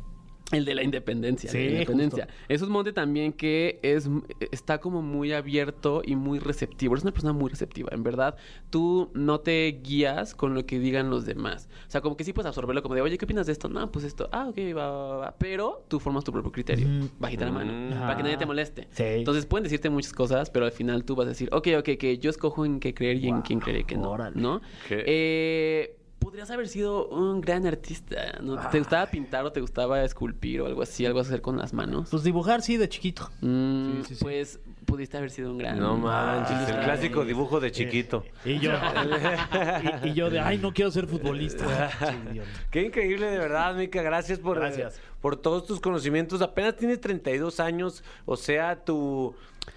El 0.52 0.66
de 0.66 0.74
la 0.74 0.82
independencia. 0.82 1.50
Sí, 1.50 1.58
la 1.64 1.70
independencia. 1.70 2.24
justo. 2.26 2.38
Es 2.48 2.60
un 2.62 2.70
monte 2.70 2.92
también 2.92 3.32
que 3.32 3.80
es, 3.82 4.08
está 4.52 4.78
como 4.78 5.00
muy 5.00 5.32
abierto 5.32 6.02
y 6.04 6.16
muy 6.16 6.38
receptivo. 6.38 6.94
Eres 6.94 7.02
una 7.02 7.12
persona 7.12 7.32
muy 7.32 7.48
receptiva. 7.50 7.88
En 7.92 8.02
verdad, 8.02 8.36
tú 8.70 9.10
no 9.14 9.40
te 9.40 9.80
guías 9.82 10.34
con 10.34 10.54
lo 10.54 10.66
que 10.66 10.78
digan 10.78 11.08
los 11.08 11.24
demás. 11.24 11.68
O 11.88 11.90
sea, 11.90 12.02
como 12.02 12.16
que 12.16 12.24
sí 12.24 12.32
puedes 12.34 12.46
absorberlo 12.46 12.82
como 12.82 12.94
de, 12.94 13.00
oye, 13.00 13.16
¿qué 13.16 13.24
opinas 13.24 13.46
de 13.46 13.52
esto? 13.52 13.68
No, 13.70 13.90
pues 13.90 14.04
esto. 14.04 14.28
Ah, 14.32 14.46
ok, 14.48 14.58
va, 14.76 14.90
va, 14.90 15.16
va. 15.16 15.34
Pero 15.38 15.84
tú 15.88 15.98
formas 15.98 16.24
tu 16.24 16.30
propio 16.32 16.52
criterio. 16.52 16.86
Mm. 16.88 17.08
Bajita 17.18 17.46
la 17.46 17.52
mano. 17.52 17.72
Mm. 17.72 17.98
Para 18.00 18.16
que 18.16 18.22
nadie 18.22 18.36
te 18.36 18.44
Ah. 18.44 18.46
moleste. 18.46 18.86
Sí. 18.90 19.02
Entonces 19.02 19.46
pueden 19.46 19.62
decirte 19.64 19.88
muchas 19.88 20.12
cosas, 20.12 20.50
pero 20.50 20.66
al 20.66 20.72
final 20.72 21.04
tú 21.04 21.16
vas 21.16 21.26
a 21.26 21.30
decir, 21.30 21.48
ok, 21.52 21.68
ok, 21.78 21.88
que 21.98 22.18
yo 22.18 22.28
escojo 22.28 22.66
en 22.66 22.80
qué 22.80 22.92
creer 22.92 23.16
y 23.16 23.28
en 23.28 23.40
quién 23.40 23.60
creer 23.60 23.80
y 23.80 23.84
que 23.84 23.96
no. 23.96 24.10
órale. 24.10 24.38
¿No? 24.40 24.60
¿Qué? 24.88 25.02
Eh, 25.06 25.96
podrías 26.24 26.50
haber 26.50 26.68
sido 26.68 27.06
un 27.08 27.42
gran 27.42 27.66
artista. 27.66 28.38
¿no? 28.40 28.56
¿Te 28.70 28.78
gustaba 28.78 29.06
pintar 29.06 29.44
o 29.44 29.52
te 29.52 29.60
gustaba 29.60 30.02
esculpir 30.04 30.62
o 30.62 30.66
algo 30.66 30.80
así? 30.80 31.04
Algo 31.04 31.20
hacer 31.20 31.42
con 31.42 31.58
las 31.58 31.74
manos. 31.74 32.08
Pues 32.10 32.22
dibujar, 32.22 32.62
sí, 32.62 32.78
de 32.78 32.88
chiquito. 32.88 33.30
Mm, 33.42 33.98
sí, 33.98 34.04
sí, 34.08 34.14
sí. 34.14 34.24
Pues 34.24 34.58
pudiste 34.86 35.18
haber 35.18 35.30
sido 35.30 35.50
un 35.50 35.58
gran. 35.58 35.78
No 35.78 35.98
manches, 35.98 36.68
el 36.70 36.82
clásico 36.82 37.26
dibujo 37.26 37.60
de 37.60 37.70
chiquito. 37.70 38.24
Y 38.44 38.58
yo. 38.58 38.72
y, 40.04 40.08
y 40.08 40.14
yo 40.14 40.30
de, 40.30 40.40
ay, 40.40 40.56
no 40.56 40.72
quiero 40.72 40.90
ser 40.90 41.06
futbolista. 41.06 41.90
Qué 42.70 42.82
increíble, 42.82 43.26
de 43.26 43.38
verdad, 43.38 43.74
Mica. 43.74 44.00
Gracias 44.00 44.38
por, 44.38 44.58
Gracias. 44.58 44.96
eh, 44.96 45.00
por 45.20 45.36
todos 45.36 45.66
tus 45.66 45.78
conocimientos. 45.78 46.40
Apenas 46.40 46.76
tienes 46.76 47.00
32 47.00 47.60
años, 47.60 48.02
o 48.24 48.36
sea, 48.36 48.82
tu, 48.82 49.34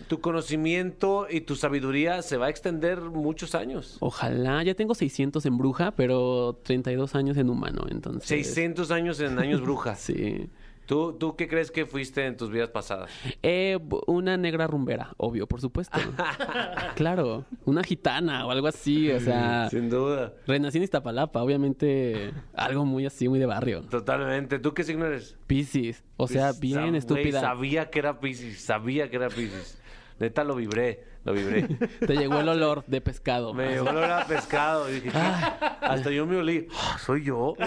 tu 0.08 0.21
conocimiento 0.21 1.28
y 1.30 1.41
tu 1.41 1.56
sabiduría 1.56 2.21
se 2.21 2.38
va 2.38 2.47
a 2.47 2.50
extender 2.50 3.02
muchos 3.02 3.56
años. 3.56 3.97
Ojalá. 4.00 4.63
Ya 4.63 4.73
tengo 4.73 4.95
600 4.95 5.45
en 5.45 5.58
bruja, 5.58 5.91
pero 5.91 6.60
32 6.63 7.15
años 7.15 7.38
en 7.38 7.50
humano, 7.50 7.86
entonces. 7.89 8.28
600 8.28 8.91
años 8.91 9.19
en 9.19 9.39
años 9.39 9.62
brujas. 9.62 10.00
Sí. 10.08 10.50
¿Tú, 10.88 11.17
¿Tú 11.19 11.36
qué 11.36 11.47
crees 11.50 11.69
que 11.69 11.86
fuiste 11.86 12.26
en 12.26 12.38
tus 12.38 12.50
vidas 12.50 12.69
pasadas? 12.69 13.12
Eh, 13.43 13.78
una 14.08 14.38
negra 14.38 14.67
rumbera, 14.67 15.13
obvio, 15.17 15.45
por 15.45 15.60
supuesto. 15.60 16.00
claro. 16.95 17.43
Una 17.65 17.84
gitana 17.84 18.45
o 18.45 18.52
algo 18.52 18.67
así, 18.67 19.12
o 19.12 19.19
sea. 19.19 19.69
Sin 19.69 19.89
duda. 19.89 20.34
Renací 20.47 20.78
en 20.78 20.86
Iztapalapa, 20.86 21.43
obviamente 21.43 22.32
algo 22.54 22.86
muy 22.86 23.06
así, 23.06 23.28
muy 23.28 23.38
de 23.38 23.45
barrio. 23.45 23.82
Totalmente. 23.82 24.60
¿Tú 24.60 24.73
qué 24.73 24.84
signo 24.84 25.06
eres? 25.06 25.38
Piscis, 25.45 26.04
o 26.15 26.28
sea, 26.28 26.54
bien 26.54 26.78
sab- 26.78 26.86
güey, 26.88 26.95
estúpida. 26.97 27.41
sabía 27.41 27.89
que 27.89 28.00
era 28.00 28.19
Pisces, 28.21 28.62
sabía 28.62 29.10
que 29.10 29.17
era 29.17 29.28
Pisces. 29.28 29.82
Neta 30.19 30.43
lo 30.43 30.56
vibré, 30.56 31.03
lo 31.25 31.34
vibré. 31.34 31.63
Te 32.08 32.15
llegó 32.15 32.39
el 32.39 32.49
olor 32.49 32.84
de 32.88 33.01
pescado. 33.01 33.53
Me 33.53 33.69
llegó 33.69 33.89
olor 33.89 34.06
a 34.06 34.25
pescado. 34.25 34.89
Y 34.89 34.93
dije, 34.99 35.12
hasta 35.17 36.10
yo 36.10 36.25
me 36.25 36.38
olí. 36.38 36.67
"Ah, 36.73 36.97
¿Soy 36.99 37.23
yo? 37.23 37.53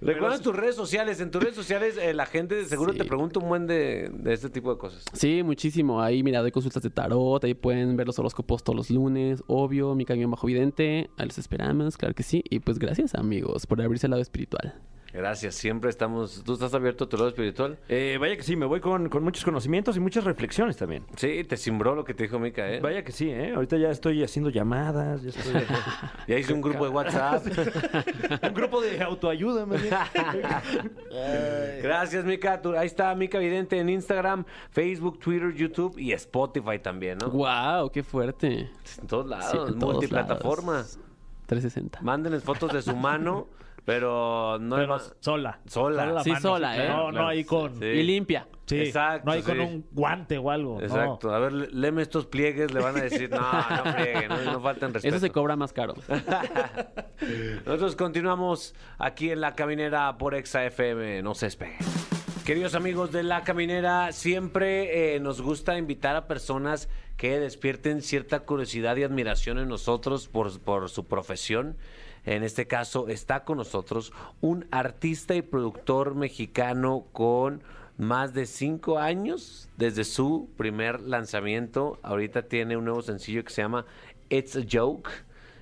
Recuerda 0.00 0.38
tus 0.40 0.54
redes 0.54 0.76
sociales. 0.76 1.20
En 1.20 1.30
tus 1.30 1.42
redes 1.42 1.56
sociales 1.56 1.96
eh, 2.00 2.14
la 2.14 2.26
gente 2.26 2.64
seguro 2.66 2.92
Sí. 2.92 2.98
te 2.98 3.04
pregunta 3.04 3.38
un 3.40 3.48
buen 3.48 3.66
de, 3.66 4.10
de 4.12 4.32
este 4.32 4.50
tipo 4.50 4.72
de 4.72 4.78
cosas. 4.78 5.04
Sí, 5.12 5.42
muchísimo. 5.42 6.00
Ahí, 6.00 6.22
mira, 6.22 6.40
doy 6.40 6.50
consultas 6.50 6.82
de 6.82 6.90
tarot. 6.90 7.42
Ahí 7.44 7.54
pueden 7.54 7.96
ver 7.96 8.06
los 8.06 8.18
horóscopos 8.18 8.62
todos 8.62 8.76
los 8.76 8.90
lunes. 8.90 9.42
Obvio, 9.46 9.94
mi 9.94 10.04
camión 10.04 10.30
bajo 10.30 10.46
vidente. 10.46 11.10
Ahí 11.16 11.26
los 11.26 11.38
esperamos, 11.38 11.96
claro 11.96 12.14
que 12.14 12.22
sí. 12.22 12.42
Y 12.48 12.60
pues 12.60 12.78
gracias, 12.78 13.14
amigos, 13.14 13.66
por 13.66 13.80
abrirse 13.82 14.06
al 14.06 14.10
lado 14.12 14.22
espiritual. 14.22 14.74
Gracias, 15.12 15.54
siempre 15.54 15.88
estamos... 15.88 16.42
¿Tú 16.44 16.52
estás 16.52 16.74
abierto 16.74 17.04
a 17.04 17.08
tu 17.08 17.16
lado 17.16 17.30
espiritual? 17.30 17.78
Eh, 17.88 18.18
vaya 18.20 18.36
que 18.36 18.42
sí, 18.42 18.56
me 18.56 18.66
voy 18.66 18.80
con, 18.80 19.08
con 19.08 19.24
muchos 19.24 19.42
conocimientos 19.42 19.96
y 19.96 20.00
muchas 20.00 20.24
reflexiones 20.24 20.76
también. 20.76 21.04
Sí, 21.16 21.44
te 21.44 21.56
cimbró 21.56 21.94
lo 21.94 22.04
que 22.04 22.12
te 22.12 22.24
dijo 22.24 22.38
Mica, 22.38 22.70
¿eh? 22.70 22.80
Vaya 22.80 23.02
que 23.02 23.12
sí, 23.12 23.30
¿eh? 23.30 23.54
Ahorita 23.54 23.78
ya 23.78 23.90
estoy 23.90 24.22
haciendo 24.22 24.50
llamadas, 24.50 25.22
ya 25.22 25.30
estoy... 25.30 25.62
Ya 26.28 26.38
hice 26.38 26.52
un 26.52 26.60
grupo 26.60 26.84
de 26.84 26.90
WhatsApp. 26.90 27.42
un 28.42 28.54
grupo 28.54 28.82
de 28.82 29.02
autoayuda. 29.02 29.64
Gracias, 31.82 32.24
Mica. 32.24 32.60
Ahí 32.76 32.86
está 32.86 33.14
Mica 33.14 33.38
Vidente 33.38 33.78
en 33.78 33.88
Instagram, 33.88 34.44
Facebook, 34.70 35.18
Twitter, 35.20 35.54
YouTube 35.54 35.98
y 35.98 36.12
Spotify 36.12 36.78
también, 36.78 37.18
¿no? 37.18 37.30
¡Wow! 37.30 37.90
¡Qué 37.90 38.02
fuerte! 38.02 38.70
En 39.00 39.06
todos 39.06 39.26
lados, 39.26 39.50
Sí, 39.50 39.56
en 39.72 39.78
todos 39.78 39.94
multiplataforma. 39.94 40.72
lados. 40.72 40.98
360. 41.46 42.00
Mándenles 42.02 42.42
fotos 42.42 42.72
de 42.74 42.82
su 42.82 42.94
mano, 42.94 43.46
pero 43.88 44.58
no 44.60 44.76
Pero 44.76 44.96
es 44.96 45.14
sola. 45.20 45.60
Sola. 45.66 46.04
la 46.04 46.22
Sí, 46.22 46.34
sola, 46.42 46.76
¿eh? 46.76 46.88
No, 46.90 47.10
no 47.10 47.26
ahí 47.26 47.42
con... 47.42 47.74
Sí. 47.78 47.86
Y 47.86 48.02
limpia. 48.02 48.46
Sí, 48.66 48.80
Exacto, 48.80 49.24
no 49.24 49.32
hay 49.32 49.40
con 49.40 49.54
sí. 49.54 49.60
un 49.62 49.86
guante 49.92 50.36
o 50.36 50.50
algo. 50.50 50.74
no. 50.78 50.84
Exacto. 50.84 51.34
A 51.34 51.38
ver, 51.38 51.54
lé- 51.54 51.68
léeme 51.72 52.02
estos 52.02 52.26
pliegues, 52.26 52.70
le 52.74 52.80
van 52.80 52.98
a 52.98 53.00
decir, 53.00 53.30
no, 53.30 53.38
no 53.40 53.92
frieguen, 53.94 54.28
no, 54.28 54.52
no 54.52 54.60
falten 54.60 54.92
respeto. 54.92 55.16
Eso 55.16 55.24
se 55.24 55.30
cobra 55.32 55.56
más 55.56 55.72
caro. 55.72 55.94
Nosotros 57.64 57.96
continuamos 57.96 58.74
aquí 58.98 59.30
en 59.30 59.40
La 59.40 59.54
Caminera 59.54 60.18
por 60.18 60.34
Exa 60.34 60.66
FM, 60.66 61.22
no 61.22 61.34
se 61.34 61.46
despeguen. 61.46 61.78
Queridos 62.48 62.74
amigos 62.74 63.12
de 63.12 63.22
La 63.24 63.44
Caminera, 63.44 64.10
siempre 64.12 65.14
eh, 65.14 65.20
nos 65.20 65.42
gusta 65.42 65.76
invitar 65.76 66.16
a 66.16 66.26
personas 66.26 66.88
que 67.18 67.38
despierten 67.38 68.00
cierta 68.00 68.40
curiosidad 68.40 68.96
y 68.96 69.02
admiración 69.02 69.58
en 69.58 69.68
nosotros 69.68 70.28
por, 70.28 70.58
por 70.60 70.88
su 70.88 71.04
profesión. 71.04 71.76
En 72.24 72.42
este 72.42 72.66
caso 72.66 73.08
está 73.08 73.44
con 73.44 73.58
nosotros 73.58 74.14
un 74.40 74.66
artista 74.70 75.34
y 75.34 75.42
productor 75.42 76.14
mexicano 76.14 77.04
con 77.12 77.62
más 77.98 78.32
de 78.32 78.46
cinco 78.46 78.98
años 78.98 79.68
desde 79.76 80.04
su 80.04 80.48
primer 80.56 81.02
lanzamiento. 81.02 81.98
Ahorita 82.02 82.48
tiene 82.48 82.78
un 82.78 82.86
nuevo 82.86 83.02
sencillo 83.02 83.44
que 83.44 83.52
se 83.52 83.60
llama 83.60 83.84
It's 84.30 84.56
a 84.56 84.60
Joke. 84.66 85.10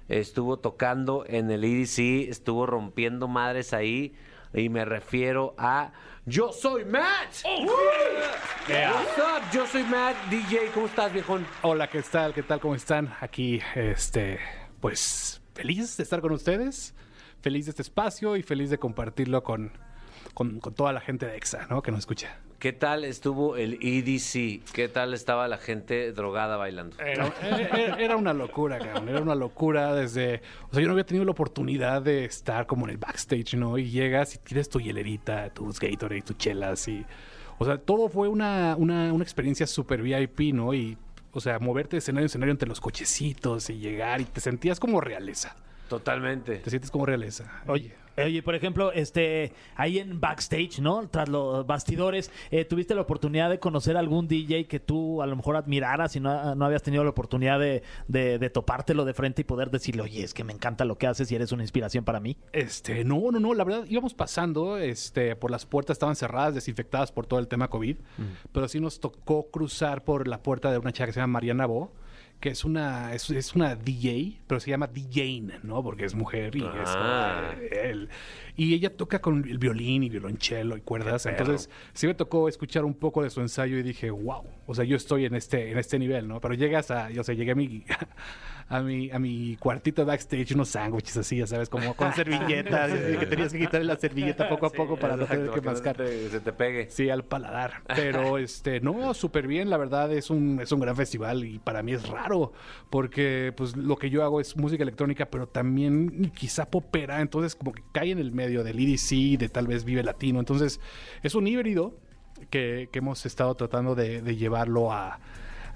Estuvo 0.09 0.61
tocando 0.61 1.25
en 1.27 1.51
el 1.51 1.64
EDC, 1.64 2.31
estuvo 2.31 2.64
rompiendo 2.64 3.27
madres 3.27 3.72
ahí. 3.72 4.14
Y 4.55 4.68
me 4.68 4.85
refiero 4.85 5.55
a 5.59 5.92
Yo 6.29 6.53
Soy 6.53 6.85
Matt. 6.85 7.37
What's 7.45 9.17
up? 9.17 9.43
Yo 9.53 9.65
soy 9.65 9.85
Matt, 9.85 10.17
DJ. 10.29 10.73
¿Cómo 10.75 10.87
estás, 10.87 11.12
viejón? 11.12 11.47
Hola, 11.62 11.89
¿qué 11.89 12.03
tal? 12.03 12.35
¿Qué 12.35 12.43
tal? 12.43 12.59
¿Cómo 12.59 12.75
están? 12.75 13.15
Aquí, 13.21 13.61
este, 13.77 14.41
pues 14.81 15.41
feliz 15.55 15.97
de 15.97 16.03
estar 16.03 16.21
con 16.21 16.33
ustedes, 16.33 16.97
feliz 17.43 17.67
de 17.67 17.71
este 17.71 17.83
espacio 17.83 18.37
y 18.37 18.43
feliz 18.43 18.71
de 18.71 18.79
compartirlo 18.79 19.45
con, 19.45 19.71
con, 20.35 20.59
con 20.59 20.75
toda 20.75 20.93
la 20.93 21.01
gente 21.01 21.27
de 21.27 21.37
EXA, 21.37 21.69
¿no? 21.71 21.81
Que 21.81 21.93
nos 21.93 22.01
escucha. 22.01 22.41
¿Qué 22.59 22.73
tal 22.73 23.05
estuvo 23.05 23.57
el 23.57 23.75
EDC? 23.83 24.64
¿Qué 24.73 24.88
tal 24.88 25.12
estaba 25.12 25.47
la 25.47 25.59
gente 25.59 26.12
drogada 26.12 26.57
bailando? 26.57 26.97
Era, 26.99 27.33
era- 27.42 27.97
era 28.01 28.16
una 28.16 28.33
locura, 28.33 28.79
cabrón. 28.79 29.09
Era 29.11 29.21
una 29.21 29.35
locura 29.35 29.92
desde. 29.95 30.40
O 30.71 30.73
sea, 30.73 30.81
yo 30.81 30.87
no 30.87 30.92
había 30.92 31.05
tenido 31.05 31.25
la 31.27 31.33
oportunidad 31.33 32.01
de 32.01 32.25
estar 32.25 32.66
como 32.66 32.87
en 32.87 32.92
el 32.92 32.97
backstage, 32.99 33.55
¿no? 33.57 33.77
Y 33.77 33.90
llegas 33.90 34.35
y 34.35 34.38
tienes 34.38 34.69
tu 34.71 34.81
hielerita, 34.81 35.51
tus 35.51 35.79
Gatorade, 35.79 36.23
tus 36.23 36.38
chelas 36.38 36.88
y. 36.88 37.05
O 37.59 37.64
sea, 37.66 37.79
todo 37.79 38.09
fue 38.09 38.29
una, 38.29 38.75
una, 38.77 39.12
una 39.12 39.23
experiencia 39.25 39.66
súper 39.66 40.01
VIP, 40.03 40.55
¿no? 40.55 40.73
Y. 40.73 40.97
O 41.33 41.40
sea, 41.40 41.59
moverte 41.59 41.97
de 41.97 41.99
escenario 41.99 42.23
en 42.25 42.27
escenario 42.27 42.53
entre 42.53 42.69
los 42.69 42.81
cochecitos 42.81 43.69
y 43.69 43.79
llegar 43.79 44.23
y 44.23 44.25
te 44.25 44.40
sentías 44.40 44.81
como 44.81 45.03
realeza. 45.03 45.55
Totalmente. 45.90 46.57
Te 46.57 46.71
sientes 46.71 46.90
como 46.90 47.05
realeza. 47.05 47.45
Oye, 47.66 47.92
oye, 48.25 48.43
por 48.43 48.55
ejemplo, 48.55 48.93
este, 48.93 49.53
ahí 49.75 49.99
en 49.99 50.21
backstage, 50.21 50.81
¿no? 50.81 51.09
Tras 51.09 51.29
los 51.29 51.67
bastidores, 51.67 52.31
eh, 52.51 52.65
¿tuviste 52.65 52.95
la 52.95 53.03
oportunidad 53.03 53.51
de 53.51 53.59
conocer 53.59 53.97
algún 53.97 54.29
DJ 54.29 54.67
que 54.67 54.81
tú 54.81 55.23
a 55.23 55.27
lo 55.27 55.37
mejor 55.37 55.57
admiraras 55.57 56.17
y 56.17 56.21
no, 56.21 56.55
no 56.55 56.65
habías 56.65 56.83
tenido 56.83 57.05
la 57.05 57.11
oportunidad 57.11 57.59
de, 57.59 57.83
de, 58.09 58.39
de 58.39 58.51
topártelo 58.51 59.05
de 59.05 59.15
frente 59.15 59.43
y 59.43 59.45
poder 59.45 59.71
decirle, 59.71 60.03
oye, 60.03 60.23
es 60.23 60.35
que 60.35 60.45
me 60.45 60.53
encanta 60.53 60.85
lo 60.85 60.99
que 60.99 61.07
haces 61.07 61.31
y 61.31 61.35
eres 61.35 61.53
una 61.53 61.63
inspiración 61.63 62.05
para 62.05 62.21
mí? 62.21 62.37
Este, 62.53 63.05
no, 63.05 63.31
no, 63.31 63.41
no, 63.41 63.55
la 63.55 63.65
verdad 63.65 63.85
íbamos 63.89 64.15
pasando, 64.15 64.79
este, 64.79 65.37
por 65.37 65.51
las 65.51 65.67
puertas 65.67 65.97
estaban 65.97 66.17
cerradas, 66.17 66.55
desinfectadas 66.55 67.13
por 67.13 67.27
todo 67.27 67.41
el 67.41 67.49
tema 67.49 67.69
COVID, 67.69 67.97
pero 68.53 68.69
sí 68.69 68.81
nos 68.81 69.01
tocó 69.01 69.51
cruzar 69.51 70.05
por 70.05 70.29
la 70.29 70.43
puerta 70.43 70.71
de 70.71 70.79
una 70.79 70.93
chica 70.93 71.07
que 71.07 71.13
se 71.13 71.21
llama 71.21 71.35
Mariana 71.35 71.67
Bo, 71.67 71.93
que 72.47 72.53
es 72.53 72.65
una, 72.65 73.13
es, 73.13 73.29
es 73.29 73.57
una 73.57 73.75
DJ, 73.75 74.39
pero 74.47 74.61
se 74.61 74.71
llama 74.71 74.87
DJ, 74.87 75.43
¿no? 75.65 75.83
Porque 75.83 76.05
es 76.05 76.15
mujer 76.15 76.55
y 76.55 76.63
Ah. 76.65 77.57
él. 77.73 78.09
Y 78.55 78.73
ella 78.73 78.97
toca 78.97 79.21
con 79.21 79.45
el 79.49 79.59
violín 79.59 80.05
y 80.05 80.09
violonchelo 80.11 80.77
y 80.77 80.81
cuerdas. 80.81 81.27
Entonces, 81.27 81.69
sí 81.93 82.07
me 82.07 82.15
tocó 82.15 82.49
escuchar 82.49 82.85
un 82.85 82.95
poco 82.95 83.25
de 83.25 83.31
su 83.31 83.41
ensayo 83.41 83.77
y 83.79 83.83
dije, 83.83 84.11
wow, 84.13 84.45
o 84.65 84.75
sea, 84.77 84.85
yo 84.85 84.97
estoy 84.97 85.25
en 85.25 85.35
este, 85.35 85.73
en 85.73 85.79
este 85.79 85.99
nivel, 85.99 86.29
¿no? 86.29 86.41
Pero 86.41 86.55
llegas 86.55 86.93
a, 86.93 87.11
yo 87.11 87.25
sé, 87.25 87.35
llegué 87.35 87.51
a 87.51 87.55
mi, 87.57 87.85
a 88.69 88.81
mi, 88.81 89.11
a 89.13 89.19
mi 89.21 89.57
cuartito 89.57 90.05
backstage, 90.05 90.53
unos 90.55 90.71
sándwiches 90.71 91.17
así, 91.17 91.37
ya 91.37 91.47
sabes, 91.47 91.69
como 91.69 91.95
con 91.95 92.13
servilletas, 92.15 92.91
que 92.93 93.27
tenías 93.27 93.53
que 93.53 93.61
quitarle 93.61 93.87
la 93.87 93.97
servilleta 93.97 94.49
poco 94.49 94.67
a 94.67 94.71
poco 94.71 94.97
para 94.97 95.17
no 95.17 95.25
tener 95.27 95.51
que 95.51 95.61
mascar. 95.61 95.97
te- 95.97 96.29
se 96.31 96.41
te 96.41 96.53
pegue. 96.53 96.91
Sí, 96.91 97.09
al 97.09 97.25
paladar. 97.25 97.83
Pero 97.95 98.39
este, 98.39 98.81
no, 98.81 99.15
súper 99.15 99.47
bien, 99.47 99.71
la 99.71 99.77
verdad 99.77 100.13
es 100.13 100.31
un, 100.31 100.59
es 100.61 100.73
un 100.73 100.81
gran 100.81 100.97
festival 100.97 101.45
y 101.45 101.59
para 101.59 101.83
mí 101.83 101.93
es 101.93 102.09
raro, 102.09 102.53
porque 102.91 103.53
pues 103.57 103.77
lo 103.77 103.97
que 103.97 104.11
yo 104.11 104.25
hago 104.25 104.41
es 104.41 104.57
música 104.57 104.83
electrónica, 104.83 105.27
pero 105.27 105.47
también 105.49 106.33
quizá 106.35 106.71
popera, 106.71 107.21
entonces 107.21 107.55
como 107.55 107.73
que 107.73 107.83
cae 107.93 108.11
en 108.11 108.19
el 108.19 108.33
medio 108.33 108.65
del 108.65 108.79
EDC, 108.79 109.39
de 109.39 109.49
tal 109.49 109.67
vez 109.67 109.85
Vive 109.85 110.03
Latino. 110.03 110.39
Entonces, 110.41 110.81
es 111.23 111.35
un 111.35 111.47
híbrido 111.47 111.99
que, 112.51 112.89
que 112.93 112.99
hemos 112.99 113.25
estado 113.27 113.55
tratando 113.55 113.95
de, 113.95 114.23
de 114.23 114.37
llevarlo 114.37 114.93
a, 114.93 115.19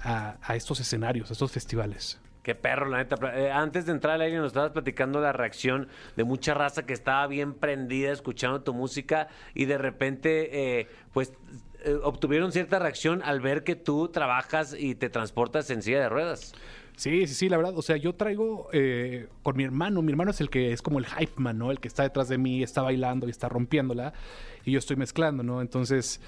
a- 0.03 0.37
a 0.41 0.55
estos 0.55 0.79
escenarios, 0.79 1.29
a 1.29 1.33
estos 1.33 1.51
festivales. 1.51 2.20
Qué 2.43 2.55
perro, 2.55 2.87
la 2.89 2.97
neta. 2.97 3.17
Eh, 3.35 3.51
antes 3.51 3.85
de 3.85 3.91
entrar 3.91 4.15
al 4.15 4.21
aire 4.21 4.37
nos 4.37 4.47
estabas 4.47 4.71
platicando 4.71 5.21
la 5.21 5.31
reacción 5.31 5.87
de 6.15 6.23
mucha 6.23 6.53
raza 6.53 6.85
que 6.85 6.93
estaba 6.93 7.27
bien 7.27 7.53
prendida 7.53 8.11
escuchando 8.11 8.61
tu 8.61 8.73
música 8.73 9.27
y 9.53 9.65
de 9.65 9.77
repente, 9.77 10.79
eh, 10.79 10.87
pues, 11.13 11.33
eh, 11.83 11.97
obtuvieron 12.03 12.51
cierta 12.51 12.79
reacción 12.79 13.21
al 13.23 13.41
ver 13.41 13.63
que 13.63 13.75
tú 13.75 14.09
trabajas 14.09 14.75
y 14.77 14.95
te 14.95 15.09
transportas 15.09 15.69
en 15.69 15.83
silla 15.83 15.99
de 16.01 16.09
ruedas. 16.09 16.53
Sí, 16.95 17.25
sí, 17.25 17.33
sí, 17.33 17.49
la 17.49 17.57
verdad. 17.57 17.77
O 17.77 17.81
sea, 17.81 17.97
yo 17.97 18.13
traigo 18.13 18.69
eh, 18.73 19.27
con 19.41 19.57
mi 19.57 19.63
hermano. 19.63 20.01
Mi 20.01 20.11
hermano 20.11 20.31
es 20.31 20.41
el 20.41 20.49
que 20.49 20.71
es 20.71 20.81
como 20.81 20.99
el 20.99 21.05
hype 21.05 21.33
man, 21.37 21.57
¿no? 21.57 21.71
El 21.71 21.79
que 21.79 21.87
está 21.87 22.03
detrás 22.03 22.29
de 22.29 22.37
mí, 22.37 22.61
está 22.61 22.81
bailando 22.81 23.27
y 23.27 23.31
está 23.31 23.49
rompiéndola. 23.49 24.13
Y 24.65 24.71
yo 24.71 24.79
estoy 24.79 24.97
mezclando, 24.97 25.41
¿no? 25.41 25.61
Entonces, 25.61 26.21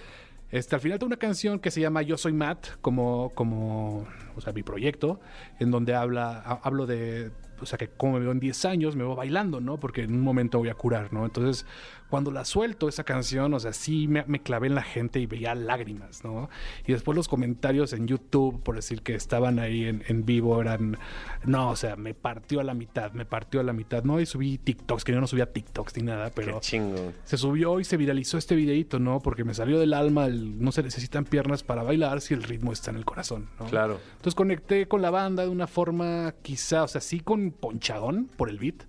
este, 0.53 0.75
al 0.75 0.81
final 0.81 0.99
tengo 0.99 1.07
una 1.07 1.17
canción 1.17 1.59
que 1.59 1.71
se 1.71 1.81
llama 1.81 2.01
Yo 2.03 2.17
Soy 2.17 2.31
Matt, 2.33 2.67
como, 2.81 3.31
como, 3.35 4.07
o 4.35 4.41
sea, 4.41 4.53
mi 4.53 4.63
proyecto, 4.63 5.19
en 5.59 5.71
donde 5.71 5.95
habla, 5.95 6.41
ha- 6.45 6.59
hablo 6.63 6.85
de, 6.85 7.31
o 7.63 7.65
sea, 7.65 7.77
que 7.77 7.87
como 7.89 8.13
me 8.13 8.19
veo 8.19 8.31
en 8.31 8.39
10 8.39 8.65
años, 8.65 8.95
me 8.95 9.03
veo 9.03 9.15
bailando, 9.15 9.59
¿no? 9.59 9.79
Porque 9.79 10.01
en 10.03 10.13
un 10.13 10.21
momento 10.21 10.59
voy 10.59 10.69
a 10.69 10.75
curar, 10.75 11.11
¿no? 11.13 11.25
Entonces, 11.25 11.65
cuando 12.09 12.29
la 12.31 12.45
suelto 12.45 12.87
esa 12.87 13.03
canción, 13.03 13.53
o 13.55 13.59
sea, 13.59 13.73
sí 13.73 14.07
me, 14.07 14.23
me 14.27 14.39
clavé 14.39 14.67
en 14.67 14.75
la 14.75 14.83
gente 14.83 15.19
y 15.19 15.25
veía 15.25 15.55
lágrimas, 15.55 16.23
¿no? 16.23 16.49
Y 16.85 16.91
después 16.93 17.15
los 17.15 17.27
comentarios 17.27 17.91
en 17.93 18.07
YouTube, 18.07 18.61
por 18.61 18.75
decir 18.75 19.01
que 19.01 19.15
estaban 19.15 19.57
ahí 19.57 19.85
en, 19.85 20.03
en 20.07 20.25
vivo, 20.25 20.61
eran, 20.61 20.97
no, 21.45 21.71
o 21.71 21.75
sea, 21.75 21.95
me 21.95 22.13
partió 22.13 22.59
a 22.59 22.63
la 22.63 22.75
mitad, 22.75 23.13
me 23.13 23.25
partió 23.25 23.59
a 23.61 23.63
la 23.63 23.73
mitad, 23.73 24.03
¿no? 24.03 24.19
Y 24.19 24.25
subí 24.27 24.59
TikToks, 24.59 25.03
que 25.03 25.11
yo 25.11 25.21
no 25.21 25.27
subía 25.27 25.51
TikToks 25.51 25.97
ni 25.97 26.03
nada, 26.03 26.29
pero 26.35 26.55
Qué 26.55 26.59
chingo. 26.59 27.13
se 27.23 27.37
subió 27.37 27.79
y 27.79 27.83
se 27.83 27.97
viralizó 27.97 28.37
este 28.37 28.55
videito, 28.55 28.99
¿no? 28.99 29.19
Porque 29.19 29.43
me 29.43 29.53
salió 29.55 29.79
del 29.79 29.93
alma, 29.93 30.25
el, 30.27 30.61
no 30.63 30.71
se 30.71 30.83
necesitan 30.83 31.25
piernas 31.25 31.63
para 31.63 31.81
bailar 31.81 32.21
si 32.21 32.33
el 32.35 32.43
ritmo 32.43 32.71
está 32.73 32.91
en 32.91 32.97
el 32.97 33.05
corazón, 33.05 33.49
¿no? 33.59 33.65
Claro. 33.65 33.99
Entonces 34.11 34.35
conecté 34.35 34.87
con 34.87 35.01
la 35.01 35.09
banda 35.09 35.43
de 35.43 35.49
una 35.49 35.65
forma 35.65 36.33
quizá, 36.41 36.83
o 36.83 36.87
sea, 36.87 37.01
sí 37.01 37.21
con 37.21 37.52
ponchadón 37.53 38.29
por 38.35 38.49
el 38.49 38.57
beat, 38.57 38.83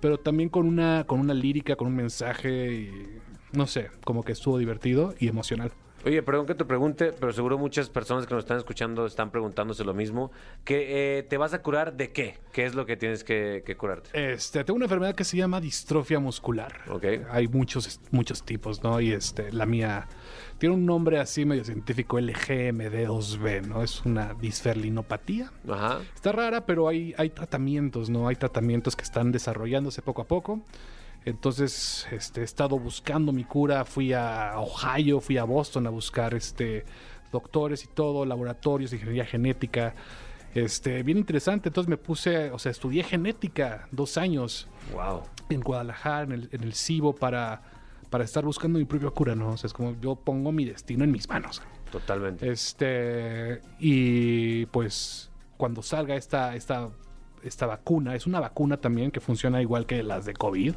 pero 0.00 0.18
también 0.18 0.48
con 0.48 0.66
una, 0.66 1.04
con 1.06 1.20
una 1.20 1.34
lírica, 1.34 1.76
con 1.76 1.88
un 1.88 1.96
mensaje, 1.96 2.72
y, 2.72 3.18
no 3.52 3.66
sé, 3.66 3.90
como 4.04 4.22
que 4.22 4.32
estuvo 4.32 4.58
divertido 4.58 5.14
y 5.18 5.28
emocional. 5.28 5.72
Oye, 6.04 6.22
perdón 6.22 6.44
que 6.44 6.54
te 6.54 6.66
pregunte, 6.66 7.12
pero 7.18 7.32
seguro 7.32 7.56
muchas 7.56 7.88
personas 7.88 8.26
que 8.26 8.34
nos 8.34 8.44
están 8.44 8.58
escuchando 8.58 9.06
están 9.06 9.30
preguntándose 9.30 9.84
lo 9.84 9.94
mismo. 9.94 10.30
Que 10.62 11.18
eh, 11.18 11.22
te 11.22 11.38
vas 11.38 11.54
a 11.54 11.62
curar 11.62 11.96
de 11.96 12.12
qué? 12.12 12.36
¿Qué 12.52 12.66
es 12.66 12.74
lo 12.74 12.84
que 12.84 12.98
tienes 12.98 13.24
que, 13.24 13.62
que 13.64 13.74
curarte? 13.74 14.10
Este, 14.12 14.62
tengo 14.64 14.76
una 14.76 14.84
enfermedad 14.84 15.14
que 15.14 15.24
se 15.24 15.38
llama 15.38 15.62
distrofia 15.62 16.20
muscular. 16.20 16.82
Ok. 16.90 17.04
Hay 17.30 17.48
muchos, 17.48 18.00
muchos 18.10 18.42
tipos, 18.44 18.82
¿no? 18.82 19.00
Y 19.00 19.12
este, 19.12 19.50
la 19.50 19.64
mía 19.64 20.06
tiene 20.58 20.74
un 20.74 20.86
nombre 20.86 21.18
así 21.18 21.44
medio 21.44 21.64
científico, 21.64 22.18
LGMD2B, 22.18 23.66
¿no? 23.66 23.82
Es 23.82 24.04
una 24.04 24.34
disferlinopatía. 24.34 25.52
Ajá. 25.68 26.00
Está 26.14 26.32
rara, 26.32 26.64
pero 26.66 26.88
hay, 26.88 27.14
hay 27.18 27.30
tratamientos, 27.30 28.10
¿no? 28.10 28.28
Hay 28.28 28.36
tratamientos 28.36 28.96
que 28.96 29.02
están 29.02 29.32
desarrollándose 29.32 30.02
poco 30.02 30.22
a 30.22 30.26
poco. 30.26 30.60
Entonces, 31.24 32.06
este, 32.10 32.42
he 32.42 32.44
estado 32.44 32.78
buscando 32.78 33.32
mi 33.32 33.44
cura. 33.44 33.84
Fui 33.84 34.12
a 34.12 34.52
Ohio, 34.58 35.20
fui 35.20 35.38
a 35.38 35.44
Boston 35.44 35.86
a 35.86 35.90
buscar 35.90 36.34
este, 36.34 36.84
doctores 37.32 37.84
y 37.84 37.88
todo, 37.88 38.24
laboratorios, 38.26 38.92
ingeniería 38.92 39.24
genética. 39.24 39.94
Este, 40.54 41.02
bien 41.02 41.18
interesante. 41.18 41.70
Entonces 41.70 41.88
me 41.88 41.96
puse, 41.96 42.50
o 42.50 42.58
sea, 42.58 42.70
estudié 42.70 43.02
genética 43.02 43.88
dos 43.90 44.16
años 44.18 44.68
Wow. 44.92 45.22
en 45.48 45.60
Guadalajara, 45.62 46.24
en 46.24 46.32
el, 46.32 46.48
en 46.52 46.62
el 46.62 46.74
CIBO, 46.74 47.14
para, 47.16 47.62
para 48.14 48.22
estar 48.22 48.44
buscando 48.44 48.78
mi 48.78 48.84
propia 48.84 49.10
cura, 49.10 49.34
¿no? 49.34 49.48
O 49.48 49.56
sea, 49.56 49.66
es 49.66 49.72
como 49.72 50.00
yo 50.00 50.14
pongo 50.14 50.52
mi 50.52 50.64
destino 50.64 51.02
en 51.02 51.10
mis 51.10 51.28
manos. 51.28 51.60
Totalmente. 51.90 52.48
Este, 52.48 53.60
y 53.80 54.66
pues 54.66 55.32
cuando 55.56 55.82
salga 55.82 56.14
esta, 56.14 56.54
esta, 56.54 56.90
esta 57.42 57.66
vacuna, 57.66 58.14
es 58.14 58.28
una 58.28 58.38
vacuna 58.38 58.76
también 58.76 59.10
que 59.10 59.18
funciona 59.18 59.60
igual 59.60 59.86
que 59.86 60.04
las 60.04 60.26
de 60.26 60.34
COVID. 60.34 60.74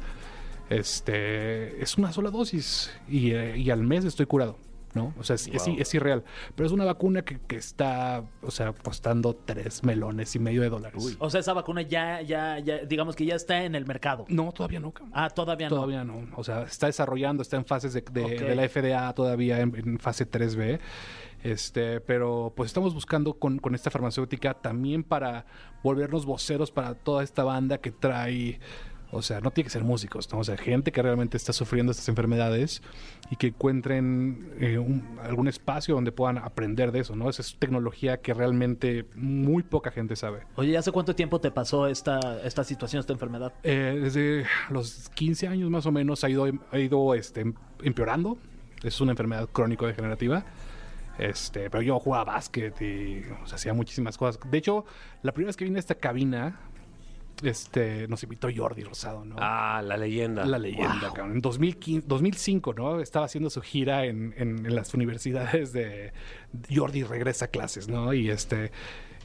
Este, 0.68 1.80
es 1.80 1.96
una 1.96 2.12
sola 2.12 2.30
dosis 2.32 2.90
y, 3.08 3.30
eh, 3.30 3.56
y 3.56 3.70
al 3.70 3.84
mes 3.84 4.04
estoy 4.04 4.26
curado, 4.26 4.58
¿no? 4.94 5.14
O 5.18 5.22
sea, 5.24 5.34
es, 5.36 5.46
es- 5.48 5.66
Wow. 5.66 5.76
es 5.78 5.94
irreal. 5.94 6.24
Pero 6.54 6.66
es 6.66 6.72
una 6.72 6.84
vacuna 6.84 7.22
que, 7.22 7.38
que 7.40 7.56
está, 7.56 8.24
o 8.42 8.50
sea, 8.50 8.72
costando 8.72 9.34
tres 9.34 9.82
melones 9.84 10.34
y 10.34 10.38
medio 10.38 10.62
de 10.62 10.68
dólares. 10.70 11.16
O 11.18 11.30
sea, 11.30 11.40
esa 11.40 11.52
vacuna 11.52 11.82
ya, 11.82 12.22
ya, 12.22 12.58
ya, 12.58 12.78
digamos 12.78 13.16
que 13.16 13.24
ya 13.26 13.34
está 13.34 13.64
en 13.64 13.74
el 13.74 13.86
mercado. 13.86 14.24
No, 14.28 14.52
todavía 14.52 14.80
no. 14.80 14.92
Ah, 15.12 15.30
todavía 15.30 15.68
no. 15.68 15.76
Todavía 15.76 16.04
no. 16.04 16.26
O 16.36 16.44
sea, 16.44 16.62
está 16.62 16.86
desarrollando, 16.86 17.42
está 17.42 17.56
en 17.56 17.64
fases 17.64 17.92
de, 17.92 18.00
de- 18.02 18.54
la 18.54 18.68
FDA 18.68 19.12
todavía 19.14 19.60
en, 19.60 19.74
en 19.76 19.98
fase 19.98 20.28
3B. 20.30 20.78
Este, 21.42 22.00
pero 22.00 22.52
pues 22.56 22.66
estamos 22.68 22.94
buscando 22.94 23.34
con, 23.38 23.58
con 23.58 23.74
esta 23.76 23.90
farmacéutica 23.90 24.54
también 24.54 25.04
para 25.04 25.46
volvernos 25.84 26.26
voceros 26.26 26.72
para 26.72 26.94
toda 26.94 27.22
esta 27.22 27.44
banda 27.44 27.78
que 27.78 27.92
trae. 27.92 28.58
O 29.10 29.22
sea, 29.22 29.40
no 29.40 29.50
tiene 29.50 29.64
que 29.66 29.72
ser 29.72 29.84
músicos, 29.84 30.30
¿no? 30.32 30.38
O 30.40 30.44
sea, 30.44 30.58
gente 30.58 30.92
que 30.92 31.00
realmente 31.00 31.38
está 31.38 31.54
sufriendo 31.54 31.92
estas 31.92 32.08
enfermedades 32.10 32.82
y 33.30 33.36
que 33.36 33.46
encuentren 33.48 34.50
eh, 34.60 34.76
un- 34.78 35.18
algún 35.22 35.48
espacio 35.48 35.94
donde 35.94 36.12
puedan 36.12 36.36
aprender 36.36 36.92
de 36.92 37.00
eso, 37.00 37.16
¿no? 37.16 37.30
Esa 37.30 37.40
es 37.40 37.56
tecnología 37.58 38.20
que 38.20 38.34
realmente 38.34 39.06
muy 39.14 39.62
poca 39.62 39.90
gente 39.90 40.14
sabe. 40.14 40.40
Oye, 40.56 40.76
¿hace 40.76 40.92
cuánto 40.92 41.14
tiempo 41.14 41.40
te 41.40 41.50
pasó 41.50 41.86
esta, 41.86 42.20
esta 42.44 42.64
situación, 42.64 43.00
esta 43.00 43.14
enfermedad? 43.14 43.54
Eh, 43.62 43.98
desde 44.02 44.44
los 44.68 45.08
15 45.14 45.48
años 45.48 45.70
más 45.70 45.86
o 45.86 45.92
menos 45.92 46.22
ha 46.24 46.28
ido, 46.28 46.46
ha 46.70 46.78
ido 46.78 47.14
este, 47.14 47.50
empeorando. 47.82 48.36
Es 48.82 49.00
una 49.00 49.12
enfermedad 49.12 49.48
crónico-degenerativa. 49.50 50.44
Este, 51.18 51.68
pero 51.68 51.82
yo 51.82 51.98
jugaba 51.98 52.24
básquet 52.34 52.80
y 52.80 53.22
o 53.42 53.46
sea, 53.46 53.56
hacía 53.56 53.72
muchísimas 53.74 54.16
cosas. 54.16 54.38
De 54.48 54.56
hecho, 54.58 54.84
la 55.22 55.32
primera 55.32 55.48
vez 55.48 55.56
que 55.56 55.64
vine 55.64 55.78
a 55.78 55.80
esta 55.80 55.96
cabina, 55.96 56.60
este, 57.42 58.08
nos 58.08 58.22
invitó 58.22 58.48
Jordi 58.54 58.82
Rosado, 58.82 59.24
¿no? 59.24 59.36
Ah, 59.38 59.82
la 59.84 59.96
leyenda. 59.96 60.44
La 60.44 60.58
leyenda, 60.58 61.12
cabrón. 61.14 61.32
En 61.36 61.40
2015, 61.40 62.06
2005, 62.08 62.74
¿no? 62.74 63.00
Estaba 63.00 63.26
haciendo 63.26 63.50
su 63.50 63.60
gira 63.62 64.04
en, 64.06 64.34
en- 64.36 64.64
en 64.66 64.74
las 64.74 64.92
universidades 64.94 65.72
de 65.72 66.12
Jordi 66.74 67.02
regresa 67.04 67.46
a 67.46 67.48
clases, 67.48 67.88
¿no? 67.88 68.12
Y 68.14 68.30
este 68.30 68.72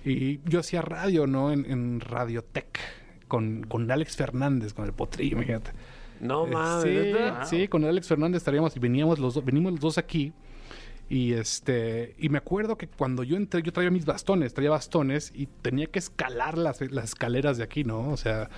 y 0.06 0.40
yo 0.50 0.60
hacía 0.60 0.82
radio, 0.82 1.28
¿no? 1.28 1.52
En, 1.52 1.66
en 1.70 2.00
Radiotech 2.02 2.80
con, 3.28 3.64
con 3.64 3.90
Alex 3.90 4.18
Fernández, 4.18 4.74
con 4.74 4.86
el 4.86 4.94
potrillo, 4.94 5.38
imagínate. 5.38 5.72
No 6.20 6.46
Eh, 6.46 6.50
mames. 6.52 7.50
sí, 7.50 7.68
con 7.68 7.84
Alex 7.86 8.08
Fernández 8.08 8.38
estaríamos 8.38 8.76
y 8.76 8.80
veníamos 8.80 9.18
los 9.20 9.34
dos, 9.34 9.44
venimos 9.46 9.72
los 9.74 9.82
dos 9.82 9.98
aquí. 9.98 10.34
Y 11.14 11.34
este, 11.34 12.16
y 12.18 12.30
me 12.30 12.40
acuerdo 12.40 12.76
que 12.76 12.88
cuando 12.88 13.22
yo 13.24 13.38
entré, 13.38 13.62
yo 13.62 13.72
traía 13.72 13.92
mis 13.92 14.04
bastones, 14.06 14.56
traía 14.56 14.72
bastones 14.72 15.32
y 15.36 15.46
tenía 15.46 15.86
que 15.86 16.00
escalar 16.00 16.58
las, 16.58 16.82
las 16.92 17.04
escaleras 17.06 17.58
de 17.58 17.64
aquí, 17.64 17.84
¿no? 17.84 18.10
O 18.10 18.18
sea, 18.18 18.50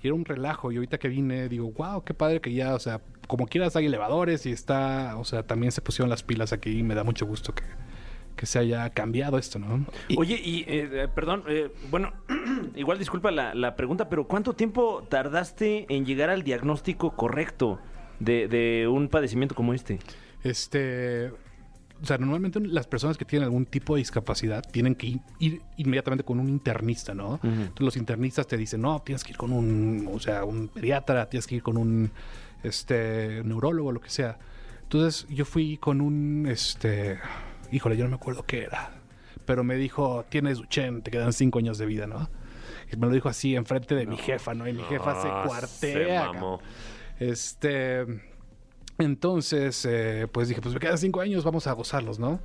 y 0.00 0.06
era 0.06 0.14
un 0.14 0.24
relajo. 0.24 0.70
Y 0.70 0.76
ahorita 0.76 0.98
que 0.98 1.08
vine, 1.08 1.48
digo, 1.48 1.72
wow, 1.72 2.04
qué 2.04 2.14
padre 2.14 2.40
que 2.40 2.52
ya, 2.52 2.74
o 2.76 2.78
sea, 2.78 3.00
como 3.26 3.48
quieras 3.48 3.74
hay 3.74 3.86
elevadores 3.86 4.46
y 4.46 4.52
está, 4.52 5.16
o 5.16 5.24
sea, 5.24 5.42
también 5.42 5.72
se 5.72 5.80
pusieron 5.82 6.08
las 6.08 6.22
pilas 6.22 6.52
aquí 6.52 6.78
y 6.78 6.82
me 6.84 6.94
da 6.94 7.02
mucho 7.02 7.26
gusto 7.26 7.52
que, 7.52 7.64
que 8.36 8.46
se 8.46 8.60
haya 8.60 8.88
cambiado 8.90 9.36
esto, 9.36 9.58
¿no? 9.58 9.84
Y- 10.06 10.16
Oye, 10.16 10.40
y 10.40 10.60
eh, 10.68 10.88
eh, 10.92 11.08
perdón, 11.12 11.42
eh, 11.48 11.72
bueno, 11.90 12.12
igual 12.76 13.00
disculpa 13.00 13.32
la, 13.32 13.56
la 13.56 13.74
pregunta, 13.74 14.08
pero 14.08 14.28
¿cuánto 14.28 14.52
tiempo 14.52 15.02
tardaste 15.10 15.86
en 15.88 16.06
llegar 16.06 16.30
al 16.30 16.44
diagnóstico 16.44 17.16
correcto 17.16 17.80
de, 18.20 18.46
de 18.46 18.86
un 18.86 19.08
padecimiento 19.08 19.56
como 19.56 19.74
este? 19.74 19.98
Este, 20.44 21.32
o 22.04 22.06
sea, 22.06 22.18
normalmente 22.18 22.60
las 22.60 22.86
personas 22.86 23.16
que 23.16 23.24
tienen 23.24 23.44
algún 23.46 23.64
tipo 23.64 23.94
de 23.94 24.00
discapacidad 24.00 24.62
tienen 24.70 24.94
que 24.94 25.18
ir, 25.38 25.62
inmediatamente 25.78 26.22
con 26.22 26.38
un 26.38 26.50
internista, 26.50 27.14
¿no? 27.14 27.40
Entonces 27.42 27.80
los 27.80 27.96
internistas 27.96 28.46
te 28.46 28.58
dicen, 28.58 28.82
no, 28.82 29.00
tienes 29.00 29.24
que 29.24 29.30
ir 29.32 29.38
con 29.38 29.52
un, 29.52 30.06
o 30.12 30.20
sea, 30.20 30.44
un 30.44 30.68
pediatra, 30.68 31.30
tienes 31.30 31.46
que 31.46 31.54
ir 31.54 31.62
con 31.62 31.78
un, 31.78 32.10
este, 32.62 33.42
neurólogo, 33.44 33.90
lo 33.90 34.00
que 34.02 34.10
sea. 34.10 34.38
Entonces 34.82 35.26
yo 35.30 35.46
fui 35.46 35.78
con 35.78 36.02
un, 36.02 36.46
este, 36.46 37.18
híjole, 37.72 37.96
yo 37.96 38.04
no 38.04 38.10
me 38.10 38.16
acuerdo 38.16 38.44
qué 38.46 38.64
era, 38.64 38.92
pero 39.46 39.64
me 39.64 39.76
dijo, 39.76 40.26
tienes 40.28 40.58
80, 40.58 41.04
te 41.04 41.10
quedan 41.10 41.32
5 41.32 41.58
años 41.58 41.78
de 41.78 41.86
vida, 41.86 42.06
¿no? 42.06 42.28
Y 42.92 42.96
me 42.98 43.06
lo 43.06 43.12
dijo 43.14 43.30
así 43.30 43.56
enfrente 43.56 43.94
de 43.94 44.06
mi 44.06 44.18
jefa, 44.18 44.52
¿no? 44.52 44.68
Y 44.68 44.74
mi 44.74 44.82
jefa 44.82 45.22
se 45.22 45.28
Ah, 45.30 45.44
cuartea. 45.46 45.70
se 45.80 46.32
mamó. 46.34 46.60
Este, 47.18 48.04
entonces, 48.98 49.84
eh, 49.86 50.28
pues 50.30 50.48
dije, 50.48 50.60
pues 50.60 50.74
me 50.74 50.80
quedan 50.80 50.98
cinco 50.98 51.20
años, 51.20 51.44
vamos 51.44 51.66
a 51.66 51.72
gozarlos, 51.72 52.18
¿no? 52.18 52.40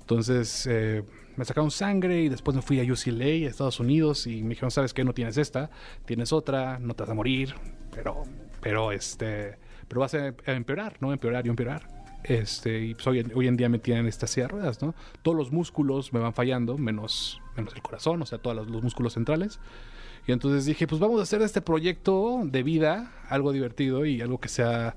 Entonces, 0.00 0.66
eh, 0.68 1.04
me 1.36 1.44
sacaron 1.44 1.70
sangre 1.70 2.22
y 2.22 2.28
después 2.28 2.56
me 2.56 2.62
fui 2.62 2.80
a 2.80 2.92
UCLA, 2.92 3.46
a 3.46 3.50
Estados 3.50 3.78
Unidos, 3.80 4.26
y 4.26 4.42
me 4.42 4.50
dijeron, 4.50 4.70
¿sabes 4.70 4.92
qué? 4.92 5.04
No 5.04 5.14
tienes 5.14 5.36
esta, 5.36 5.70
tienes 6.04 6.32
otra, 6.32 6.78
no 6.78 6.94
te 6.94 7.04
vas 7.04 7.10
a 7.10 7.14
morir, 7.14 7.54
pero, 7.92 8.24
pero, 8.60 8.92
este, 8.92 9.58
pero 9.88 10.00
vas 10.00 10.14
a 10.14 10.34
empeorar, 10.46 10.96
¿no? 11.00 11.12
Empeorar 11.12 11.46
y 11.46 11.50
empeorar. 11.50 12.02
Este, 12.24 12.80
y 12.84 12.94
pues 12.94 13.06
hoy, 13.06 13.32
hoy 13.34 13.48
en 13.48 13.56
día 13.56 13.68
me 13.68 13.78
tienen 13.78 14.06
esta 14.06 14.26
silla 14.26 14.46
de 14.46 14.52
ruedas, 14.52 14.80
¿no? 14.80 14.94
Todos 15.22 15.36
los 15.36 15.50
músculos 15.50 16.12
me 16.12 16.20
van 16.20 16.32
fallando, 16.32 16.78
menos, 16.78 17.40
menos 17.56 17.74
el 17.74 17.82
corazón, 17.82 18.22
o 18.22 18.26
sea, 18.26 18.38
todos 18.38 18.56
los, 18.56 18.68
los 18.68 18.82
músculos 18.82 19.14
centrales. 19.14 19.60
Y 20.26 20.32
entonces 20.32 20.64
dije, 20.64 20.86
pues 20.86 21.00
vamos 21.00 21.18
a 21.18 21.24
hacer 21.24 21.42
este 21.42 21.60
proyecto 21.60 22.42
de 22.44 22.62
vida, 22.62 23.12
algo 23.28 23.52
divertido 23.52 24.06
y 24.06 24.20
algo 24.20 24.38
que 24.38 24.48
sea, 24.48 24.94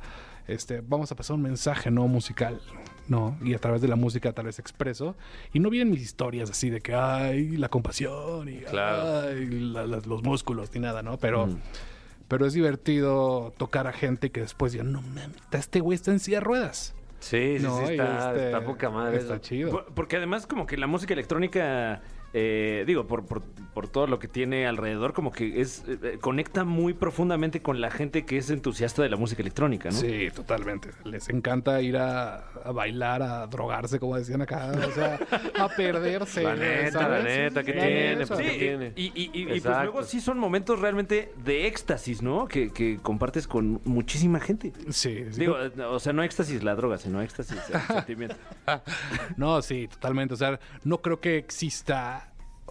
este, 0.48 0.82
vamos 0.82 1.12
a 1.12 1.16
pasar 1.16 1.36
un 1.36 1.41
mensaje 1.41 1.91
no 1.91 2.08
musical, 2.08 2.62
¿no? 3.08 3.38
Y 3.43 3.54
a 3.54 3.60
través 3.60 3.82
de 3.82 3.88
la 3.88 3.96
música 3.96 4.32
tal 4.34 4.46
vez 4.46 4.60
expreso. 4.60 5.16
Y 5.54 5.60
no 5.60 5.70
vienen 5.70 5.91
mis 5.91 6.02
historias 6.02 6.50
así 6.50 6.70
de 6.70 6.82
que, 6.82 6.93
ay, 6.96 7.58
la 7.58 7.70
compasión 7.70 8.48
y 8.50 8.58
Claro. 8.60 9.28
ay, 9.30 9.46
la- 9.60 9.86
la- 9.88 10.02
los 10.06 10.24
músculos 10.24 10.70
ni 10.74 10.80
nada, 10.82 11.02
¿no? 11.04 11.18
Pero... 11.18 11.50
Pero 12.28 12.48
es 12.48 12.54
divertido 12.54 13.54
tocar 13.58 13.86
a 13.86 13.93
gente 13.93 14.32
que 14.32 14.41
después 14.41 14.72
digan, 14.72 14.91
no 14.91 15.02
mames, 15.04 15.30
este 15.52 15.80
güey 15.80 15.96
está 15.96 16.10
en 16.12 16.20
silla 16.20 16.38
de 16.39 16.43
ruedas. 16.43 16.96
Sí, 17.20 17.58
sí, 17.60 17.64
No, 17.64 17.78
sí, 17.86 17.93
está, 17.93 18.32
este, 18.32 18.46
está 18.48 18.66
poca 18.66 18.89
madre. 18.89 19.18
Está 19.18 19.36
eso. 19.36 19.43
chido. 19.43 19.70
Por- 19.72 19.93
Porque 19.93 20.18
además 20.18 20.48
como 20.48 20.66
que 20.66 20.76
la 20.76 20.88
música 20.88 21.14
electrónica, 21.14 22.02
eh, 22.38 22.84
digo, 22.86 23.08
por, 23.08 23.26
por, 23.26 23.42
por 23.74 23.88
todo 23.88 24.08
lo 24.08 24.20
que 24.20 24.28
tiene 24.28 24.68
alrededor, 24.68 25.14
como 25.14 25.32
que 25.32 25.62
es 25.62 25.86
eh, 25.88 26.18
conecta 26.20 26.66
muy 26.66 26.94
profundamente 26.94 27.62
con 27.62 27.80
la 27.80 27.90
gente 27.92 28.26
que 28.26 28.36
es 28.38 28.50
entusiasta 28.50 29.02
de 29.04 29.10
la 29.10 29.16
música 29.16 29.42
electrónica, 29.42 29.90
¿no? 29.90 29.96
Sí, 29.96 30.28
totalmente. 30.36 30.90
Les 31.06 31.30
encanta 31.30 31.82
ir 31.82 31.96
a, 31.96 32.40
a 32.66 32.72
bailar, 32.74 33.22
a 33.24 33.48
drogarse, 33.48 34.00
como 34.00 34.18
decían 34.18 34.42
acá, 34.42 34.72
o 34.86 34.92
sea, 34.92 35.18
a 35.58 35.70
perderse. 35.70 36.44
La 36.44 36.56
neta, 36.56 37.00
¿sabes? 37.00 37.24
la 37.24 37.30
neta, 37.30 37.64
¿qué 37.64 37.72
tiene? 37.72 38.28
Pues, 38.28 38.40
Sí, 38.40 38.46
¿qué 38.46 38.58
tiene? 38.60 38.94
y, 38.98 39.06
y- 39.16 39.32
y- 39.34 39.42
y 39.56 39.62
pues 39.62 39.64
luego 39.84 40.04
sí 40.04 40.20
son 40.20 40.38
momentos 40.38 40.80
realmente 40.80 41.32
de 41.46 41.68
éxtasis, 41.68 42.22
¿no? 42.22 42.48
Que, 42.50 42.72
que 42.74 42.98
compartes 43.02 43.48
con 43.48 43.80
muchísima 43.86 44.42
gente. 44.42 44.74
Sí, 44.90 45.26
sí. 45.32 45.40
Digo, 45.40 45.58
eh, 45.58 45.72
o 45.84 46.00
sea, 46.00 46.12
no 46.12 46.22
éxtasis 46.24 46.64
la 46.64 46.76
droga, 46.76 46.98
sino 46.98 47.22
éxtasis 47.22 47.58
el 47.74 47.80
sentimiento. 47.96 48.36
No, 49.38 49.62
sí, 49.62 49.88
totalmente. 49.88 50.34
O 50.34 50.38
sea, 50.38 50.60
no 50.84 51.02
creo 51.02 51.20
que 51.20 51.38
exista, 51.38 52.25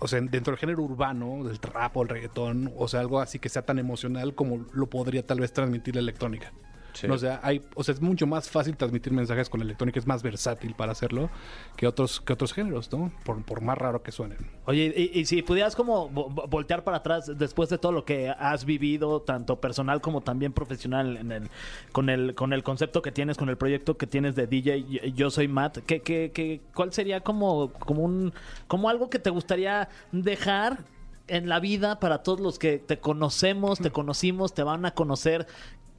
o 0.05 0.07
sea, 0.07 0.21
dentro 0.21 0.51
del 0.51 0.59
género 0.59 0.83
urbano, 0.83 1.45
del 1.45 1.59
trap 1.59 1.97
el 1.97 2.09
reggaetón, 2.11 2.75
o 2.77 2.89
sea, 2.89 3.01
algo 3.01 3.21
así 3.21 3.39
que 3.39 3.49
sea 3.49 3.63
tan 3.63 3.79
emocional 3.79 4.35
como 4.35 4.67
lo 4.75 4.91
podría 4.91 5.27
tal 5.27 5.41
vez 5.41 5.51
transmitir 5.55 5.95
la 5.95 6.03
electrónica. 6.03 6.53
Sí. 6.95 7.07
No, 7.07 7.15
o 7.15 7.19
sea, 7.19 7.41
hay, 7.43 7.61
o 7.75 7.85
sea, 7.85 7.93
es 7.95 8.01
mucho 8.01 8.27
más 8.27 8.49
fácil 8.49 8.77
transmitir 8.77 9.13
mensajes 9.13 9.49
con 9.51 9.61
la 9.61 9.65
electrónica, 9.65 9.99
es 9.99 10.07
más 10.07 10.23
versátil 10.23 10.75
para 10.75 10.93
hacerlo 10.93 11.29
que 11.77 11.87
otros, 11.87 12.21
que 12.21 12.33
otros 12.33 12.53
géneros, 12.53 12.91
¿no? 12.93 13.13
Por, 13.25 13.43
por 13.45 13.61
más 13.61 13.77
raro 13.77 14.03
que 14.03 14.13
suenen. 14.13 14.39
Oye, 14.67 14.93
y, 14.97 15.19
y 15.21 15.25
si 15.27 15.43
pudieras 15.43 15.77
como 15.77 16.09
vo- 16.11 16.29
vo- 16.33 16.49
voltear 16.49 16.85
para 16.85 16.99
atrás 16.99 17.31
después 17.37 17.69
de 17.69 17.79
todo 17.79 17.93
lo 17.93 18.05
que 18.05 18.31
has 18.31 18.65
vivido, 18.65 19.21
tanto 19.23 19.61
personal 19.61 20.01
como 20.01 20.21
también 20.23 20.53
profesional, 20.53 21.17
en 21.17 21.33
el, 21.33 21.51
con, 21.93 22.09
el, 22.09 22.35
con 22.35 22.53
el 22.53 22.63
concepto 22.63 23.03
que 23.03 23.13
tienes, 23.13 23.37
con 23.37 23.49
el 23.49 23.57
proyecto 23.57 23.97
que 23.97 24.07
tienes 24.07 24.35
de 24.37 24.47
DJ, 24.47 24.85
Yo- 24.89 25.01
yo 25.15 25.31
soy 25.31 25.49
Matt, 25.49 25.79
¿qué, 25.87 26.01
qué, 26.01 26.31
qué- 26.33 26.61
cuál 26.75 26.93
sería 26.93 27.21
como, 27.21 27.73
como, 27.73 28.03
un, 28.03 28.33
como 28.69 28.89
algo 28.89 29.11
que 29.11 29.19
te 29.19 29.31
gustaría 29.31 29.89
dejar 30.13 30.79
en 31.27 31.49
la 31.49 31.59
vida 31.59 31.99
para 32.01 32.23
todos 32.23 32.39
los 32.41 32.59
que 32.59 32.79
te 32.79 32.99
conocemos, 32.99 33.79
te 33.79 33.91
conocimos, 33.91 34.55
te 34.55 34.63
van 34.63 34.85
a 34.87 34.93
conocer? 34.93 35.47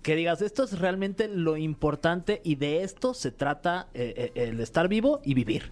Que 0.06 0.16
digas, 0.16 0.44
esto 0.44 0.64
es 0.64 0.78
realmente 0.78 1.28
lo 1.28 1.58
importante 1.58 2.40
y 2.44 2.58
de 2.58 2.84
esto 2.84 3.16
se 3.16 3.32
trata 3.32 3.88
eh, 3.96 4.32
eh, 4.36 4.50
el 4.50 4.60
estar 4.60 4.88
vivo 4.88 5.20
y 5.24 5.34
vivir. 5.34 5.72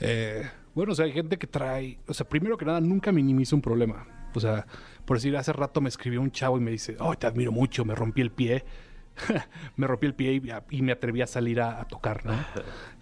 Eh, 0.00 0.48
bueno, 0.72 0.92
o 0.92 0.94
sea, 0.94 1.06
hay 1.06 1.10
gente 1.10 1.36
que 1.36 1.48
trae, 1.48 1.98
o 2.06 2.14
sea, 2.14 2.28
primero 2.28 2.56
que 2.56 2.64
nada, 2.64 2.80
nunca 2.80 3.10
minimiza 3.10 3.56
un 3.56 3.60
problema. 3.60 4.06
O 4.36 4.38
sea, 4.38 4.68
por 5.04 5.16
decir, 5.16 5.36
hace 5.36 5.52
rato 5.52 5.80
me 5.80 5.88
escribió 5.88 6.20
un 6.20 6.30
chavo 6.30 6.58
y 6.58 6.60
me 6.60 6.70
dice, 6.70 6.96
oh, 7.00 7.16
te 7.16 7.26
admiro 7.26 7.50
mucho, 7.50 7.84
me 7.84 7.96
rompí 7.96 8.20
el 8.20 8.30
pie. 8.30 8.62
me 9.76 9.86
rompí 9.86 10.06
el 10.06 10.14
pie 10.14 10.32
y, 10.34 10.76
y 10.76 10.82
me 10.82 10.92
atreví 10.92 11.22
a 11.22 11.26
salir 11.26 11.60
a, 11.60 11.80
a 11.80 11.84
tocar, 11.88 12.24
¿no? 12.26 12.32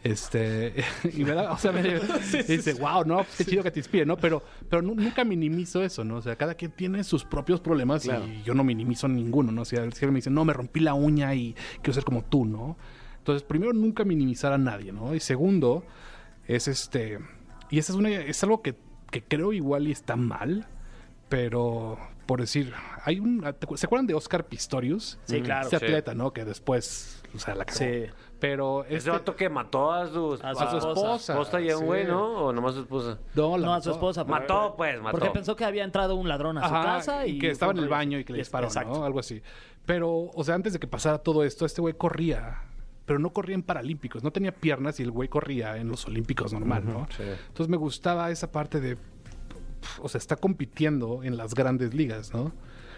Este, 0.04 0.74
y 1.16 1.22
me 1.22 1.30
da, 1.32 1.52
o 1.52 1.58
sea, 1.58 1.70
me 1.70 1.80
dice, 1.82 2.72
wow, 2.74 3.04
no, 3.04 3.18
pues 3.18 3.36
qué 3.38 3.44
chido 3.44 3.62
que 3.62 3.70
te 3.70 3.78
inspire, 3.78 4.04
¿no? 4.04 4.16
Pero, 4.16 4.42
pero 4.68 4.82
nu- 4.82 4.96
nunca 4.96 5.22
minimizo 5.22 5.80
eso, 5.84 6.02
¿no? 6.02 6.16
O 6.16 6.20
sea, 6.22 6.34
cada 6.34 6.54
quien 6.56 6.72
tiene 6.72 7.04
sus 7.04 7.24
propios 7.24 7.60
problemas 7.60 8.04
y 8.06 8.42
yo 8.42 8.52
no 8.52 8.64
minimizo 8.64 9.06
ninguno, 9.06 9.52
¿no? 9.52 9.62
O 9.62 9.64
sea, 9.64 9.78
si 9.78 9.86
alguien 9.86 10.14
me 10.14 10.18
dice, 10.18 10.30
no, 10.30 10.44
me 10.44 10.52
rompí 10.54 10.80
la 10.80 10.94
uña 10.94 11.32
y 11.36 11.54
quiero 11.82 11.92
ser 11.92 12.02
como 12.02 12.24
tú, 12.24 12.44
¿no? 12.44 12.76
Entonces, 13.18 13.44
primero, 13.44 13.72
nunca 13.72 14.04
minimizar 14.04 14.52
a 14.52 14.58
nadie, 14.58 14.90
¿no? 14.90 15.14
Y 15.14 15.20
segundo, 15.20 15.84
es 16.48 16.66
este, 16.66 17.20
y 17.70 17.78
esa 17.78 17.92
es 17.92 17.98
una, 18.00 18.10
es 18.10 18.42
algo 18.42 18.60
que, 18.60 18.74
que 19.12 19.22
creo 19.22 19.52
igual 19.52 19.86
y 19.86 19.92
está 19.92 20.16
mal, 20.16 20.66
pero 21.28 21.96
por 22.26 22.40
decir, 22.40 22.72
hay 23.04 23.18
un, 23.20 23.40
¿te 23.40 23.66
acu- 23.66 23.76
¿se 23.76 23.86
acuerdan 23.86 24.06
de 24.06 24.14
Oscar 24.14 24.44
Pistorius? 24.46 25.18
Sí, 25.24 25.40
claro. 25.42 25.64
Este 25.64 25.78
Sí. 25.78 25.84
atleta, 25.84 26.14
¿no? 26.14 26.32
Que 26.32 26.44
después, 26.44 27.22
o 27.34 27.38
sea, 27.38 27.54
la 27.54 27.64
cagó. 27.64 27.78
Sí. 27.78 28.04
Pero 28.38 28.84
Ese 28.86 28.96
este, 28.96 29.10
vato 29.10 29.36
que 29.36 29.48
mató 29.48 29.92
a 29.92 30.08
su, 30.08 30.32
A 30.42 30.54
su 30.54 30.76
esposa. 30.78 31.32
esposa 31.34 31.60
y 31.60 31.70
a 31.70 31.74
un 31.76 31.80
sí. 31.82 31.86
güey, 31.86 32.04
¿no? 32.06 32.46
O 32.46 32.52
nomás 32.52 32.72
a 32.72 32.74
su 32.78 32.80
esposa. 32.82 33.18
no, 33.34 33.56
la 33.56 33.66
No, 33.66 33.74
a 33.74 33.80
su 33.80 33.90
esposa. 33.92 34.24
porque- 34.24 34.40
Mató, 34.40 34.74
pues, 34.76 35.00
mató. 35.00 35.12
Porque 35.18 35.30
pensó 35.30 35.54
que 35.54 35.64
había 35.64 35.84
entrado 35.84 36.16
un 36.16 36.26
ladrón 36.28 36.58
a 36.58 36.68
su 36.68 36.74
Ajá, 36.74 36.82
casa 36.96 37.26
y... 37.26 37.38
que 37.38 37.50
estaba 37.50 37.70
en 37.72 37.78
el 37.78 37.88
baño 37.88 38.18
y 38.18 38.24
que 38.24 38.32
le 38.32 38.40
disparó, 38.40 38.66
Exacto. 38.66 38.98
¿no? 38.98 39.04
Algo 39.04 39.20
así. 39.20 39.42
Pero, 39.86 40.10
o 40.34 40.44
sea, 40.44 40.56
antes 40.56 40.72
de 40.72 40.80
que 40.80 40.86
pasara 40.88 41.18
todo 41.18 41.44
esto, 41.44 41.64
este 41.66 41.80
güey 41.80 41.94
corría. 41.94 42.62
Pero 43.04 43.18
no 43.18 43.32
corría 43.32 43.54
en 43.54 43.62
Paralímpicos. 43.62 44.22
No 44.24 44.30
tenía 44.32 44.52
piernas 44.52 44.98
y 45.00 45.02
el 45.04 45.10
güey 45.10 45.28
corría 45.28 45.76
en 45.76 45.88
los 45.88 46.06
Olímpicos 46.06 46.52
normal, 46.52 46.84
¿no? 46.84 47.06
Entonces 47.18 47.68
me 47.68 47.76
gustaba 47.76 48.30
esa 48.30 48.50
parte 48.52 48.80
de... 48.80 48.96
O 50.00 50.08
sea, 50.08 50.18
está 50.18 50.36
compitiendo 50.36 51.22
en 51.24 51.36
las 51.36 51.54
grandes 51.54 51.94
ligas, 51.94 52.32
¿no? 52.32 52.52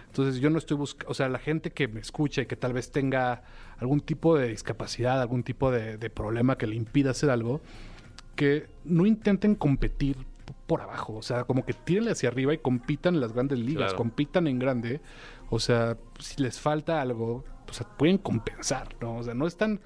Entonces 0.06 0.40
yo 0.40 0.48
no 0.50 0.58
estoy 0.58 0.76
buscando... 0.76 1.10
O 1.10 1.14
sea, 1.14 1.28
la 1.28 1.38
gente 1.38 1.70
que 1.70 1.88
me 1.88 2.00
escucha 2.00 2.42
y 2.42 2.46
que 2.46 2.56
tal 2.56 2.72
vez 2.72 2.90
tenga 2.92 3.42
algún 3.78 4.00
tipo 4.00 4.36
de 4.38 4.48
discapacidad, 4.48 5.20
algún 5.20 5.42
tipo 5.42 5.70
de, 5.70 5.96
de 5.96 6.10
problema 6.10 6.56
que 6.56 6.66
le 6.66 6.76
impida 6.76 7.10
hacer 7.10 7.30
algo, 7.30 7.60
que 8.36 8.68
no 8.84 9.06
intenten 9.06 9.54
competir 9.56 10.16
por 10.66 10.80
abajo, 10.80 11.14
o 11.14 11.22
sea, 11.22 11.44
como 11.44 11.64
que 11.66 11.72
tírenle 11.74 12.12
hacia 12.12 12.28
arriba 12.28 12.54
y 12.54 12.58
compitan 12.58 13.14
en 13.14 13.20
las 13.20 13.32
grandes 13.32 13.58
ligas, 13.58 13.84
Claro. 13.90 13.96
compitan 13.96 14.46
en 14.46 14.58
grande, 14.58 15.00
o 15.50 15.58
sea, 15.58 15.96
si 16.18 16.42
les 16.42 16.58
falta 16.58 17.00
algo, 17.02 17.44
pues 17.66 17.82
pueden 17.98 18.18
compensar, 18.18 18.88
¿no? 19.00 19.16
O 19.18 19.22
sea, 19.22 19.34
no 19.34 19.46
es 19.46 19.56
tan 19.56 19.80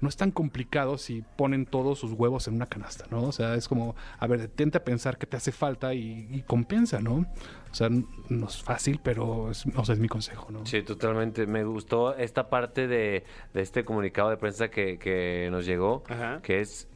no 0.00 0.08
es 0.08 0.16
tan 0.16 0.30
complicado 0.30 0.98
si 0.98 1.22
ponen 1.36 1.64
todos 1.66 1.98
sus 1.98 2.12
huevos 2.12 2.46
en 2.48 2.54
una 2.54 2.66
canasta, 2.66 3.06
¿no? 3.10 3.22
O 3.24 3.32
sea, 3.32 3.54
es 3.54 3.66
como, 3.68 3.96
a 4.18 4.26
ver, 4.26 4.40
detente 4.40 4.78
a 4.78 4.84
pensar 4.84 5.16
qué 5.18 5.26
te 5.26 5.36
hace 5.36 5.52
falta 5.52 5.94
y, 5.94 6.28
y 6.30 6.42
compensa, 6.42 7.00
¿no? 7.00 7.26
O 7.70 7.74
sea, 7.74 7.88
no 7.90 8.46
es 8.46 8.62
fácil, 8.62 9.00
pero 9.02 9.50
es, 9.50 9.64
o 9.74 9.84
sea, 9.84 9.94
es 9.94 9.98
mi 9.98 10.08
consejo, 10.08 10.50
¿no? 10.50 10.64
Sí, 10.66 10.82
totalmente. 10.82 11.46
Me 11.46 11.64
gustó 11.64 12.14
esta 12.16 12.48
parte 12.50 12.86
de, 12.88 13.24
de 13.54 13.60
este 13.62 13.84
comunicado 13.84 14.30
de 14.30 14.36
prensa 14.36 14.68
que, 14.70 14.98
que 14.98 15.48
nos 15.50 15.64
llegó, 15.66 16.02
Ajá. 16.08 16.40
que 16.42 16.60
es 16.60 16.88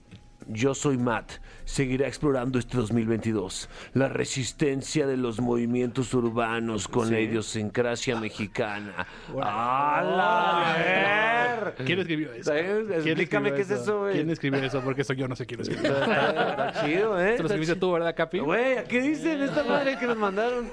Yo 0.49 0.75
soy 0.75 0.97
Matt, 0.99 1.33
seguirá 1.71 2.09
explorando 2.09 2.59
este 2.59 2.77
2022 2.77 3.69
la 3.95 4.09
resistencia 4.09 5.07
de 5.07 5.17
los 5.17 5.41
movimientos 5.41 6.13
urbanos 6.15 6.89
con 6.89 7.11
la 7.13 7.21
idiosincrasia 7.21 8.19
mexicana. 8.21 9.07
¡Hala! 9.41 10.75
ver! 10.77 11.75
¿Quién 11.87 12.01
escribió 12.01 12.33
eso? 12.33 12.45
¿Sabes? 12.45 12.65
¿Quién 12.87 12.93
Explícame 12.93 13.49
escribió 13.51 13.55
qué 13.55 13.75
es 13.75 13.81
eso, 13.83 14.01
güey. 14.01 14.15
¿Quién 14.15 14.31
escribió 14.31 14.59
eso? 14.63 14.81
Porque 14.81 15.03
eso 15.03 15.13
yo 15.13 15.29
no 15.29 15.37
sé 15.37 15.47
quién 15.47 15.61
escribió. 15.61 15.93
Está, 15.93 16.71
está 16.71 16.73
chido, 16.87 17.21
¿eh? 17.21 17.31
Esto 17.31 17.43
lo 17.45 17.49
escribiste 17.49 17.77
tú, 17.77 17.93
¿verdad, 17.93 18.15
Capi? 18.17 18.41
Güey, 18.41 18.79
¿a 18.79 18.85
qué 18.85 19.01
dicen 19.01 19.41
esta 19.41 19.63
madre 19.63 19.97
que 19.99 20.07
nos 20.07 20.17
mandaron? 20.17 20.69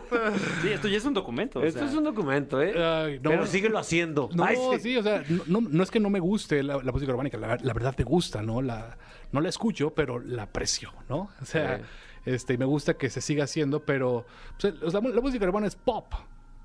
Sí, 0.64 0.70
esto 0.70 0.88
ya 0.88 0.98
es 0.98 1.06
un 1.06 1.14
documento. 1.14 1.60
o 1.60 1.64
Esto 1.64 1.82
sea. 1.82 1.89
es 1.89 1.93
un 1.95 2.04
documento, 2.06 2.62
¿eh? 2.62 2.74
Ay, 2.76 3.20
no. 3.22 3.30
Pero 3.30 3.45
síguelo 3.45 3.78
haciendo. 3.78 4.30
No, 4.34 4.43
Ay, 4.43 4.58
sí. 4.80 4.98
o 4.98 5.04
sea, 5.04 5.24
no, 5.45 5.84
es 5.84 5.91
que 5.91 6.00
no 6.00 6.10
me 6.10 6.20
guste 6.20 6.64
la, 6.64 6.78
la 6.82 6.91
música 6.91 7.12
urbánica, 7.14 7.38
la, 7.38 7.58
la 7.62 7.74
verdad 7.74 7.93
me 7.98 8.04
gusta, 8.04 8.41
¿no? 8.41 8.62
La, 8.62 8.98
no 9.32 9.41
la 9.41 9.50
escucho, 9.50 9.91
pero 9.93 10.20
la 10.20 10.43
aprecio, 10.43 10.87
¿no? 11.10 11.30
O 11.42 11.46
sea, 11.46 11.78
Sí. 11.78 11.84
este, 12.26 12.54
y 12.54 12.58
me 12.58 12.66
gusta 12.66 12.96
que 12.96 13.10
se 13.10 13.22
siga 13.22 13.44
haciendo, 13.46 13.84
pero 13.86 14.26
pues, 14.60 14.94
la, 14.94 15.02
música 15.02 15.46
urbana 15.46 15.68
es 15.68 15.76
pop. 15.76 16.14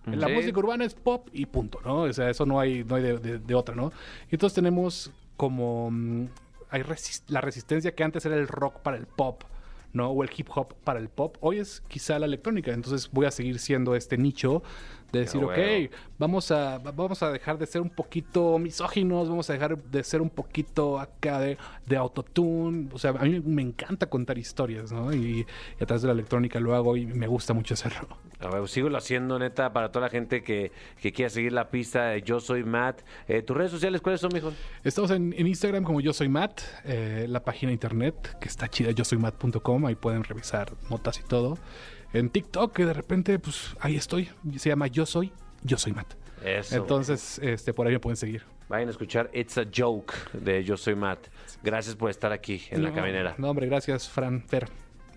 La 0.06 0.26
Sí. 0.26 0.32
música 0.32 0.58
urbana 0.58 0.84
es 0.84 0.94
pop 0.94 1.28
y 1.32 1.46
punto, 1.46 1.80
¿no? 1.84 2.02
O 2.02 2.12
sea, 2.12 2.28
eso 2.30 2.44
no 2.44 2.58
hay, 2.58 2.82
no 2.84 2.96
hay 2.96 3.02
de, 3.04 3.18
de- 3.18 3.38
de 3.38 3.54
otra, 3.54 3.74
¿no? 3.74 3.92
Y 4.30 4.34
entonces 4.34 4.54
tenemos 4.54 5.10
como... 5.36 5.90
mm, 5.90 6.26
hay 6.70 6.82
la 7.28 7.40
resistencia 7.42 7.94
que 7.94 8.02
antes 8.02 8.24
era 8.26 8.34
el 8.34 8.48
rock 8.48 8.78
para 8.80 8.96
el 8.96 9.06
pop, 9.06 9.42
¿no? 9.92 10.08
O 10.08 10.22
el 10.24 10.30
hip 10.34 10.48
hop 10.54 10.74
para 10.84 10.98
el 10.98 11.08
pop. 11.10 11.36
Hoy 11.40 11.58
es 11.58 11.82
quizá 11.86 12.18
la 12.18 12.24
electrónica. 12.26 12.72
Entonces 12.72 13.10
voy 13.12 13.26
a 13.26 13.30
seguir 13.30 13.58
siendo 13.58 13.94
este 13.94 14.16
nicho 14.16 14.62
de 15.12 15.20
decir, 15.20 15.44
huevo. 15.44 15.52
ok, 15.52 15.90
vamos 16.18 16.50
a, 16.50 16.78
va- 16.78 16.90
vamos 16.92 17.22
a 17.22 17.30
dejar 17.30 17.58
de 17.58 17.66
ser 17.66 17.82
un 17.82 17.90
poquito 17.90 18.58
misóginos, 18.58 19.28
vamos 19.28 19.48
a 19.50 19.52
dejar 19.52 19.76
de 19.76 20.02
ser 20.02 20.22
un 20.22 20.30
poquito 20.30 20.98
acá 20.98 21.38
de, 21.38 21.58
de 21.86 21.96
autotune. 21.96 22.88
O 22.92 22.98
sea, 22.98 23.10
a 23.10 23.24
mí 23.24 23.40
me 23.44 23.62
encanta 23.62 24.06
contar 24.06 24.38
historias, 24.38 24.90
¿no? 24.90 25.12
Y, 25.12 25.46
y 25.78 25.82
a 25.82 25.86
través 25.86 26.02
de 26.02 26.08
la 26.08 26.14
electrónica 26.14 26.58
lo 26.60 26.74
hago 26.74 26.96
y 26.96 27.06
me 27.06 27.26
gusta 27.26 27.52
mucho 27.52 27.74
hacerlo. 27.74 28.08
A 28.40 28.48
ver, 28.48 28.66
síguelo 28.68 28.96
haciendo, 28.98 29.38
neta, 29.38 29.72
para 29.72 29.92
toda 29.92 30.06
la 30.06 30.10
gente 30.10 30.42
que, 30.42 30.72
que 31.00 31.12
quiera 31.12 31.28
seguir 31.30 31.52
la 31.52 31.70
pista 31.70 32.16
Yo 32.18 32.40
Soy 32.40 32.64
Matt. 32.64 33.02
Eh, 33.28 33.42
¿Tus 33.42 33.56
redes 33.56 33.70
sociales 33.70 34.00
cuáles 34.00 34.20
son, 34.20 34.30
mijo? 34.34 34.52
Estamos 34.82 35.10
en, 35.12 35.32
en 35.36 35.46
Instagram 35.46 35.84
como 35.84 36.00
yo 36.00 36.12
soy 36.12 36.28
Matt, 36.28 36.60
eh, 36.84 37.26
la 37.28 37.44
página 37.44 37.68
de 37.68 37.74
internet 37.74 38.36
que 38.40 38.48
está 38.48 38.66
chida, 38.68 38.90
yo 38.90 39.04
soy 39.04 39.18
Matt.com, 39.18 39.86
ahí 39.86 39.94
pueden 39.94 40.24
revisar 40.24 40.72
notas 40.90 41.20
y 41.20 41.22
todo. 41.22 41.56
En 42.12 42.30
TikTok, 42.30 42.72
que 42.72 42.84
de 42.84 42.92
repente, 42.92 43.38
pues 43.38 43.74
ahí 43.80 43.96
estoy, 43.96 44.28
se 44.56 44.68
llama 44.68 44.86
Yo 44.86 45.06
Soy, 45.06 45.32
Yo 45.62 45.78
Soy 45.78 45.92
Matt. 45.92 46.14
Eso. 46.44 46.76
Entonces, 46.76 47.38
este, 47.38 47.72
por 47.72 47.86
ahí 47.86 47.94
me 47.94 48.00
pueden 48.00 48.16
seguir. 48.16 48.42
Vayan 48.68 48.88
a 48.88 48.90
escuchar 48.90 49.30
It's 49.32 49.58
a 49.58 49.64
Joke 49.74 50.14
de 50.32 50.64
Yo 50.64 50.76
Soy 50.76 50.94
Matt. 50.94 51.28
Gracias 51.62 51.94
por 51.94 52.10
estar 52.10 52.32
aquí 52.32 52.62
en 52.70 52.82
la 52.82 52.92
caminera. 52.92 53.34
No, 53.38 53.50
hombre, 53.50 53.66
gracias, 53.66 54.08
Fran, 54.08 54.42
Fer, 54.42 54.68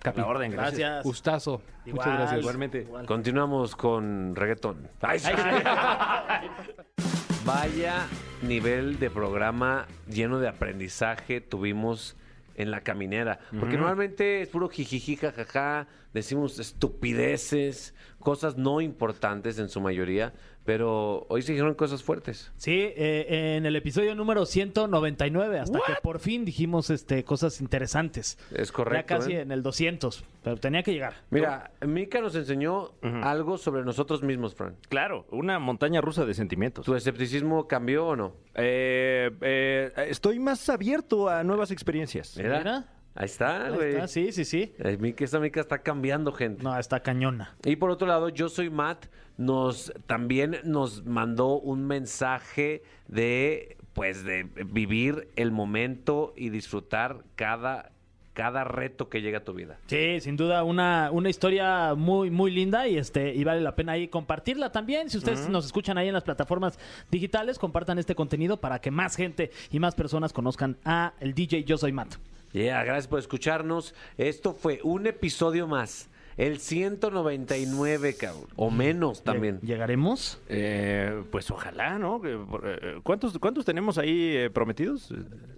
Capi. 0.02 0.22
La 0.22 0.28
orden, 0.28 0.52
gracias. 0.52 0.80
Gracias. 0.80 1.04
Gustazo. 1.04 1.62
Igual. 1.86 2.06
Muchas 2.06 2.20
gracias. 2.20 2.42
Igualmente. 2.42 2.82
Igual. 2.82 3.06
Continuamos 3.06 3.76
con 3.76 4.36
reggaetón. 4.36 4.90
Ay, 5.02 5.20
sí. 5.20 5.32
Vaya 7.46 8.08
nivel 8.42 9.00
de 9.00 9.10
programa 9.10 9.88
lleno 10.08 10.40
de 10.40 10.48
aprendizaje 10.48 11.42
tuvimos 11.42 12.16
en 12.56 12.72
la 12.72 12.82
caminera. 12.82 13.40
Porque 13.60 13.78
normalmente 13.78 14.42
es 14.42 14.50
puro 14.50 14.70
jijiji, 14.70 15.16
jajaja, 15.16 15.88
decimos 16.14 16.60
estupideces, 16.60 17.94
cosas 18.20 18.58
no 18.58 18.82
importantes 18.82 19.60
en 19.60 19.70
su 19.70 19.82
mayoría, 19.82 20.34
pero 20.66 21.26
hoy 21.30 21.44
se 21.44 21.52
dijeron 21.52 21.76
cosas 21.76 22.04
fuertes. 22.04 22.52
Sí, 22.58 22.74
eh, 22.74 23.56
en 23.58 23.66
el 23.66 23.76
episodio 23.76 24.16
número 24.16 24.46
199, 24.46 25.60
hasta 25.60 25.80
que 25.86 25.94
por 26.02 26.20
fin 26.20 26.44
dijimos 26.44 26.90
este, 26.90 27.24
cosas 27.24 27.62
interesantes. 27.62 28.38
Es 28.52 28.72
correcto. 28.72 29.14
ya 29.14 29.20
casi 29.20 29.34
¿eh? 29.34 29.42
en 29.42 29.52
el 29.52 29.62
200, 29.62 30.24
pero 30.44 30.58
tenía 30.58 30.82
que 30.84 30.92
llegar. 30.92 31.14
Mira, 31.30 31.72
Mika 31.82 32.20
nos 32.20 32.36
enseñó 32.36 32.92
algo 33.22 33.58
sobre 33.58 33.84
nosotros 33.84 34.24
mismos, 34.24 34.56
Fran. 34.56 34.76
Claro, 34.90 35.26
una 35.30 35.60
montaña 35.60 36.02
rusa 36.02 36.26
de 36.26 36.34
sentimientos. 36.34 36.86
¿Tu 36.86 36.96
escepticismo 36.96 37.68
cambió 37.68 38.08
o 38.08 38.16
no? 38.16 38.34
Eh, 38.56 39.30
eh, 39.42 39.92
estoy 40.08 40.40
más 40.40 40.68
abierto 40.70 41.30
a 41.30 41.44
nuevas 41.44 41.72
experiencias. 41.72 42.38
Mira. 42.38 42.86
Ahí 43.16 43.26
está, 43.26 43.70
güey. 43.70 44.08
sí, 44.08 44.32
sí, 44.32 44.46
sí. 44.46 44.74
Eh, 44.80 44.98
Mika, 45.00 45.24
esta 45.24 45.40
Mika 45.40 45.60
está 45.60 45.80
cambiando 45.80 46.32
gente. 46.32 46.64
No, 46.64 46.78
está 46.78 47.02
cañona. 47.02 47.56
Y 47.64 47.78
por 47.78 47.90
otro 47.90 48.08
lado, 48.08 48.30
yo 48.30 48.50
soy 48.50 48.70
Matt, 48.70 49.08
nos 49.38 49.94
también 50.06 50.58
nos 50.64 51.06
mandó 51.06 51.60
un 51.60 51.86
mensaje 51.88 52.84
de 53.08 53.78
pues 53.94 54.26
de 54.26 54.44
vivir 54.44 55.30
el 55.38 55.52
momento 55.52 56.34
y 56.36 56.50
disfrutar 56.50 57.24
cada 57.36 57.92
cada 58.34 58.66
reto 58.66 59.08
que 59.08 59.22
llega 59.22 59.38
a 59.40 59.44
tu 59.46 59.54
vida. 59.54 59.80
Sí, 59.88 60.20
sin 60.20 60.36
duda 60.36 60.64
una, 60.64 61.10
una 61.12 61.30
historia 61.30 61.96
muy 61.96 62.30
muy 62.30 62.52
linda 62.52 62.86
y 62.88 62.98
este 62.98 63.34
y 63.34 63.44
vale 63.46 63.62
la 63.62 63.76
pena 63.76 63.94
ahí 63.94 64.10
compartirla 64.10 64.72
también. 64.72 65.10
Si 65.10 65.18
ustedes 65.18 65.50
nos 65.50 65.66
escuchan 65.66 65.98
ahí 65.98 66.10
en 66.10 66.14
las 66.14 66.24
plataformas 66.24 66.78
digitales, 67.10 67.58
compartan 67.58 67.98
este 67.98 68.14
contenido 68.14 68.58
para 68.58 68.80
que 68.80 68.92
más 68.92 69.16
gente 69.16 69.52
y 69.72 69.80
más 69.80 69.96
personas 69.96 70.34
conozcan 70.34 70.78
a 70.84 71.14
el 71.22 71.34
DJ 71.34 71.64
Yo 71.64 71.78
Soy 71.78 71.94
Matt. 71.94 72.16
Yeah, 72.56 72.86
gracias 72.86 73.08
por 73.10 73.20
escucharnos. 73.20 73.94
Esto 74.18 74.54
fue 74.54 74.80
un 74.84 75.08
episodio 75.08 75.68
más. 75.68 76.10
El 76.38 76.60
199, 76.60 78.16
cabrón. 78.16 78.48
O 78.56 78.72
menos 78.72 79.26
también. 79.26 79.60
¿Llegaremos? 79.62 80.40
Eh, 80.48 81.22
pues 81.32 81.52
ojalá, 81.52 82.00
¿no? 82.00 82.22
Eh, 82.26 83.00
¿Cuántos, 83.04 83.38
¿Cuántos 83.40 83.66
tenemos 83.66 83.98
ahí 83.98 84.38
eh, 84.38 84.50
prometidos? 84.50 85.14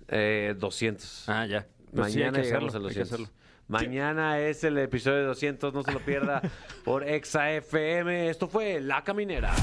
Eh, 0.08 0.56
200. 0.58 1.30
Ah, 1.30 1.46
ya. 1.46 1.68
Pues 1.94 2.16
Mañana 2.16 2.40
llegamos 2.42 2.70
hacerlo, 2.70 2.88
a 2.88 2.92
que 2.92 3.00
200. 3.00 3.12
hacerlo. 3.12 3.28
Mañana 3.68 4.40
es 4.40 4.64
el 4.64 4.78
episodio 4.80 5.26
200, 5.28 5.74
no 5.76 5.84
se 5.84 5.92
lo 5.92 6.00
pierda 6.00 6.42
por 6.84 7.08
Exa 7.08 7.52
FM. 7.52 8.30
Esto 8.30 8.48
fue 8.48 8.82
La 8.82 9.04
Caminera. 9.04 9.54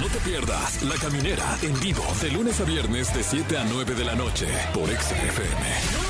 No 0.00 0.08
te 0.08 0.18
pierdas 0.28 0.82
La 0.82 0.96
Caminera 0.96 1.56
en 1.62 1.78
vivo 1.78 2.02
de 2.20 2.32
lunes 2.32 2.60
a 2.60 2.64
viernes 2.64 3.14
de 3.14 3.22
7 3.22 3.58
a 3.58 3.64
9 3.64 3.94
de 3.94 4.04
la 4.04 4.16
noche 4.16 4.46
por 4.74 4.88
XFM. 4.88 6.09